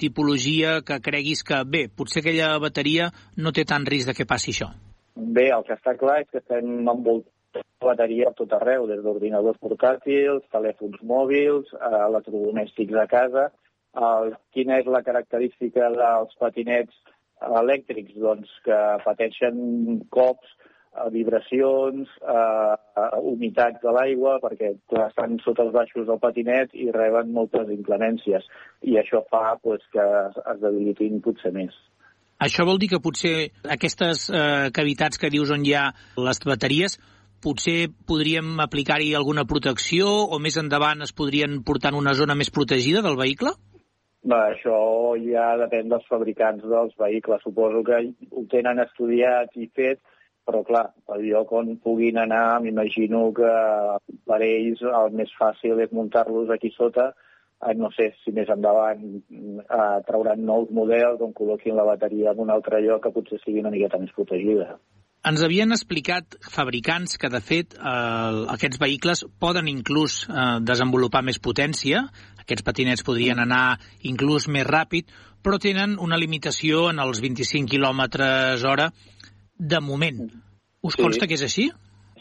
tipologia 0.00 0.78
que 0.80 0.96
creguis 1.04 1.42
que, 1.44 1.58
bé, 1.74 1.82
potser 1.92 2.22
aquella 2.22 2.54
bateria 2.62 3.10
no 3.36 3.52
té 3.52 3.66
tant 3.68 3.84
risc 3.84 4.08
de 4.08 4.14
que 4.16 4.24
passi 4.30 4.54
això? 4.54 4.70
Bé, 5.36 5.50
el 5.52 5.66
que 5.66 5.76
està 5.76 5.92
clar 6.00 6.22
és 6.22 6.30
que 6.30 6.40
estem 6.40 6.88
envoltats 6.94 7.68
bateria 7.84 8.30
a 8.30 8.36
tot 8.38 8.54
arreu, 8.56 8.86
des 8.88 9.02
d'ordinadors 9.04 9.60
portàtils, 9.60 10.46
telèfons 10.56 11.04
mòbils, 11.04 11.68
eh, 11.76 12.00
electrodomèstics 12.06 12.96
a 12.96 13.04
casa. 13.12 13.50
Quina 14.56 14.80
és 14.80 14.88
la 14.88 15.04
característica 15.04 15.92
dels 15.98 16.32
patinets 16.40 16.96
elèctrics? 17.60 18.16
Doncs 18.24 18.56
que 18.64 18.80
pateixen 19.04 20.00
cops, 20.08 20.56
vibracions, 21.14 22.08
eh, 22.20 23.04
humitats 23.22 23.80
de 23.82 23.92
l'aigua, 23.94 24.38
perquè 24.42 24.72
clar, 24.90 25.08
estan 25.08 25.38
sota 25.44 25.64
els 25.66 25.72
baixos 25.74 26.08
del 26.08 26.18
patinet 26.22 26.74
i 26.74 26.90
reben 26.94 27.32
moltes 27.32 27.70
inclemències. 27.70 28.46
I 28.82 28.98
això 28.98 29.22
fa 29.30 29.56
pues, 29.62 29.84
que 29.92 30.02
es, 30.02 30.42
es 30.54 30.60
debilitin 30.64 31.22
potser 31.22 31.54
més. 31.54 31.76
Això 32.40 32.64
vol 32.64 32.80
dir 32.80 32.88
que 32.94 33.02
potser 33.04 33.50
aquestes 33.68 34.28
eh, 34.32 34.68
cavitats 34.74 35.20
que 35.20 35.30
dius 35.30 35.52
on 35.52 35.64
hi 35.66 35.74
ha 35.76 35.90
les 36.16 36.40
bateries 36.46 36.98
potser 37.40 37.88
podríem 38.06 38.60
aplicar-hi 38.60 39.14
alguna 39.16 39.46
protecció 39.48 40.08
o 40.28 40.38
més 40.38 40.58
endavant 40.60 41.00
es 41.06 41.12
podrien 41.16 41.62
portar 41.64 41.94
en 41.94 42.00
una 42.00 42.12
zona 42.14 42.36
més 42.36 42.52
protegida 42.52 43.02
del 43.06 43.16
vehicle? 43.16 43.54
Bé, 44.20 44.36
això 44.36 44.76
ja 45.24 45.54
depèn 45.62 45.88
dels 45.88 46.04
fabricants 46.08 46.64
dels 46.68 46.92
vehicles. 47.00 47.40
Suposo 47.42 47.80
que 47.86 48.02
ho 48.36 48.44
tenen 48.52 48.82
estudiat 48.84 49.56
i 49.56 49.70
fet, 49.76 50.02
però 50.50 50.64
clar, 50.66 50.86
el 51.14 51.26
lloc 51.30 51.52
on 51.54 51.76
puguin 51.78 52.18
anar, 52.18 52.60
m'imagino 52.64 53.28
que 53.36 53.50
per 54.26 54.40
ells 54.42 54.82
el 54.82 55.12
més 55.14 55.30
fàcil 55.38 55.78
és 55.84 55.92
muntar-los 55.94 56.50
aquí 56.50 56.72
sota, 56.74 57.12
no 57.76 57.90
sé 57.92 58.10
si 58.24 58.32
més 58.32 58.48
endavant 58.50 59.02
eh, 59.04 59.98
trauran 60.08 60.40
nous 60.48 60.70
models 60.72 61.20
on 61.22 61.34
col·loquin 61.36 61.76
la 61.76 61.84
bateria 61.84 62.32
en 62.32 62.40
un 62.46 62.50
altre 62.50 62.80
lloc 62.80 63.04
que 63.04 63.12
potser 63.12 63.38
sigui 63.44 63.60
una 63.60 63.72
miqueta 63.74 64.00
més 64.00 64.14
protegida. 64.16 64.78
Ens 65.28 65.42
havien 65.44 65.68
explicat 65.76 66.38
fabricants 66.48 67.18
que, 67.20 67.28
de 67.28 67.42
fet, 67.44 67.76
eh, 67.76 68.38
aquests 68.56 68.80
vehicles 68.80 69.26
poden 69.38 69.68
inclús 69.68 70.22
eh, 70.24 70.56
desenvolupar 70.64 71.20
més 71.26 71.38
potència, 71.38 72.06
aquests 72.40 72.64
patinets 72.64 73.04
podrien 73.04 73.36
mm. 73.36 73.44
anar 73.44 74.08
inclús 74.08 74.48
més 74.48 74.64
ràpid, 74.64 75.12
però 75.44 75.60
tenen 75.60 75.98
una 76.00 76.16
limitació 76.20 76.88
en 76.88 77.04
els 77.04 77.20
25 77.20 77.68
km 77.68 78.08
hora 78.64 78.88
de 79.60 79.80
moment. 79.84 80.24
Us 80.80 80.96
sí. 80.96 81.02
consta 81.04 81.28
que 81.28 81.36
és 81.36 81.44
així? 81.44 81.68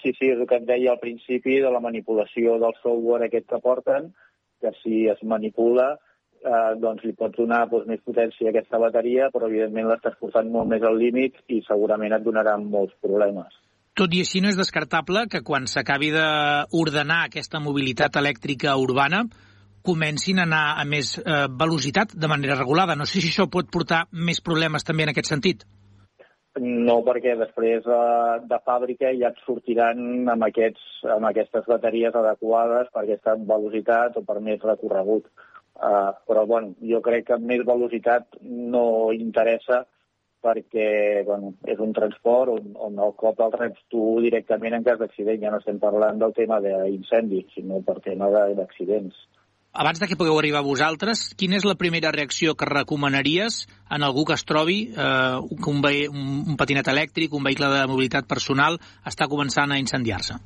Sí, 0.04 0.12
sí, 0.16 0.28
és 0.28 0.38
el 0.40 0.48
que 0.48 0.60
et 0.60 0.68
deia 0.68 0.94
al 0.94 1.00
principi 1.00 1.58
de 1.64 1.72
la 1.72 1.82
manipulació 1.84 2.58
del 2.60 2.76
software 2.84 3.28
aquest 3.28 3.48
que 3.50 3.60
porten, 3.64 4.12
que 4.60 4.72
si 4.84 5.08
es 5.12 5.20
manipula 5.24 5.94
eh, 5.96 6.76
doncs 6.80 7.04
li 7.08 7.16
pots 7.16 7.40
donar 7.40 7.66
doncs, 7.72 7.88
més 7.88 8.04
potència 8.06 8.48
a 8.48 8.54
aquesta 8.54 8.80
bateria, 8.82 9.30
però 9.34 9.48
evidentment 9.48 9.90
l'estàs 9.90 10.20
portant 10.20 10.52
molt 10.52 10.70
més 10.72 10.84
al 10.84 11.00
límit 11.00 11.40
i 11.48 11.62
segurament 11.68 12.16
et 12.16 12.26
donarà 12.26 12.58
molts 12.60 12.96
problemes. 13.04 13.56
Tot 14.00 14.14
i 14.16 14.22
així 14.24 14.40
no 14.40 14.52
és 14.52 14.60
descartable 14.60 15.26
que 15.32 15.44
quan 15.44 15.68
s'acabi 15.68 16.14
d'ordenar 16.16 17.26
aquesta 17.26 17.60
mobilitat 17.60 18.16
elèctrica 18.22 18.76
urbana 18.80 19.26
comencin 19.84 20.40
a 20.40 20.46
anar 20.48 20.64
a 20.80 20.86
més 20.88 21.18
eh, 21.20 21.48
velocitat 21.60 22.16
de 22.16 22.30
manera 22.32 22.56
regulada. 22.60 22.96
No 22.96 23.08
sé 23.08 23.20
si 23.20 23.32
això 23.32 23.48
pot 23.52 23.72
portar 23.72 24.06
més 24.12 24.40
problemes 24.44 24.88
també 24.88 25.08
en 25.08 25.12
aquest 25.16 25.32
sentit. 25.32 25.66
No, 26.58 26.96
perquè 27.06 27.36
després 27.38 27.86
eh, 27.86 28.40
de 28.50 28.58
fàbrica 28.66 29.12
ja 29.14 29.30
et 29.30 29.38
sortiran 29.46 30.00
amb, 30.34 30.48
aquests, 30.48 30.88
amb 31.16 31.30
aquestes 31.30 31.68
bateries 31.70 32.16
adequades 32.18 32.90
per 32.94 33.04
aquesta 33.04 33.36
velocitat 33.52 34.18
o 34.18 34.24
per 34.26 34.40
més 34.42 34.66
recorregut. 34.66 35.30
Uh, 35.80 36.12
però 36.28 36.42
bueno, 36.44 36.74
jo 36.84 37.00
crec 37.00 37.30
que 37.30 37.38
més 37.40 37.62
velocitat 37.64 38.36
no 38.44 39.14
interessa 39.16 39.86
perquè 40.44 41.24
bueno, 41.28 41.54
és 41.72 41.80
un 41.80 41.94
transport 41.96 42.52
on, 42.52 42.74
on 42.88 43.00
el 43.06 43.14
cop 43.20 43.40
el 43.46 43.54
reps 43.56 43.86
tu 43.94 44.04
directament 44.26 44.76
en 44.76 44.84
cas 44.84 45.00
d'accident. 45.00 45.40
Ja 45.44 45.54
no 45.54 45.62
estem 45.62 45.80
parlant 45.80 46.20
del 46.20 46.36
tema 46.36 46.60
d'incendi, 46.66 47.46
sinó 47.54 47.80
per 47.86 48.00
tema 48.04 48.28
d'accidents. 48.34 49.16
Abans 49.72 50.00
de 50.02 50.08
que 50.10 50.18
pugueu 50.18 50.40
arribar 50.40 50.64
vosaltres, 50.66 51.28
quina 51.38 51.60
és 51.60 51.66
la 51.68 51.76
primera 51.78 52.10
reacció 52.12 52.56
que 52.58 52.66
recomanaries 52.66 53.68
en 53.94 54.06
algú 54.06 54.24
que 54.26 54.34
es 54.34 54.44
trobi 54.50 54.80
eh, 54.90 55.36
un, 55.38 55.84
un, 55.86 56.24
un 56.50 56.56
patinet 56.58 56.90
elèctric, 56.90 57.36
un 57.38 57.46
vehicle 57.46 57.70
de 57.70 57.84
mobilitat 57.92 58.26
personal, 58.26 58.80
està 59.06 59.28
començant 59.30 59.70
a 59.70 59.78
incendiar-se? 59.78 60.40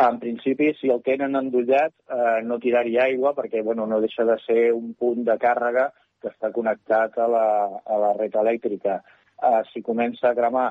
En 0.00 0.16
principi, 0.18 0.72
si 0.80 0.88
el 0.90 1.02
tenen 1.04 1.36
endollat, 1.38 1.92
eh, 2.08 2.40
no 2.48 2.58
tirar-hi 2.58 2.96
aigua 2.98 3.34
perquè 3.36 3.60
bueno, 3.62 3.84
no 3.86 4.00
deixa 4.00 4.24
de 4.24 4.38
ser 4.46 4.72
un 4.72 4.94
punt 4.98 5.20
de 5.28 5.36
càrrega 5.38 5.90
que 6.24 6.32
està 6.32 6.48
connectat 6.50 7.20
a 7.20 7.28
la, 7.28 7.46
a 7.84 8.00
la 8.00 8.14
red 8.16 8.34
elèctrica. 8.40 9.02
Eh, 9.36 9.60
si 9.70 9.84
comença 9.84 10.30
a 10.30 10.34
cremar, 10.34 10.70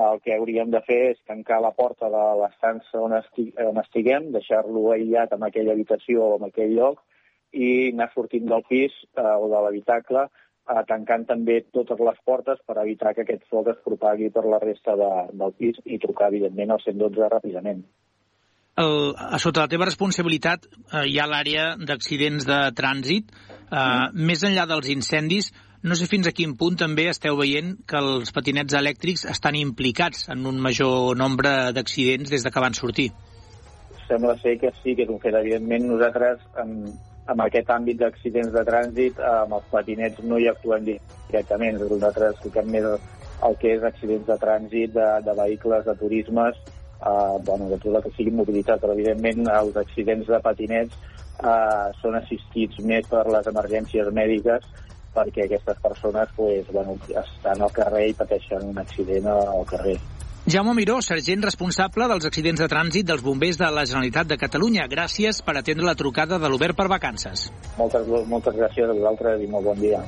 el 0.00 0.20
que 0.24 0.34
hauríem 0.36 0.70
de 0.72 0.80
fer 0.86 1.00
és 1.12 1.18
tancar 1.28 1.60
la 1.60 1.72
porta 1.76 2.08
de 2.12 2.22
l'estança 2.40 3.00
on, 3.00 3.16
esti 3.18 3.50
on 3.64 3.80
estiguem, 3.82 4.30
deixar-lo 4.34 4.90
aïllat 4.92 5.34
en 5.36 5.44
aquella 5.48 5.74
habitació 5.76 6.28
o 6.28 6.38
en 6.38 6.48
aquell 6.48 6.76
lloc 6.76 7.02
i 7.52 7.90
anar 7.92 8.08
sortint 8.14 8.48
del 8.48 8.64
pis 8.68 8.94
eh, 9.16 9.22
o 9.22 9.50
de 9.52 9.64
l'habitacle 9.64 10.22
eh, 10.24 10.84
tancant 10.88 11.26
també 11.28 11.58
totes 11.72 12.00
les 12.00 12.22
portes 12.24 12.62
per 12.66 12.78
evitar 12.84 13.12
que 13.14 13.26
aquest 13.26 13.44
foc 13.50 13.68
es 13.74 13.82
propagui 13.84 14.30
per 14.32 14.46
la 14.48 14.62
resta 14.62 14.96
de, 14.96 15.10
del 15.32 15.52
pis 15.58 15.82
i 15.84 16.00
trucar, 16.00 16.32
evidentment, 16.32 16.72
al 16.72 16.84
112 16.86 17.28
ràpidament 17.36 17.84
el, 18.80 19.12
a 19.16 19.38
sota 19.42 19.66
la 19.66 19.68
teva 19.68 19.88
responsabilitat 19.88 20.64
eh, 20.68 21.04
hi 21.10 21.18
ha 21.20 21.28
l'àrea 21.28 21.72
d'accidents 21.76 22.46
de 22.48 22.60
trànsit. 22.76 23.28
Eh, 23.28 23.76
mm. 23.76 24.24
Més 24.28 24.44
enllà 24.48 24.64
dels 24.70 24.88
incendis, 24.94 25.52
no 25.82 25.96
sé 25.98 26.06
fins 26.06 26.28
a 26.30 26.32
quin 26.36 26.54
punt 26.58 26.76
també 26.78 27.08
esteu 27.10 27.36
veient 27.38 27.72
que 27.90 27.98
els 27.98 28.30
patinets 28.34 28.74
elèctrics 28.78 29.24
estan 29.32 29.56
implicats 29.58 30.28
en 30.30 30.46
un 30.46 30.60
major 30.62 31.16
nombre 31.18 31.72
d'accidents 31.74 32.30
des 32.30 32.44
de 32.46 32.52
que 32.54 32.62
van 32.62 32.76
sortir. 32.78 33.08
Sembla 34.06 34.36
ser 34.42 34.58
que 34.60 34.70
sí, 34.82 34.94
que 34.94 35.02
és 35.06 35.10
un 35.10 35.18
fet. 35.22 35.34
Evidentment, 35.34 35.88
nosaltres, 35.90 36.44
en, 36.62 36.76
en 37.32 37.42
aquest 37.46 37.70
àmbit 37.74 37.98
d'accidents 37.98 38.52
de 38.54 38.62
trànsit, 38.68 39.18
amb 39.26 39.56
els 39.58 39.66
patinets 39.72 40.22
no 40.22 40.38
hi 40.38 40.46
actuem 40.52 40.86
directament. 40.86 41.80
Nosaltres 41.82 42.38
toquem 42.44 42.70
més 42.76 42.86
el 43.42 43.58
que 43.58 43.74
és 43.74 43.82
accidents 43.82 44.28
de 44.28 44.38
trànsit 44.38 44.94
de, 44.94 45.08
de 45.26 45.34
vehicles 45.40 45.84
de 45.88 45.96
turismes 45.98 46.60
eh, 46.62 47.38
bueno, 47.42 47.68
de 47.72 47.78
tot 47.82 47.96
el 47.96 48.02
que 48.04 48.14
sigui 48.16 48.34
mobilitat, 48.38 48.78
però 48.82 48.94
evidentment 48.94 49.50
els 49.50 49.80
accidents 49.82 50.30
de 50.30 50.40
patinets 50.46 50.94
eh, 51.42 51.90
són 51.98 52.20
assistits 52.20 52.78
més 52.86 53.08
per 53.10 53.24
les 53.34 53.50
emergències 53.50 54.12
mèdiques 54.14 54.70
perquè 55.14 55.46
aquestes 55.46 55.78
persones 55.82 56.32
pues, 56.36 56.66
bueno, 56.72 56.96
estan 57.08 57.62
al 57.62 57.72
carrer 57.72 58.08
i 58.10 58.18
pateixen 58.18 58.68
un 58.72 58.82
accident 58.82 59.28
al 59.32 59.64
carrer. 59.68 59.98
Jaume 60.42 60.74
Miró, 60.74 60.96
sergent 61.06 61.44
responsable 61.46 62.08
dels 62.10 62.24
accidents 62.26 62.58
de 62.58 62.66
trànsit 62.66 63.06
dels 63.06 63.22
bombers 63.22 63.60
de 63.60 63.68
la 63.70 63.84
Generalitat 63.86 64.26
de 64.32 64.40
Catalunya. 64.40 64.88
Gràcies 64.90 65.38
per 65.46 65.54
atendre 65.60 65.86
la 65.86 65.94
trucada 65.94 66.40
de 66.42 66.50
l'Obert 66.50 66.74
per 66.74 66.88
Vacances. 66.90 67.46
Moltes, 67.78 68.08
moltes 68.26 68.58
gràcies 68.58 68.90
a 68.90 68.96
vosaltres 68.96 69.44
i 69.44 69.46
molt 69.46 69.70
bon 69.70 69.78
dia. 69.78 70.02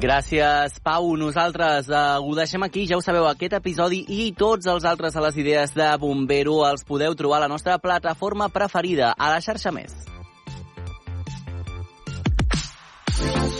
Gràcies, 0.00 0.80
Pau. 0.84 1.12
Nosaltres 1.16 1.92
eh, 1.92 2.00
ho 2.20 2.32
deixem 2.36 2.64
aquí. 2.66 2.86
Ja 2.88 2.96
ho 2.96 3.04
sabeu, 3.04 3.28
aquest 3.28 3.54
episodi 3.60 4.02
i 4.08 4.32
tots 4.36 4.68
els 4.68 4.88
altres 4.88 5.16
a 5.16 5.22
les 5.28 5.36
idees 5.40 5.76
de 5.76 5.92
Bombero 6.00 6.62
els 6.68 6.84
podeu 6.84 7.12
trobar 7.12 7.42
a 7.42 7.46
la 7.46 7.52
nostra 7.52 7.78
plataforma 7.78 8.48
preferida, 8.48 9.14
a 9.16 9.30
la 9.36 9.40
xarxa 9.44 9.72
Més. 9.72 10.13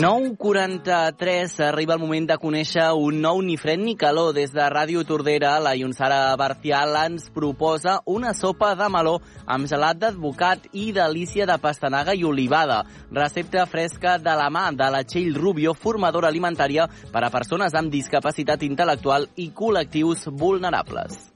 9.43, 0.00 1.60
arriba 1.60 1.92
el 1.92 2.00
moment 2.00 2.24
de 2.24 2.36
conèixer 2.40 2.86
un 2.96 3.18
nou 3.20 3.42
ni 3.44 3.58
fred 3.60 3.82
ni 3.84 3.92
calor. 4.00 4.30
Des 4.32 4.48
de 4.48 4.64
Ràdio 4.72 5.02
Tordera, 5.04 5.58
la 5.60 5.74
Ionsara 5.76 6.32
Barcial 6.40 6.94
ens 7.02 7.26
proposa 7.28 7.98
una 8.08 8.32
sopa 8.32 8.70
de 8.80 8.86
meló 8.88 9.18
amb 9.44 9.68
gelat 9.68 9.98
d'advocat 10.00 10.70
i 10.72 10.86
delícia 10.96 11.44
de 11.44 11.58
pastanaga 11.60 12.14
i 12.16 12.24
olivada. 12.24 12.78
Recepta 13.12 13.66
fresca 13.68 14.16
de 14.16 14.32
la 14.40 14.48
mà 14.48 14.70
de 14.72 14.88
la 14.88 15.02
Txell 15.04 15.36
Rubio, 15.36 15.74
formadora 15.76 16.32
alimentària 16.32 16.88
per 17.12 17.20
a 17.26 17.28
persones 17.28 17.76
amb 17.76 17.92
discapacitat 17.92 18.64
intel·lectual 18.64 19.28
i 19.36 19.50
col·lectius 19.52 20.30
vulnerables. 20.32 21.26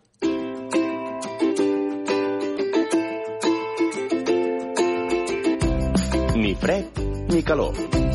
Ni 6.41 6.57
fred 6.57 7.05
ni 7.29 7.45
calor. 7.45 8.14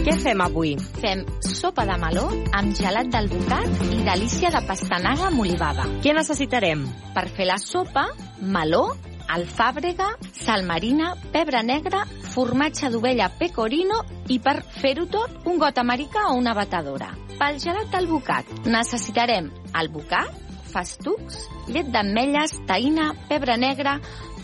Què 0.00 0.14
fem 0.16 0.40
avui? 0.40 0.70
Fem 1.02 1.26
sopa 1.44 1.84
de 1.84 1.94
meló 2.00 2.22
amb 2.56 2.72
gelat 2.72 3.10
d'alvocat 3.12 3.82
i 3.92 3.98
delícia 4.06 4.48
de 4.54 4.62
pastanaga 4.64 5.26
amb 5.28 5.42
olivada. 5.42 5.84
Què 6.00 6.14
necessitarem? 6.16 6.86
Per 7.12 7.26
fer 7.36 7.44
la 7.50 7.58
sopa, 7.60 8.06
meló, 8.40 8.86
alfàbrega, 9.28 10.06
sal 10.32 10.64
marina, 10.64 11.10
pebre 11.34 11.60
negre, 11.68 12.00
formatge 12.32 12.88
d'ovella 12.94 13.28
pecorino 13.42 14.00
i 14.32 14.38
per 14.40 14.62
fer-ho 14.78 15.04
tot, 15.12 15.36
un 15.44 15.60
got 15.60 15.82
americà 15.84 16.30
o 16.30 16.38
una 16.40 16.56
batedora. 16.56 17.10
Pel 17.36 17.60
gelat 17.60 17.92
d'alvocat 17.92 18.64
necessitarem 18.72 19.52
alvocat, 19.76 20.32
festucs, 20.72 21.44
llet 21.68 21.92
d'ametlles, 21.92 22.56
taïna, 22.72 23.12
pebre 23.28 23.60
negre, 23.60 23.98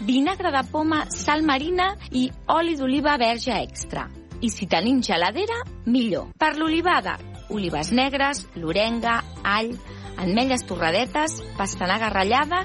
vinagre 0.05 0.53
de 0.53 0.65
poma, 0.69 1.07
sal 1.17 1.49
marina 1.49 1.95
i 2.13 2.29
oli 2.53 2.77
d'oliva 2.77 3.17
verge 3.17 3.57
extra. 3.57 4.05
I 4.41 4.51
si 4.51 4.67
tenim 4.71 5.01
geladera, 5.03 5.63
millor. 5.87 6.33
Per 6.39 6.57
l'olivada, 6.59 7.17
olives 7.51 7.93
negres, 7.93 8.47
l'orenga, 8.57 9.21
all, 9.45 9.73
ametlles 10.17 10.65
torradetes, 10.67 11.41
pastanaga 11.57 12.11
ratllada 12.11 12.65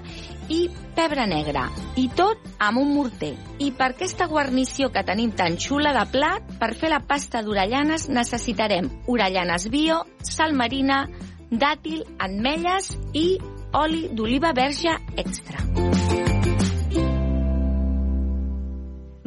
i 0.51 0.65
pebre 0.95 1.25
negre. 1.27 1.63
I 1.99 2.07
tot 2.15 2.43
amb 2.59 2.81
un 2.81 2.93
morter. 2.95 3.33
I 3.59 3.71
per 3.77 3.91
aquesta 3.93 4.27
guarnició 4.31 4.91
que 4.91 5.05
tenim 5.07 5.31
tan 5.37 5.57
xula 5.59 5.93
de 5.95 6.05
plat, 6.11 6.53
per 6.59 6.73
fer 6.75 6.91
la 6.91 7.01
pasta 7.07 7.43
d'orellanes 7.45 8.09
necessitarem 8.09 8.89
orellanes 9.07 9.69
bio, 9.71 10.03
sal 10.23 10.55
marina, 10.57 11.05
dàtil, 11.51 12.05
ametlles 12.19 12.95
i 13.13 13.27
oli 13.73 14.07
d'oliva 14.11 14.53
verge 14.55 14.95
extra. 15.15 16.00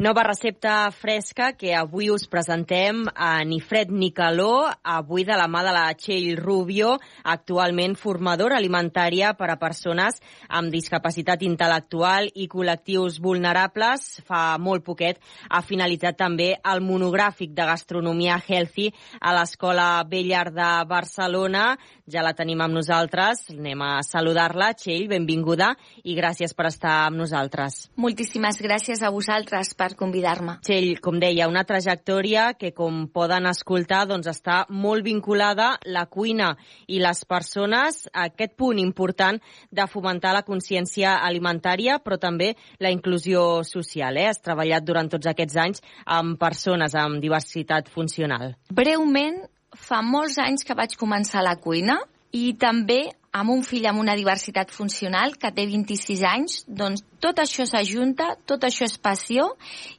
Nova 0.05 0.23
recepta 0.23 0.91
fresca 0.93 1.55
que 1.57 1.71
avui 1.73 2.11
us 2.13 2.27
presentem 2.29 3.07
a 3.17 3.39
ni 3.49 3.57
fred 3.65 3.89
ni 3.89 4.11
calor, 4.13 4.75
avui 4.85 5.25
de 5.25 5.33
la 5.33 5.47
mà 5.49 5.63
de 5.65 5.73
la 5.73 5.85
Txell 5.97 6.35
Rubio, 6.37 6.91
actualment 7.25 7.95
formadora 7.97 8.59
alimentària 8.61 9.31
per 9.39 9.49
a 9.49 9.57
persones 9.57 10.21
amb 10.59 10.69
discapacitat 10.75 11.41
intel·lectual 11.49 12.29
i 12.37 12.51
col·lectius 12.53 13.17
vulnerables. 13.25 14.05
Fa 14.29 14.59
molt 14.61 14.85
poquet 14.85 15.23
ha 15.49 15.63
finalitzat 15.65 16.21
també 16.21 16.51
el 16.61 16.85
monogràfic 16.85 17.57
de 17.57 17.65
gastronomia 17.73 18.37
healthy 18.37 18.91
a 19.23 19.33
l'Escola 19.39 19.89
Bellar 20.05 20.51
de 20.53 20.71
Barcelona. 20.85 21.79
Ja 22.05 22.21
la 22.21 22.35
tenim 22.37 22.61
amb 22.61 22.77
nosaltres. 22.77 23.47
Anem 23.55 23.81
a 23.81 24.03
saludar-la. 24.05 24.73
Txell, 24.77 25.07
benvinguda 25.09 25.71
i 26.05 26.17
gràcies 26.19 26.53
per 26.53 26.67
estar 26.69 26.93
amb 27.07 27.17
nosaltres. 27.17 27.79
Moltíssimes 27.97 28.61
gràcies 28.61 29.01
a 29.01 29.11
vosaltres 29.15 29.73
per 29.79 29.95
convidar-me. 29.97 30.59
Txell, 30.67 30.99
com 31.05 31.17
deia, 31.23 31.49
una 31.49 31.65
trajectòria 31.65 32.51
que, 32.61 32.75
com 32.77 33.07
poden 33.09 33.49
escoltar, 33.49 34.03
doncs 34.11 34.29
està 34.35 34.65
molt 34.69 35.05
vinculada 35.07 35.71
la 35.89 36.05
cuina 36.13 36.53
i 36.87 37.01
les 37.01 37.25
persones 37.25 38.05
a 38.13 38.29
aquest 38.29 38.53
punt 38.61 38.83
important 38.83 39.41
de 39.73 39.89
fomentar 39.89 40.35
la 40.37 40.45
consciència 40.45 41.17
alimentària, 41.25 41.97
però 42.05 42.21
també 42.21 42.53
la 42.85 42.93
inclusió 42.93 43.65
social. 43.65 44.21
Eh? 44.21 44.29
Has 44.29 44.45
treballat 44.45 44.85
durant 44.85 45.09
tots 45.09 45.33
aquests 45.33 45.57
anys 45.57 45.85
amb 46.05 46.37
persones 46.37 46.93
amb 47.01 47.23
diversitat 47.25 47.89
funcional. 47.89 48.59
Breument, 48.69 49.41
fa 49.75 50.01
molts 50.03 50.39
anys 50.43 50.65
que 50.65 50.77
vaig 50.77 50.97
començar 51.01 51.43
la 51.45 51.57
cuina 51.61 51.99
i 52.35 52.55
també 52.59 53.03
amb 53.35 53.51
un 53.51 53.65
fill 53.67 53.87
amb 53.91 53.99
una 53.99 54.15
diversitat 54.15 54.71
funcional 54.71 55.35
que 55.43 55.51
té 55.55 55.65
26 55.67 56.23
anys, 56.29 56.61
doncs 56.69 57.03
tot 57.23 57.41
això 57.43 57.67
s'ajunta, 57.67 58.29
tot 58.47 58.63
això 58.67 58.87
és 58.87 58.95
passió 59.03 59.49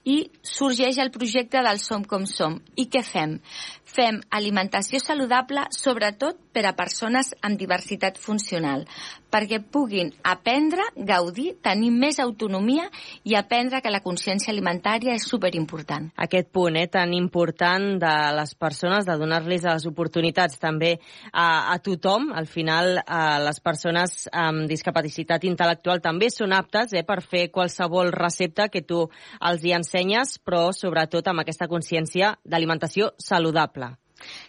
i 0.07 0.21
sorgeix 0.39 0.99
el 1.03 1.11
projecte 1.11 1.63
del 1.65 1.81
Som 1.83 2.05
com 2.07 2.23
som. 2.29 2.61
I 2.79 2.87
què 2.87 3.03
fem? 3.03 3.39
Fem 3.95 4.17
alimentació 4.35 4.99
saludable 4.99 5.61
sobretot 5.71 6.41
per 6.51 6.65
a 6.67 6.73
persones 6.75 7.29
amb 7.43 7.55
diversitat 7.59 8.17
funcional, 8.19 8.83
perquè 9.31 9.61
puguin 9.71 10.09
aprendre, 10.23 10.83
gaudir, 11.07 11.53
tenir 11.63 11.91
més 11.95 12.19
autonomia 12.23 12.89
i 13.23 13.37
aprendre 13.39 13.79
que 13.83 13.91
la 13.91 14.01
consciència 14.03 14.51
alimentària 14.51 15.15
és 15.15 15.27
superimportant. 15.27 16.09
Aquest 16.27 16.51
punt 16.55 16.75
eh, 16.79 16.89
tan 16.91 17.13
important 17.15 17.95
de 18.01 18.13
les 18.35 18.55
persones, 18.59 19.07
de 19.07 19.17
donar-los 19.19 19.63
les 19.65 19.87
oportunitats 19.87 20.59
també 20.59 20.95
a, 21.31 21.71
a 21.71 21.77
tothom, 21.83 22.31
al 22.35 22.47
final 22.51 22.99
a 23.05 23.39
les 23.43 23.61
persones 23.63 24.25
amb 24.31 24.67
discapacitat 24.71 25.47
intel·lectual 25.47 26.03
també 26.03 26.31
són 26.33 26.55
aptes 26.55 26.91
eh, 26.95 27.05
per 27.07 27.21
fer 27.23 27.47
qualsevol 27.51 28.11
recepta 28.15 28.67
que 28.67 28.83
tu 28.83 29.05
els 29.39 29.63
hi 29.63 29.75
ensenyes, 29.77 30.37
però 30.43 30.69
sobretot 30.75 31.31
amb 31.31 31.45
aquesta 31.45 31.71
consciència 31.71 32.35
d'alimentació 32.43 33.13
saludable. 33.21 33.84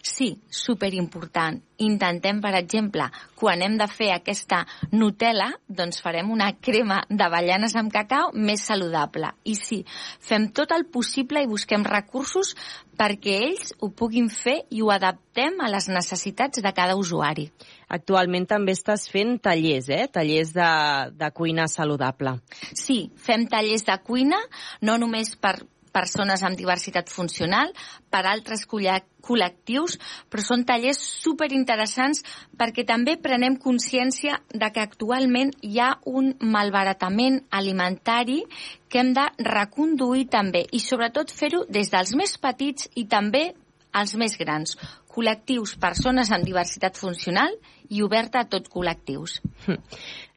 Sí, 0.01 0.29
superimportant. 0.49 1.61
Intentem, 1.83 2.39
per 2.41 2.55
exemple, 2.57 3.05
quan 3.37 3.61
hem 3.61 3.75
de 3.77 3.85
fer 3.91 4.09
aquesta 4.15 4.63
Nutella, 4.91 5.51
doncs 5.67 6.01
farem 6.01 6.31
una 6.33 6.49
crema 6.57 7.03
d'avellanes 7.09 7.75
amb 7.77 7.93
cacau 7.93 8.31
més 8.33 8.65
saludable. 8.65 9.29
I 9.45 9.53
sí, 9.59 9.83
fem 10.19 10.49
tot 10.57 10.73
el 10.73 10.87
possible 10.89 11.43
i 11.43 11.49
busquem 11.49 11.85
recursos 11.85 12.55
perquè 12.97 13.35
ells 13.45 13.75
ho 13.77 13.91
puguin 13.93 14.31
fer 14.33 14.57
i 14.73 14.81
ho 14.81 14.89
adaptem 14.89 15.61
a 15.61 15.69
les 15.69 15.89
necessitats 15.93 16.63
de 16.65 16.73
cada 16.73 16.97
usuari. 16.97 17.45
Actualment 17.93 18.47
també 18.49 18.73
estàs 18.73 19.05
fent 19.11 19.37
tallers, 19.43 19.91
eh? 19.93 20.07
Tallers 20.11 20.51
de, 20.57 20.71
de 21.13 21.31
cuina 21.37 21.69
saludable. 21.71 22.39
Sí, 22.73 23.11
fem 23.21 23.45
tallers 23.47 23.85
de 23.87 23.95
cuina, 24.03 24.41
no 24.81 24.97
només 24.97 25.35
per 25.37 25.59
persones 25.97 26.45
amb 26.45 26.59
diversitat 26.59 27.09
funcional, 27.09 27.73
per 28.13 28.23
altres 28.29 28.67
col·lectius, 28.69 29.97
però 30.29 30.45
són 30.45 30.65
tallers 30.69 31.01
superinteressants 31.25 32.23
perquè 32.59 32.85
també 32.87 33.17
prenem 33.21 33.57
consciència 33.61 34.37
de 34.53 34.69
que 34.73 34.83
actualment 34.85 35.55
hi 35.65 35.81
ha 35.81 35.95
un 36.05 36.35
malbaratament 36.53 37.41
alimentari 37.49 38.43
que 38.87 39.01
hem 39.01 39.15
de 39.17 39.25
reconduir 39.49 40.27
també 40.31 40.67
i 40.71 40.83
sobretot 40.83 41.33
fer-ho 41.33 41.65
des 41.67 41.89
dels 41.93 42.13
més 42.19 42.37
petits 42.37 42.91
i 42.95 43.07
també 43.09 43.49
als 43.97 44.13
més 44.19 44.37
grans, 44.37 44.75
col·lectius, 45.17 45.73
persones 45.81 46.29
amb 46.31 46.45
diversitat 46.45 46.99
funcional 46.99 47.55
i 47.89 48.03
oberta 48.05 48.43
a 48.43 48.49
tots 48.51 48.69
col·lectius. 48.69 49.39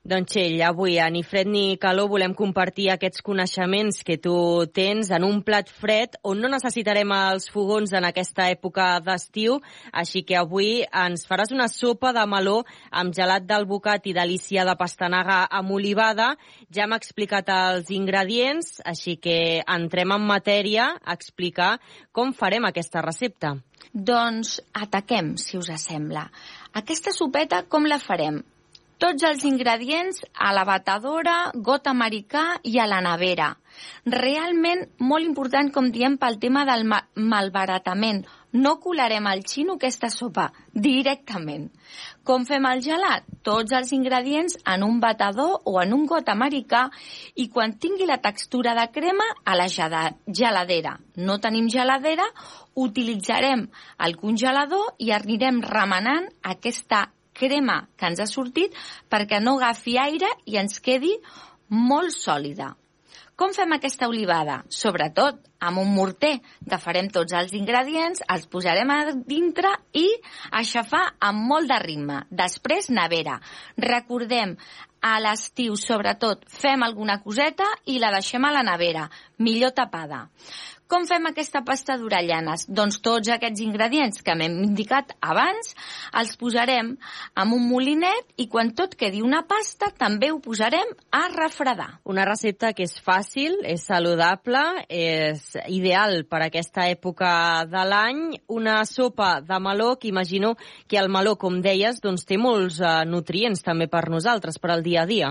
Doncs, 0.01 0.30
Txell, 0.32 0.62
avui 0.64 0.94
a 0.96 1.11
Ni 1.12 1.20
Fred 1.20 1.44
ni 1.53 1.76
Calor 1.76 2.07
volem 2.09 2.32
compartir 2.32 2.86
aquests 2.88 3.20
coneixements 3.20 3.98
que 4.01 4.14
tu 4.16 4.32
tens 4.72 5.11
en 5.12 5.26
un 5.26 5.42
plat 5.44 5.68
fred 5.68 6.14
on 6.24 6.38
no 6.40 6.48
necessitarem 6.48 7.11
els 7.12 7.51
fogons 7.53 7.90
en 7.92 8.07
aquesta 8.09 8.46
època 8.48 8.86
d'estiu, 9.05 9.59
així 9.92 10.22
que 10.24 10.38
avui 10.40 10.86
ens 10.88 11.26
faràs 11.28 11.53
una 11.53 11.66
sopa 11.68 12.14
de 12.16 12.24
meló 12.32 12.62
amb 12.88 13.12
gelat 13.12 13.44
d'alvocat 13.44 14.09
i 14.09 14.14
delícia 14.16 14.64
de 14.64 14.74
pastanaga 14.80 15.42
amb 15.59 15.74
olivada. 15.76 16.30
Ja 16.72 16.86
hem 16.86 16.96
explicat 16.96 17.53
els 17.53 17.90
ingredients, 17.92 18.78
així 18.80 19.18
que 19.20 19.61
entrem 19.61 20.14
en 20.16 20.24
matèria 20.24 20.94
a 20.96 21.18
explicar 21.18 21.74
com 22.11 22.32
farem 22.32 22.64
aquesta 22.64 23.05
recepta. 23.05 23.59
Doncs 23.92 24.62
ataquem, 24.72 25.34
si 25.36 25.61
us 25.61 25.68
sembla. 25.84 26.24
Aquesta 26.72 27.12
sopeta 27.12 27.66
com 27.68 27.84
la 27.84 28.01
farem? 28.01 28.40
Tots 29.01 29.24
els 29.24 29.46
ingredients 29.48 30.18
a 30.36 30.51
la 30.53 30.66
batedora, 30.68 31.34
got 31.55 31.86
americà 31.88 32.42
i 32.68 32.74
a 32.76 32.84
la 32.84 32.98
nevera. 33.01 33.46
Realment 34.12 34.82
molt 35.09 35.24
important, 35.24 35.70
com 35.72 35.86
diem, 35.88 36.18
pel 36.20 36.34
tema 36.42 36.66
del 36.68 36.84
ma 36.84 36.98
malbaratament. 37.16 38.26
No 38.61 38.74
colarem 38.82 39.24
al 39.30 39.40
xino 39.48 39.78
aquesta 39.78 40.11
sopa, 40.12 40.51
directament. 40.74 41.70
Com 42.28 42.44
fem 42.44 42.66
el 42.68 42.82
gelat? 42.84 43.24
Tots 43.46 43.72
els 43.78 43.92
ingredients 43.96 44.59
en 44.68 44.84
un 44.84 44.98
batedor 45.01 45.62
o 45.64 45.78
en 45.80 45.94
un 45.96 46.05
got 46.11 46.28
americà 46.28 46.82
i 47.40 47.46
quan 47.48 47.78
tingui 47.80 48.09
la 48.11 48.18
textura 48.20 48.74
de 48.76 48.84
crema 48.92 49.30
a 49.46 49.55
la 49.57 49.70
geladera. 49.70 50.92
No 51.16 51.38
tenim 51.40 51.72
geladera, 51.72 52.28
utilitzarem 52.76 53.64
el 54.05 54.18
congelador 54.20 54.92
i 54.98 55.14
anirem 55.16 55.62
remenant 55.64 56.28
aquesta 56.53 57.07
crema 57.41 57.80
que 57.97 58.11
ens 58.12 58.20
ha 58.20 58.28
sortit 58.28 58.76
perquè 59.11 59.41
no 59.41 59.57
agafi 59.59 59.97
aire 59.99 60.30
i 60.47 60.61
ens 60.61 60.78
quedi 60.84 61.16
molt 61.70 62.14
sòlida. 62.14 62.74
Com 63.41 63.55
fem 63.57 63.70
aquesta 63.72 64.05
olivada? 64.11 64.59
Sobretot 64.68 65.38
amb 65.64 65.80
un 65.80 65.95
morter. 65.97 66.34
Agafarem 66.66 67.07
tots 67.09 67.32
els 67.38 67.55
ingredients, 67.57 68.20
els 68.28 68.45
posarem 68.53 68.93
a 68.93 68.99
dintre 69.16 69.70
i 69.97 70.05
aixafar 70.61 71.07
amb 71.28 71.47
molt 71.49 71.70
de 71.72 71.78
ritme. 71.80 72.18
Després, 72.28 72.91
nevera. 72.93 73.38
Recordem, 73.80 74.53
a 75.01 75.14
l'estiu, 75.24 75.78
sobretot, 75.80 76.45
fem 76.53 76.84
alguna 76.84 77.22
coseta 77.24 77.64
i 77.88 77.97
la 78.03 78.12
deixem 78.12 78.45
a 78.45 78.53
la 78.53 78.66
nevera, 78.66 79.07
millor 79.41 79.72
tapada. 79.72 80.26
Com 80.91 81.05
fem 81.07 81.28
aquesta 81.28 81.61
pasta 81.62 81.95
d'orellanes? 82.01 82.64
Doncs 82.66 82.97
tots 82.99 83.30
aquests 83.30 83.61
ingredients 83.62 84.24
que 84.26 84.34
m'hem 84.34 84.57
indicat 84.64 85.12
abans 85.22 85.68
els 86.18 86.32
posarem 86.41 86.88
en 87.38 87.53
un 87.55 87.68
molinet 87.70 88.32
i 88.43 88.49
quan 88.51 88.72
tot 88.74 88.97
quedi 88.99 89.20
una 89.22 89.45
pasta 89.47 89.93
també 89.95 90.32
ho 90.32 90.41
posarem 90.43 90.91
a 91.14 91.20
refredar. 91.30 92.01
Una 92.11 92.24
recepta 92.26 92.72
que 92.74 92.88
és 92.88 92.97
fàcil, 93.07 93.55
és 93.62 93.84
saludable, 93.86 94.64
és 94.91 95.45
ideal 95.70 96.24
per 96.26 96.41
aquesta 96.49 96.88
època 96.91 97.30
de 97.70 97.84
l'any. 97.86 98.24
Una 98.51 98.80
sopa 98.82 99.36
de 99.47 99.61
meló 99.62 99.93
que 99.95 100.11
imagino 100.11 100.57
que 100.88 100.99
el 100.99 101.07
meló, 101.09 101.36
com 101.38 101.61
deies, 101.62 102.03
doncs 102.03 102.26
té 102.26 102.34
molts 102.34 102.80
uh, 102.82 103.05
nutrients 103.07 103.62
també 103.62 103.86
per 103.86 104.09
nosaltres, 104.11 104.59
per 104.59 104.74
al 104.74 104.82
dia 104.82 105.05
a 105.05 105.07
dia. 105.07 105.30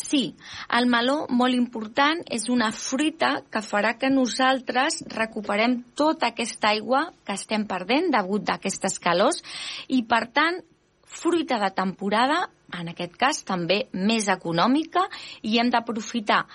Sí, 0.00 0.24
el 0.72 0.88
meló, 0.88 1.26
molt 1.28 1.60
important, 1.60 2.24
és 2.32 2.48
una 2.48 2.72
fruita 2.72 3.42
que 3.52 3.60
farà 3.60 3.98
que 4.00 4.08
nosaltres 4.08 4.93
nosaltres 4.94 5.16
recuperem 5.16 5.82
tota 5.96 6.28
aquesta 6.28 6.70
aigua 6.70 7.12
que 7.24 7.34
estem 7.34 7.66
perdent 7.66 8.10
degut 8.12 8.44
d'aquestes 8.44 8.98
calors 8.98 9.42
i, 9.88 10.02
per 10.04 10.30
tant, 10.32 10.60
fruita 11.04 11.58
de 11.58 11.70
temporada, 11.74 12.48
en 12.74 12.88
aquest 12.88 13.16
cas 13.16 13.44
també 13.44 13.88
més 13.92 14.28
econòmica, 14.28 15.08
i 15.42 15.58
hem 15.58 15.70
d'aprofitar 15.70 16.46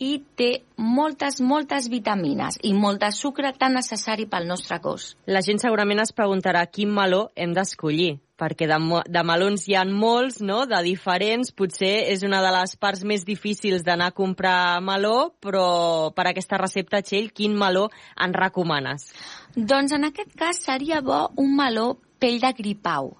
i 0.00 0.16
té 0.36 0.48
moltes, 0.80 1.38
moltes 1.44 1.90
vitamines 1.92 2.56
i 2.64 2.72
molt 2.72 3.02
de 3.04 3.12
sucre 3.12 3.52
tan 3.52 3.76
necessari 3.76 4.26
pel 4.26 4.48
nostre 4.48 4.80
cos. 4.80 5.12
La 5.28 5.44
gent 5.44 5.60
segurament 5.60 6.00
es 6.00 6.14
preguntarà 6.16 6.64
quin 6.72 6.90
meló 6.96 7.26
hem 7.36 7.52
d'escollir, 7.54 8.14
perquè 8.40 8.66
de, 8.70 8.78
de 9.12 9.22
melons 9.28 9.68
hi 9.68 9.76
ha 9.76 9.84
molts, 9.84 10.40
no?, 10.40 10.64
de 10.70 10.80
diferents. 10.86 11.52
Potser 11.52 11.92
és 12.14 12.24
una 12.26 12.40
de 12.40 12.52
les 12.56 12.74
parts 12.80 13.04
més 13.04 13.26
difícils 13.28 13.84
d'anar 13.84 14.10
a 14.10 14.16
comprar 14.16 14.80
meló, 14.84 15.34
però 15.44 15.68
per 16.16 16.30
aquesta 16.30 16.58
recepta, 16.60 17.04
Txell, 17.04 17.28
quin 17.36 17.56
meló 17.60 17.90
en 18.16 18.32
recomanes? 18.32 19.10
Doncs 19.56 19.92
en 19.92 20.08
aquest 20.08 20.32
cas 20.38 20.64
seria 20.64 21.04
bo 21.04 21.26
un 21.36 21.52
meló 21.58 21.92
pell 22.20 22.40
de 22.42 22.52
gripau. 22.56 23.14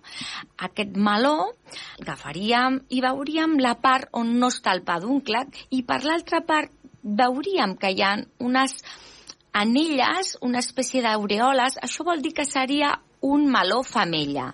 Aquest 0.68 0.96
meló 0.96 1.50
agafaríem 2.00 2.80
i 2.90 3.00
veuríem 3.04 3.58
la 3.64 3.76
part 3.80 4.10
on 4.20 4.36
no 4.38 4.50
està 4.52 4.74
el 4.76 4.84
peduncle 4.86 5.46
i 5.70 5.82
per 5.88 6.02
l'altra 6.04 6.42
part 6.46 6.72
veuríem 7.02 7.76
que 7.80 7.90
hi 7.94 8.02
ha 8.04 8.16
unes 8.44 8.76
anelles, 9.56 10.36
una 10.46 10.60
espècie 10.60 11.02
d'aureoles, 11.02 11.80
això 11.82 12.04
vol 12.06 12.20
dir 12.22 12.34
que 12.36 12.46
seria 12.46 12.94
un 13.26 13.48
meló 13.50 13.82
femella. 13.82 14.52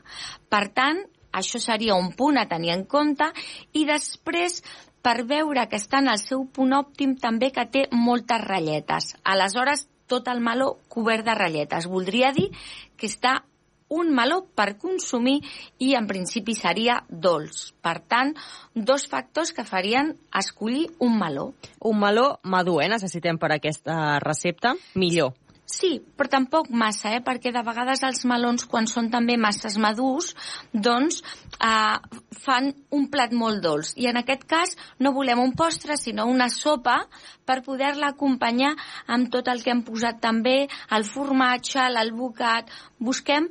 Per 0.48 0.64
tant, 0.74 1.02
això 1.36 1.60
seria 1.60 1.98
un 1.98 2.12
punt 2.16 2.38
a 2.40 2.46
tenir 2.48 2.72
en 2.72 2.86
compte 2.88 3.28
i 3.76 3.84
després 3.88 4.62
per 5.04 5.20
veure 5.28 5.66
que 5.70 5.78
està 5.78 6.00
en 6.02 6.08
el 6.10 6.18
seu 6.22 6.46
punt 6.50 6.72
òptim 6.74 7.14
també 7.22 7.52
que 7.54 7.66
té 7.70 7.84
moltes 7.92 8.42
ratlletes. 8.42 9.12
Aleshores, 9.22 9.86
tot 10.10 10.28
el 10.32 10.40
meló 10.40 10.72
cobert 10.88 11.26
de 11.26 11.34
ratlletes. 11.34 11.86
Voldria 11.90 12.32
dir 12.34 12.48
que 12.96 13.10
està 13.10 13.42
un 13.88 14.12
meló 14.14 14.42
per 14.54 14.76
consumir 14.82 15.38
i 15.78 15.94
en 15.94 16.08
principi 16.10 16.56
seria 16.58 16.98
dolç. 17.08 17.70
Per 17.82 17.98
tant, 18.08 18.34
dos 18.74 19.06
factors 19.10 19.52
que 19.54 19.64
farien 19.64 20.14
escollir 20.34 20.88
un 20.98 21.18
meló. 21.18 21.52
Un 21.80 22.00
meló 22.00 22.28
madur, 22.42 22.82
eh? 22.82 22.90
Necessitem 22.92 23.38
per 23.38 23.52
aquesta 23.54 24.18
recepta. 24.22 24.74
Millor. 24.94 25.34
Sí, 25.66 25.96
però 26.14 26.30
tampoc 26.30 26.68
massa, 26.70 27.10
eh? 27.16 27.22
perquè 27.26 27.50
de 27.50 27.62
vegades 27.66 28.04
els 28.06 28.20
melons, 28.30 28.64
quan 28.70 28.86
són 28.86 29.08
també 29.10 29.34
masses 29.34 29.74
madurs, 29.82 30.28
doncs 30.70 31.18
eh, 31.58 31.96
fan 32.44 32.70
un 32.94 33.08
plat 33.10 33.34
molt 33.34 33.64
dolç. 33.64 33.90
I 33.98 34.06
en 34.12 34.20
aquest 34.20 34.44
cas 34.46 34.76
no 35.02 35.10
volem 35.16 35.42
un 35.42 35.56
postre, 35.58 35.98
sinó 35.98 36.28
una 36.30 36.46
sopa 36.54 37.00
per 37.46 37.64
poder-la 37.66 38.12
acompanyar 38.14 38.76
amb 39.10 39.32
tot 39.34 39.50
el 39.50 39.64
que 39.66 39.74
hem 39.74 39.82
posat 39.82 40.22
també, 40.22 40.68
el 40.94 41.06
formatge, 41.10 41.88
l'alvocat. 41.90 42.70
Busquem 43.02 43.50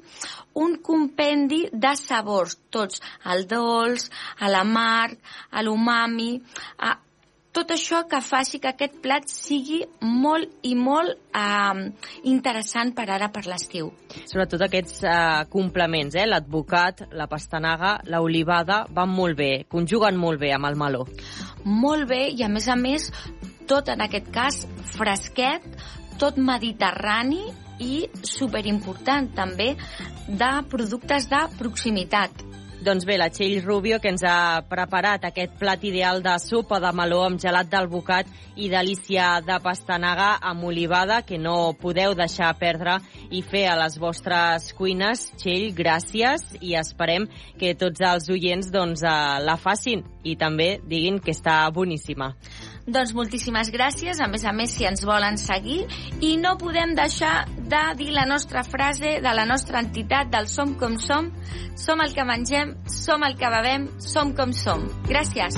un 0.63 0.80
compendi 0.88 1.66
de 1.74 1.97
sabors, 1.99 2.55
tots, 2.72 3.03
el 3.28 3.43
dolç, 3.51 4.07
l'amarg, 4.39 5.20
l'umami, 5.68 6.38
eh, 6.80 6.95
tot 7.56 7.72
això 7.72 8.01
que 8.12 8.20
faci 8.20 8.60
que 8.60 8.74
aquest 8.74 8.97
plat 9.03 9.30
sigui 9.32 9.80
molt 10.03 10.68
i 10.68 10.74
molt 10.76 11.14
eh, 11.32 11.86
interessant 12.28 12.91
per 12.97 13.08
ara 13.16 13.30
per 13.32 13.45
l'estiu. 13.47 13.91
Sobretot 14.28 14.66
aquests 14.68 15.06
eh, 15.08 15.18
complements, 15.53 16.18
eh? 16.20 16.28
l'advocat, 16.28 17.06
la 17.16 17.30
pastanaga, 17.32 17.95
l'olivada, 18.12 18.84
van 18.91 19.14
molt 19.16 19.39
bé, 19.39 19.51
conjuguen 19.72 20.20
molt 20.20 20.41
bé 20.41 20.51
amb 20.56 20.68
el 20.68 20.80
meló. 20.80 21.06
Molt 21.64 22.10
bé, 22.12 22.26
i 22.36 22.43
a 22.43 22.51
més 22.51 22.68
a 22.68 22.76
més, 22.76 23.08
tot 23.70 23.88
en 23.93 24.03
aquest 24.03 24.28
cas 24.36 24.66
fresquet, 24.95 25.64
tot 26.20 26.36
mediterrani 26.38 27.45
i 27.84 28.06
superimportant 28.24 29.32
també 29.36 29.74
de 30.28 30.51
productes 30.72 31.28
de 31.32 31.41
proximitat 31.60 32.45
doncs 32.86 33.05
bé, 33.07 33.15
la 33.17 33.31
Txell 33.33 33.63
Rubio, 33.65 33.97
que 33.99 34.11
ens 34.13 34.21
ha 34.23 34.61
preparat 34.69 35.23
aquest 35.25 35.55
plat 35.57 35.81
ideal 35.88 36.21
de 36.23 36.36
sopa 36.43 36.77
de 36.83 36.91
meló 36.93 37.23
amb 37.25 37.41
gelat 37.41 37.71
d'alvocat 37.71 38.29
i 38.61 38.69
delícia 38.69 39.39
de 39.41 39.57
pastanaga 39.63 40.36
amb 40.51 40.67
olivada, 40.69 41.23
que 41.25 41.39
no 41.41 41.73
podeu 41.81 42.13
deixar 42.13 42.51
perdre 42.61 42.99
i 43.33 43.41
fer 43.41 43.65
a 43.71 43.79
les 43.81 43.97
vostres 43.97 44.69
cuines. 44.77 45.25
Txell, 45.41 45.71
gràcies 45.73 46.45
i 46.61 46.77
esperem 46.77 47.25
que 47.57 47.73
tots 47.73 48.05
els 48.05 48.29
oients 48.29 48.69
doncs, 48.71 49.01
eh, 49.01 49.17
la 49.41 49.57
facin 49.57 50.05
i 50.23 50.38
també 50.38 50.75
diguin 50.86 51.19
que 51.19 51.33
està 51.33 51.63
boníssima. 51.73 52.36
Doncs 52.86 53.15
moltíssimes 53.17 53.71
gràcies, 53.73 54.19
a 54.21 54.27
més 54.29 54.43
a 54.45 54.51
més 54.53 54.75
si 54.77 54.86
ens 54.86 55.01
volen 55.09 55.39
seguir 55.41 55.79
i 56.21 56.36
no 56.38 56.53
podem 56.61 56.93
deixar 56.97 57.47
de 57.57 57.81
dir 57.97 58.11
la 58.13 58.27
nostra 58.29 58.61
frase 58.61 59.15
de 59.25 59.33
la 59.33 59.47
nostra 59.49 59.81
entitat 59.81 60.29
del 60.29 60.45
Som 60.45 60.75
com 60.77 60.99
som, 61.01 61.31
som 61.75 62.05
el 62.05 62.13
que 62.13 62.27
mengem, 62.29 62.75
som 62.86 63.25
el 63.25 63.39
que 63.41 63.49
bevem, 63.57 63.89
som 63.97 64.36
com 64.38 64.53
som. 64.53 64.86
Gràcies. 65.09 65.57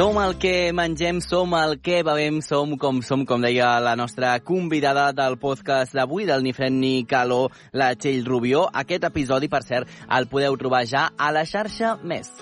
Som 0.00 0.16
el 0.16 0.38
que 0.40 0.72
mengem, 0.72 1.18
som 1.20 1.52
el 1.58 1.74
que 1.84 1.98
bevem, 2.00 2.38
som 2.40 2.70
com 2.80 3.02
som, 3.04 3.26
com 3.28 3.42
deia 3.44 3.74
la 3.84 3.92
nostra 4.00 4.30
convidada 4.40 5.10
del 5.12 5.36
podcast 5.42 5.92
d'avui, 5.92 6.24
del 6.24 6.40
Ni 6.46 6.54
Fred 6.56 6.72
ni 6.72 7.04
Calor, 7.04 7.52
la 7.76 7.90
Txell 7.92 8.24
Rubió. 8.24 8.62
Aquest 8.72 9.04
episodi, 9.10 9.52
per 9.52 9.60
cert, 9.60 9.92
el 10.08 10.30
podeu 10.32 10.56
trobar 10.56 10.86
ja 10.88 11.10
a 11.20 11.28
la 11.36 11.44
xarxa 11.44 11.98
Més. 12.00 12.32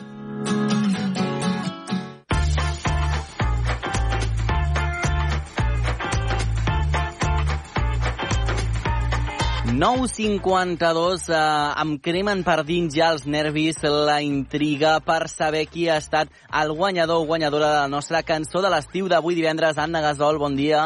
9.52, 9.79 11.29
eh, 11.31 11.75
em 11.79 11.91
cremen 12.03 12.41
per 12.43 12.65
dins 12.67 12.97
ja 12.99 13.13
els 13.15 13.29
nervis, 13.31 13.77
la 13.87 14.17
intriga 14.27 14.97
per 14.99 15.29
saber 15.31 15.69
qui 15.71 15.85
ha 15.87 16.01
estat 16.03 16.33
el 16.61 16.73
guanyador 16.75 17.23
o 17.23 17.29
guanyadora 17.29 17.69
de 17.69 17.79
la 17.85 17.93
nostra 17.93 18.25
cançó 18.27 18.59
de 18.59 18.73
l'estiu 18.75 19.07
d'avui 19.07 19.39
divendres. 19.39 19.79
Anna 19.79 20.03
Gasol, 20.03 20.43
bon 20.43 20.59
dia. 20.59 20.83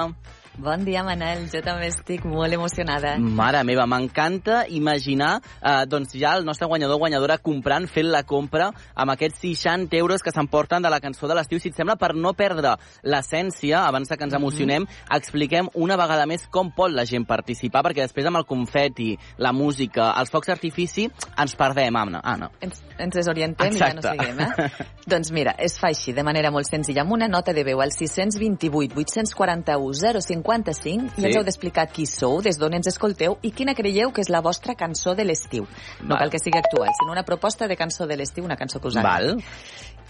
Bon 0.59 0.85
dia, 0.85 1.01
Manel. 1.01 1.47
Jo 1.49 1.63
també 1.65 1.87
estic 1.89 2.27
molt 2.29 2.53
emocionada. 2.53 3.15
Mare 3.17 3.63
meva, 3.65 3.87
m'encanta 3.89 4.67
imaginar 4.69 5.39
eh, 5.41 5.87
doncs 5.89 6.13
ja 6.13 6.35
el 6.37 6.45
nostre 6.45 6.69
guanyador 6.69 6.99
o 6.99 7.01
guanyadora 7.01 7.39
comprant, 7.41 7.87
fent 7.89 8.11
la 8.13 8.21
compra 8.29 8.67
amb 8.93 9.15
aquests 9.15 9.41
60 9.41 9.97
euros 9.97 10.21
que 10.21 10.33
s'emporten 10.35 10.85
de 10.85 10.91
la 10.93 11.01
cançó 11.01 11.31
de 11.31 11.39
l'estiu. 11.39 11.61
Si 11.63 11.73
et 11.73 11.79
sembla, 11.79 11.97
per 11.97 12.13
no 12.13 12.35
perdre 12.37 12.75
l'essència, 13.01 13.87
abans 13.87 14.13
que 14.13 14.21
ens 14.21 14.37
emocionem, 14.37 14.83
mm 14.83 14.87
-hmm. 14.87 15.17
expliquem 15.17 15.69
una 15.73 15.97
vegada 15.97 16.27
més 16.27 16.47
com 16.51 16.71
pot 16.71 16.93
la 16.93 17.07
gent 17.07 17.27
participar, 17.27 17.83
perquè 17.83 18.03
després 18.05 18.27
amb 18.27 18.37
el 18.37 18.45
confeti, 18.45 19.19
la 19.39 19.53
música, 19.53 20.13
els 20.21 20.31
focs 20.31 20.49
d'artifici, 20.49 21.11
ens 21.39 21.57
perdem, 21.57 21.97
Anna. 21.97 22.21
Anna. 22.23 22.51
Ens, 22.61 22.83
ens 22.99 23.15
desorientem 23.15 23.69
Exacte. 23.69 23.99
i 23.99 24.03
ja 24.03 24.17
no 24.17 24.25
seguim, 24.25 24.41
eh? 24.41 24.71
doncs 25.07 25.33
mira, 25.33 25.55
es 25.59 25.79
fa 25.79 25.89
així, 25.89 26.13
de 26.13 26.23
manera 26.23 26.51
molt 26.51 26.67
senzilla, 26.67 27.03
amb 27.03 27.13
una 27.13 27.29
nota 27.29 27.55
de 27.55 27.65
veu 27.65 27.81
al 27.81 27.91
628 27.91 28.95
841 28.97 30.21
05 30.21 30.42
55 30.43 31.15
sí. 31.15 31.23
i 31.23 31.29
ens 31.29 31.39
heu 31.39 31.47
d'explicar 31.47 31.87
qui 31.93 32.07
sou, 32.07 32.43
des 32.45 32.59
d'on 32.59 32.75
ens 32.79 32.91
escolteu 32.91 33.39
i 33.43 33.53
quina 33.55 33.77
creieu 33.79 34.13
que 34.13 34.23
és 34.25 34.31
la 34.33 34.43
vostra 34.45 34.75
cançó 34.79 35.17
de 35.19 35.27
l'estiu. 35.29 35.67
No 36.03 36.19
cal 36.19 36.31
que 36.31 36.43
sigui 36.43 36.59
actual, 36.59 36.91
sinó 36.99 37.15
una 37.15 37.25
proposta 37.25 37.69
de 37.69 37.79
cançó 37.79 38.07
de 38.07 38.19
l'estiu, 38.19 38.45
una 38.45 38.59
cançó 38.59 38.81
que 38.81 38.91
us 38.91 38.99
agrada. 38.99 39.37
Val. 39.37 39.45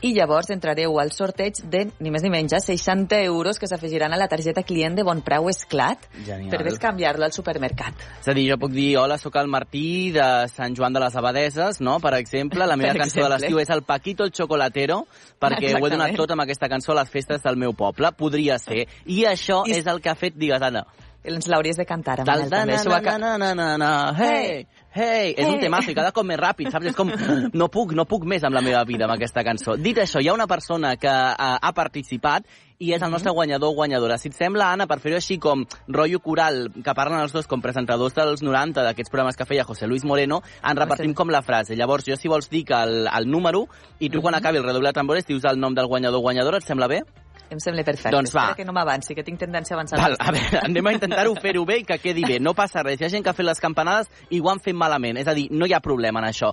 I 0.03 0.12
llavors 0.14 0.50
entrareu 0.50 0.98
al 1.00 1.12
sorteig 1.14 1.61
de, 1.70 1.84
ni 2.00 2.11
més 2.11 2.22
ni 2.22 2.30
menys, 2.30 2.53
eh, 2.53 2.61
60 2.61 3.20
euros 3.22 3.59
que 3.59 3.66
s'afegiran 3.70 4.12
a 4.12 4.16
la 4.18 4.26
targeta 4.28 4.62
client 4.62 4.96
de 4.96 5.05
Bon 5.07 5.20
Preu 5.22 5.48
Esclat 5.48 5.98
Genial. 6.26 6.50
per 6.50 6.64
descanviar-lo 6.64 7.24
al 7.24 7.32
supermercat. 7.32 7.94
És 8.20 8.28
a 8.28 8.34
dir, 8.34 8.48
jo 8.50 8.59
puc 8.59 8.72
dir, 8.72 8.96
hola, 8.98 9.16
sóc 9.18 9.36
el 9.36 9.46
Martí 9.48 10.11
de 10.11 10.48
Sant 10.48 10.74
Joan 10.76 10.92
de 10.92 11.00
les 11.00 11.14
Abadeses, 11.16 11.80
no?, 11.80 12.00
per 12.00 12.14
exemple. 12.14 12.66
La 12.66 12.76
meva 12.76 12.92
Per 12.92 13.03
cançó 13.03 13.20
de 13.20 13.20
exemple. 13.26 13.38
l'estiu 13.38 13.59
és 13.61 13.70
el 13.70 13.82
Paquito 13.82 14.24
el 14.24 14.32
Chocolatero, 14.32 15.07
perquè 15.40 15.72
ho 15.74 15.78
he 15.78 15.90
donat 15.90 16.11
Exactament. 16.11 16.16
tot 16.16 16.30
amb 16.32 16.42
aquesta 16.42 16.68
cançó 16.68 16.92
a 16.92 17.00
les 17.03 17.09
festes 17.11 17.40
del 17.42 17.57
meu 17.57 17.72
poble. 17.72 18.11
Podria 18.12 18.59
ser. 18.59 18.88
I 19.07 19.24
això 19.24 19.62
I- 19.66 19.78
és 19.78 19.86
el 19.86 20.00
que 20.00 20.11
ha 20.11 20.14
fet, 20.16 20.34
digues, 20.34 20.61
Anna. 20.61 20.84
Ens 21.24 21.46
l'hauries 21.46 21.76
de 21.76 21.84
cantar, 21.86 22.18
Manel, 22.26 22.50
na, 22.50 22.57
també. 22.59 22.72
na, 22.72 22.78
Això 22.80 22.88
ho 22.88 22.90
na, 22.90 22.96
aca- 22.98 23.18
na, 23.18 23.38
na, 23.38 23.55
na, 23.55 23.76
na, 23.78 24.14
hey, 24.18 24.66
hey. 24.95 25.34
És 25.36 25.49
un 25.49 25.61
temazo 25.61 25.93
i 25.93 25.97
cada 25.97 26.12
cop 26.14 26.26
més 26.28 26.40
ràpid, 26.40 26.70
saps? 26.72 26.90
És 26.90 26.97
com, 26.99 27.11
no 27.61 27.68
puc, 27.72 27.95
no 27.97 28.07
puc 28.09 28.26
més 28.28 28.45
amb 28.45 28.57
la 28.57 28.64
meva 28.64 28.82
vida 28.88 29.07
amb 29.07 29.16
aquesta 29.16 29.45
cançó. 29.47 29.76
Dit 29.80 30.01
això, 30.03 30.20
hi 30.22 30.28
ha 30.28 30.36
una 30.36 30.49
persona 30.51 30.95
que 31.01 31.11
uh, 31.12 31.57
ha 31.57 31.72
participat 31.76 32.47
i 32.82 32.90
és 32.97 33.03
el 33.03 33.12
nostre 33.14 33.30
guanyador 33.30 33.70
o 33.70 33.76
guanyadora. 33.78 34.18
Si 34.18 34.28
et 34.32 34.36
sembla, 34.36 34.72
Anna, 34.74 34.88
per 34.90 34.99
fer-ho 35.03 35.20
així 35.20 35.38
com 35.43 35.62
rotllo 35.86 36.18
coral, 36.24 36.64
que 36.74 36.97
parlen 36.99 37.22
els 37.22 37.34
dos 37.34 37.47
com 37.51 37.62
presentadors 37.62 38.16
dels 38.18 38.43
90 38.43 38.82
d'aquests 38.82 39.12
programes 39.12 39.38
que 39.38 39.47
feia 39.47 39.66
José 39.68 39.86
Luis 39.86 40.05
Moreno, 40.05 40.43
en 40.62 40.80
repartim 40.80 41.14
com 41.14 41.30
la 41.30 41.45
frase. 41.47 41.78
Llavors, 41.78 42.09
jo 42.11 42.18
si 42.18 42.32
vols 42.32 42.51
dic 42.51 42.74
el, 42.74 43.07
el 43.07 43.30
número 43.30 43.68
i 44.01 44.11
tu 44.11 44.22
quan 44.24 44.34
acabi 44.34 44.59
el 44.59 44.66
redoble 44.66 44.90
de 44.90 44.99
tambores 44.99 45.28
dius 45.28 45.47
el 45.47 45.62
nom 45.62 45.78
del 45.78 45.86
guanyador 45.86 46.18
o 46.18 46.26
guanyadora, 46.26 46.59
et 46.59 46.66
sembla 46.66 46.90
bé? 46.90 47.05
Em 47.53 47.61
sembla 47.61 47.84
perfecte. 47.84 48.14
Doncs 48.14 48.32
va. 48.34 48.48
Espera 48.48 48.61
que 48.62 48.66
no 48.68 48.74
m'avanci, 48.76 49.16
que 49.16 49.24
tinc 49.26 49.40
tendència 49.40 49.76
a 49.76 49.80
avançar. 49.80 50.00
Val, 50.00 50.16
a 50.18 50.32
veure, 50.34 50.62
anem 50.64 50.88
a 50.88 50.94
intentar-ho 50.96 51.34
fer-ho 51.42 51.66
bé 51.68 51.82
i 51.82 51.84
que 51.88 51.98
quedi 52.00 52.24
bé. 52.24 52.38
No 52.40 52.55
passa 52.59 52.84
res. 52.86 53.00
Hi 53.00 53.09
ha 53.09 53.12
gent 53.12 53.26
que 53.26 53.32
ha 53.32 53.36
fet 53.36 53.48
les 53.48 53.61
campanades 53.61 54.11
i 54.30 54.40
ho 54.40 54.48
han 54.53 54.62
fet 54.64 54.76
malament. 54.78 55.20
És 55.20 55.28
a 55.28 55.36
dir, 55.36 55.48
no 55.53 55.68
hi 55.68 55.76
ha 55.76 55.82
problema 55.84 56.22
en 56.22 56.30
això. 56.30 56.53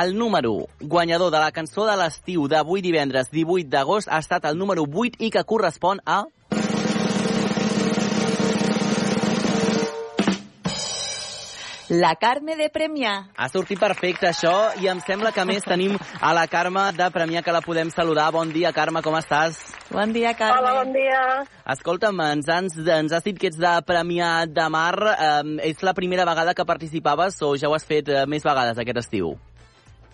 El 0.00 0.14
número 0.16 0.68
guanyador 0.80 1.32
de 1.34 1.40
la 1.42 1.50
cançó 1.50 1.84
de 1.88 1.96
l'estiu 1.98 2.46
d'avui 2.48 2.82
divendres 2.84 3.30
18 3.32 3.66
d'agost 3.72 4.08
ha 4.08 4.20
estat 4.22 4.44
el 4.46 4.58
número 4.58 4.84
8 4.86 5.18
i 5.18 5.32
que 5.34 5.42
correspon 5.44 6.00
a... 6.06 6.24
La 11.90 12.14
Carme 12.14 12.54
de 12.54 12.68
Premià. 12.70 13.12
Ha 13.34 13.48
sortit 13.50 13.80
perfecte 13.82 14.28
això 14.28 14.52
i 14.78 14.86
em 14.86 15.00
sembla 15.02 15.32
que 15.34 15.40
a 15.42 15.44
més 15.48 15.64
tenim 15.66 15.96
a 16.22 16.28
la 16.36 16.44
Carme 16.46 16.84
de 16.94 17.08
Premià 17.10 17.42
que 17.42 17.50
la 17.50 17.64
podem 17.64 17.90
saludar. 17.90 18.28
Bon 18.30 18.46
dia, 18.54 18.70
Carme, 18.70 19.02
com 19.02 19.16
estàs? 19.18 19.58
Bon 19.90 20.12
dia, 20.14 20.30
Carme. 20.38 20.60
Hola, 20.60 20.84
bon 20.84 20.94
dia. 20.94 21.18
Escolta'm, 21.74 22.22
ens 22.28 22.46
has, 22.46 22.78
ens 22.78 23.16
has 23.16 23.26
dit 23.26 23.42
que 23.42 23.50
ets 23.50 23.58
de 23.58 23.74
Premià 23.88 24.46
de 24.46 24.68
Mar. 24.70 24.94
Eh, 25.16 25.42
és 25.72 25.82
la 25.82 25.96
primera 25.98 26.28
vegada 26.30 26.54
que 26.54 26.68
participaves 26.68 27.42
o 27.42 27.56
ja 27.58 27.66
ho 27.66 27.74
has 27.74 27.88
fet 27.90 28.06
eh, 28.06 28.22
més 28.22 28.46
vegades 28.46 28.78
aquest 28.78 29.02
estiu? 29.02 29.34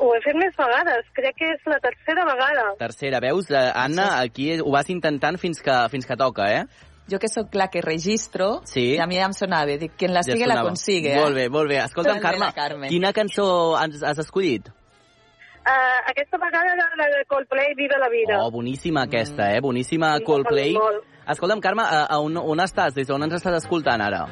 Ho 0.01 0.11
he 0.17 0.25
fet 0.25 0.41
més 0.41 0.57
vegades, 0.57 1.13
crec 1.13 1.37
que 1.37 1.53
és 1.59 1.69
la 1.69 1.83
tercera 1.85 2.25
vegada. 2.25 2.71
Tercera, 2.81 3.21
veus? 3.21 3.53
Eh, 3.53 3.69
Anna, 3.85 4.15
aquí 4.25 4.55
ho 4.63 4.73
vas 4.73 4.89
intentant 4.89 5.37
fins 5.37 5.61
que, 5.61 5.77
fins 5.93 6.09
que 6.09 6.17
toca, 6.17 6.49
eh? 6.57 6.95
Jo 7.09 7.19
que 7.19 7.29
sóc 7.29 7.55
la 7.55 7.69
que 7.69 7.81
registro, 7.83 8.63
Sí. 8.65 8.95
i 8.97 8.99
a 8.99 9.07
mi 9.07 9.15
ja 9.17 9.27
em 9.27 9.33
sonava. 9.33 9.77
Dic, 9.79 9.93
quien 9.97 10.13
la 10.13 10.23
Ja 10.25 10.33
sigue 10.33 10.47
la 10.47 10.63
consigue. 10.63 11.13
Eh? 11.15 11.21
Molt 11.21 11.35
bé, 11.37 11.49
molt 11.49 11.69
bé. 11.69 11.79
Escolta'm, 11.85 12.19
Carme, 12.21 12.53
Carme. 12.55 12.89
quina 12.89 13.13
cançó 13.13 13.77
has, 13.77 14.03
has 14.03 14.19
escollit? 14.19 14.69
Uh, 15.67 16.11
aquesta 16.11 16.39
vegada 16.39 16.75
la 16.97 17.07
de 17.07 17.25
Coldplay, 17.27 17.75
Viva 17.75 17.99
la 17.99 18.09
vida. 18.09 18.39
Oh, 18.45 18.51
boníssima 18.51 19.03
aquesta, 19.03 19.53
eh? 19.55 19.61
Boníssima 19.61 20.17
Sí, 20.19 20.25
Coldplay. 20.25 20.73
molt. 20.75 21.05
Escolta'm, 21.29 21.61
Carme, 21.61 21.83
a, 21.83 22.05
a 22.07 22.19
on, 22.21 22.37
on 22.37 22.59
estàs? 22.63 22.95
Des 22.95 23.07
d'on 23.09 23.23
ens 23.23 23.35
estàs 23.35 23.57
escoltant 23.65 24.01
ara? 24.01 24.27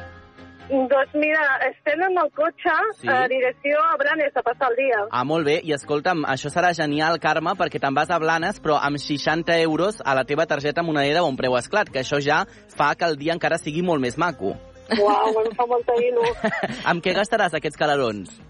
Doncs 0.70 1.12
mira, 1.20 1.42
estem 1.68 2.00
amb 2.06 2.18
el 2.22 2.30
cotxe 2.32 2.72
Sí. 3.00 3.08
a 3.08 3.26
direcció 3.28 3.76
a 3.84 3.96
Blanes 4.00 4.34
a 4.36 4.42
passar 4.42 4.70
el 4.70 4.76
dia. 4.76 5.00
Ah, 5.10 5.22
molt 5.24 5.44
bé. 5.44 5.60
I 5.62 5.72
escolta'm, 5.76 6.24
això 6.24 6.48
serà 6.50 6.72
genial, 6.74 7.18
Carme, 7.20 7.52
perquè 7.58 7.78
te'n 7.80 7.94
vas 7.94 8.10
a 8.10 8.18
Blanes, 8.18 8.60
però 8.62 8.78
amb 8.80 8.96
60 8.96 9.58
euros 9.60 10.00
a 10.04 10.14
la 10.14 10.24
teva 10.24 10.46
targeta 10.46 10.82
monedera 10.82 11.22
o 11.22 11.28
un 11.28 11.36
preu 11.36 11.56
esclat, 11.58 11.90
que 11.90 12.00
això 12.00 12.18
ja 12.20 12.44
fa 12.76 12.94
que 12.94 13.04
el 13.04 13.16
dia 13.18 13.34
encara 13.34 13.58
sigui 13.58 13.82
molt 13.82 14.00
més 14.00 14.16
maco. 14.16 14.54
Uau, 14.98 15.44
em 15.44 15.52
fa 15.54 15.66
molta 15.66 15.92
il·lu. 16.00 16.24
amb 16.90 17.02
què 17.04 17.12
gastaràs 17.14 17.54
aquests 17.54 17.76
calarons? 17.76 18.40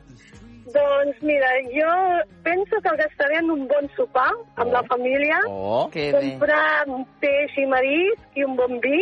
doncs 0.75 1.21
mira, 1.23 1.47
jo 1.71 1.91
penso 2.43 2.81
que 2.83 2.89
el 2.91 2.97
gastaré 2.99 3.37
en 3.39 3.49
un 3.51 3.69
bon 3.69 3.87
sopar 3.95 4.33
amb 4.57 4.73
la 4.73 4.83
família, 4.91 5.39
Oh, 5.47 5.89
comprar 5.89 6.89
un 6.89 7.05
peix 7.21 7.53
i 7.63 7.67
marisc 7.71 8.35
i 8.35 8.43
un 8.43 8.57
bon 8.57 8.81
vi 8.83 8.99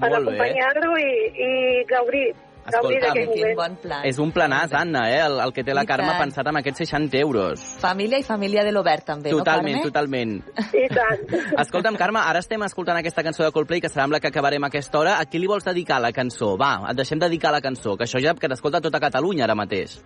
per 0.00 0.12
acompanyar-lo 0.12 0.98
i, 0.98 1.08
i 1.46 1.50
gaudir. 1.88 2.28
Gaudir 2.68 2.98
d'aquell 3.00 3.30
moment. 3.30 3.76
plan. 3.80 4.02
És 4.04 4.18
un 4.20 4.28
planàs, 4.28 4.74
Anna, 4.76 5.06
eh? 5.08 5.22
El, 5.24 5.38
el 5.40 5.52
que 5.56 5.62
té 5.64 5.72
la 5.72 5.86
I 5.86 5.88
Carme 5.88 6.10
tant. 6.10 6.18
pensat 6.26 6.50
amb 6.50 6.58
aquests 6.60 6.82
60 6.84 7.16
euros. 7.16 7.62
Família 7.80 8.18
i 8.20 8.26
família 8.26 8.60
de 8.66 8.74
l'Obert, 8.76 9.06
també, 9.08 9.30
totalment, 9.32 9.78
no, 9.78 9.86
Carme? 9.86 9.88
totalment. 9.88 10.34
I 10.76 10.88
tant. 10.92 11.22
Escolta'm, 11.64 11.96
Carme, 11.96 12.20
ara 12.20 12.42
estem 12.44 12.60
escoltant 12.66 13.00
aquesta 13.00 13.24
cançó 13.24 13.46
de 13.46 13.54
Coldplay, 13.56 13.80
que 13.80 13.88
serà 13.88 14.04
amb 14.04 14.12
la 14.12 14.20
que 14.20 14.28
acabarem 14.28 14.64
a 14.64 14.68
aquesta 14.68 15.00
hora. 15.00 15.16
A 15.16 15.24
qui 15.24 15.40
li 15.40 15.48
vols 15.48 15.64
dedicar 15.64 15.96
la 16.04 16.12
cançó? 16.12 16.58
Va, 16.60 16.74
et 16.90 17.00
deixem 17.00 17.18
dedicar 17.24 17.54
la 17.56 17.62
cançó, 17.64 17.96
que 17.96 18.04
això 18.04 18.20
ja 18.20 18.36
que 18.36 18.52
t'escolta 18.52 18.82
tota 18.84 19.00
Catalunya 19.00 19.48
ara 19.48 19.56
mateix. 19.56 19.96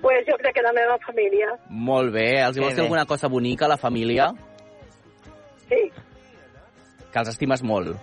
Pues 0.00 0.22
jo 0.30 0.38
crec 0.38 0.54
que 0.54 0.62
la 0.62 0.72
meva 0.72 0.94
família. 1.02 1.50
Molt 1.68 2.14
bé. 2.14 2.28
Els 2.46 2.54
hi 2.54 2.60
Que 2.60 2.66
vols 2.68 2.78
dir 2.78 2.86
alguna 2.86 3.04
cosa 3.04 3.26
bonica 3.28 3.66
a 3.66 3.74
la 3.74 3.76
família? 3.82 4.30
Sí. 5.66 5.82
Que 7.10 7.18
els 7.18 7.34
estimes 7.34 7.66
molt. 7.66 7.96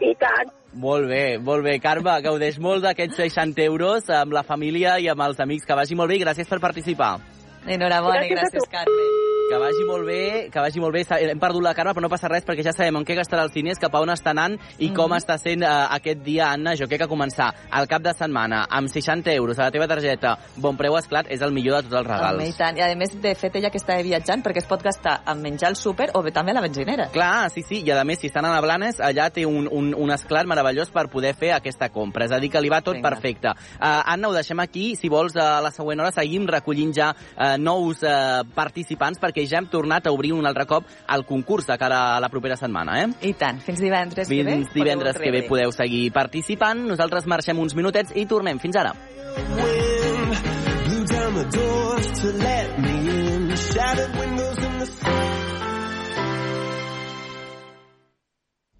I 0.00 0.14
tant. 0.14 0.54
Molt 0.72 1.04
bé, 1.10 1.36
molt 1.36 1.66
bé. 1.66 1.76
Carme, 1.84 2.14
gaudeix 2.24 2.56
molt 2.58 2.86
d'aquests 2.86 3.20
60 3.20 3.60
euros 3.66 4.08
amb 4.08 4.32
la 4.32 4.42
família 4.42 4.96
i 4.98 5.08
amb 5.12 5.20
els 5.26 5.40
amics. 5.44 5.68
Que 5.68 5.76
vagi 5.76 5.98
molt 5.98 6.08
bé 6.08 6.16
i 6.16 6.24
gràcies 6.24 6.48
per 6.48 6.62
participar. 6.64 7.18
Enhorabona 7.66 8.24
i 8.26 8.30
gràcies, 8.32 8.64
Carme. 8.70 9.04
Que 9.52 9.58
vagi 9.60 9.84
molt 9.84 10.06
bé, 10.08 10.48
que 10.50 10.60
vagi 10.62 10.80
molt 10.80 10.94
bé. 10.94 11.02
Hem 11.28 11.38
perdut 11.38 11.62
la 11.62 11.74
Carme, 11.76 11.92
però 11.92 12.00
no 12.06 12.08
passa 12.08 12.28
res 12.30 12.44
perquè 12.46 12.64
ja 12.64 12.72
sabem 12.72 12.96
en 12.96 13.04
què 13.04 13.14
gastarà 13.18 13.42
els 13.44 13.52
diners, 13.52 13.78
cap 13.78 13.94
a 13.94 14.00
on 14.00 14.08
està 14.08 14.30
anant 14.30 14.54
i 14.78 14.88
Mhm. 14.88 14.94
com 14.96 15.10
està 15.12 15.36
sent 15.38 15.62
uh, 15.62 15.88
aquest 15.92 16.22
dia, 16.24 16.50
Anna. 16.52 16.74
Jo 16.74 16.86
crec 16.88 17.02
que 17.02 17.08
començar 17.08 17.52
al 17.70 17.86
cap 17.86 18.00
de 18.02 18.14
setmana 18.14 18.66
amb 18.70 18.88
60 18.88 19.30
euros 19.34 19.58
a 19.58 19.64
la 19.64 19.70
teva 19.70 19.86
targeta, 19.86 20.38
bon 20.56 20.76
preu 20.76 20.96
esclat, 20.96 21.26
és 21.28 21.42
el 21.42 21.52
millor 21.52 21.82
de 21.82 21.88
tots 21.90 22.00
els 22.00 22.06
Home, 22.08 22.32
i 22.32 22.46
regals. 22.46 22.56
tant. 22.56 22.78
I 22.78 22.80
a 22.80 22.96
més, 22.96 23.20
de 23.20 23.34
fet, 23.34 23.54
ella 23.56 23.70
que 23.70 23.76
estava 23.78 24.02
viatjant, 24.02 24.42
perquè 24.42 24.58
es 24.58 24.66
pot 24.66 24.82
gastar 24.82 25.20
en 25.26 25.42
menjar 25.42 25.68
al 25.68 25.76
súper 25.76 26.10
o 26.14 26.22
bé 26.22 26.30
també 26.32 26.52
a 26.52 26.54
la 26.54 26.60
benzinera. 26.62 27.08
Clar, 27.12 27.50
sí, 27.50 27.62
sí, 27.62 27.82
i 27.84 27.90
a 27.90 28.04
més, 28.04 28.18
si 28.20 28.28
estan 28.28 28.44
a 28.46 28.52
la 28.54 28.60
Blanes, 28.60 29.00
allà 29.00 29.30
té 29.30 29.44
un, 29.44 29.68
un, 29.70 29.94
un 29.94 30.10
esclat 30.10 30.46
meravellós 30.46 30.90
per 30.90 31.08
poder 31.10 31.34
fer 31.34 31.52
aquesta 31.52 31.90
compra. 31.90 32.24
És 32.24 32.32
a 32.32 32.38
dir, 32.40 32.50
que 32.50 32.60
li 32.60 32.70
va 32.70 32.80
tot 32.80 32.94
Vinga. 32.94 33.10
perfecte. 33.10 33.48
Uh, 33.78 34.02
Anna, 34.06 34.28
ho 34.28 34.32
deixem 34.32 34.58
aquí. 34.60 34.96
Si 34.96 35.08
vols, 35.10 35.36
a 35.36 35.60
la 35.60 35.70
següent 35.70 36.00
hora 36.00 36.10
seguim 36.10 36.46
recollint 36.48 36.92
ja 36.94 37.10
uh, 37.12 37.51
nous 37.58 38.02
uh, 38.06 38.42
participants 38.54 39.20
perquè 39.22 39.46
ja 39.48 39.60
hem 39.60 39.68
tornat 39.72 40.06
a 40.06 40.12
obrir 40.14 40.32
un 40.36 40.46
altre 40.46 40.66
cop 40.70 40.88
el 41.12 41.24
concurs 41.28 41.66
de 41.68 41.78
cara 41.78 42.02
a 42.16 42.20
la 42.22 42.30
propera 42.32 42.56
setmana, 42.56 43.00
eh? 43.02 43.08
I 43.30 43.34
tant. 43.38 43.60
Fins 43.64 43.80
divendres 43.82 44.28
que 44.28 44.42
ve. 44.42 44.58
Fins 44.58 44.74
divendres 44.74 45.18
que 45.20 45.32
ve 45.34 45.44
podeu 45.48 45.72
seguir 45.72 46.10
participant. 46.12 46.86
Nosaltres 46.88 47.26
marxem 47.30 47.58
uns 47.58 47.76
minutets 47.78 48.14
i 48.16 48.26
tornem. 48.26 48.60
Fins 48.62 48.78
ara. 48.80 48.94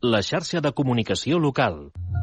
La 0.03 0.18
xarxa 0.27 0.61
de 0.61 0.73
comunicació 0.75 1.39
local. 1.39 1.93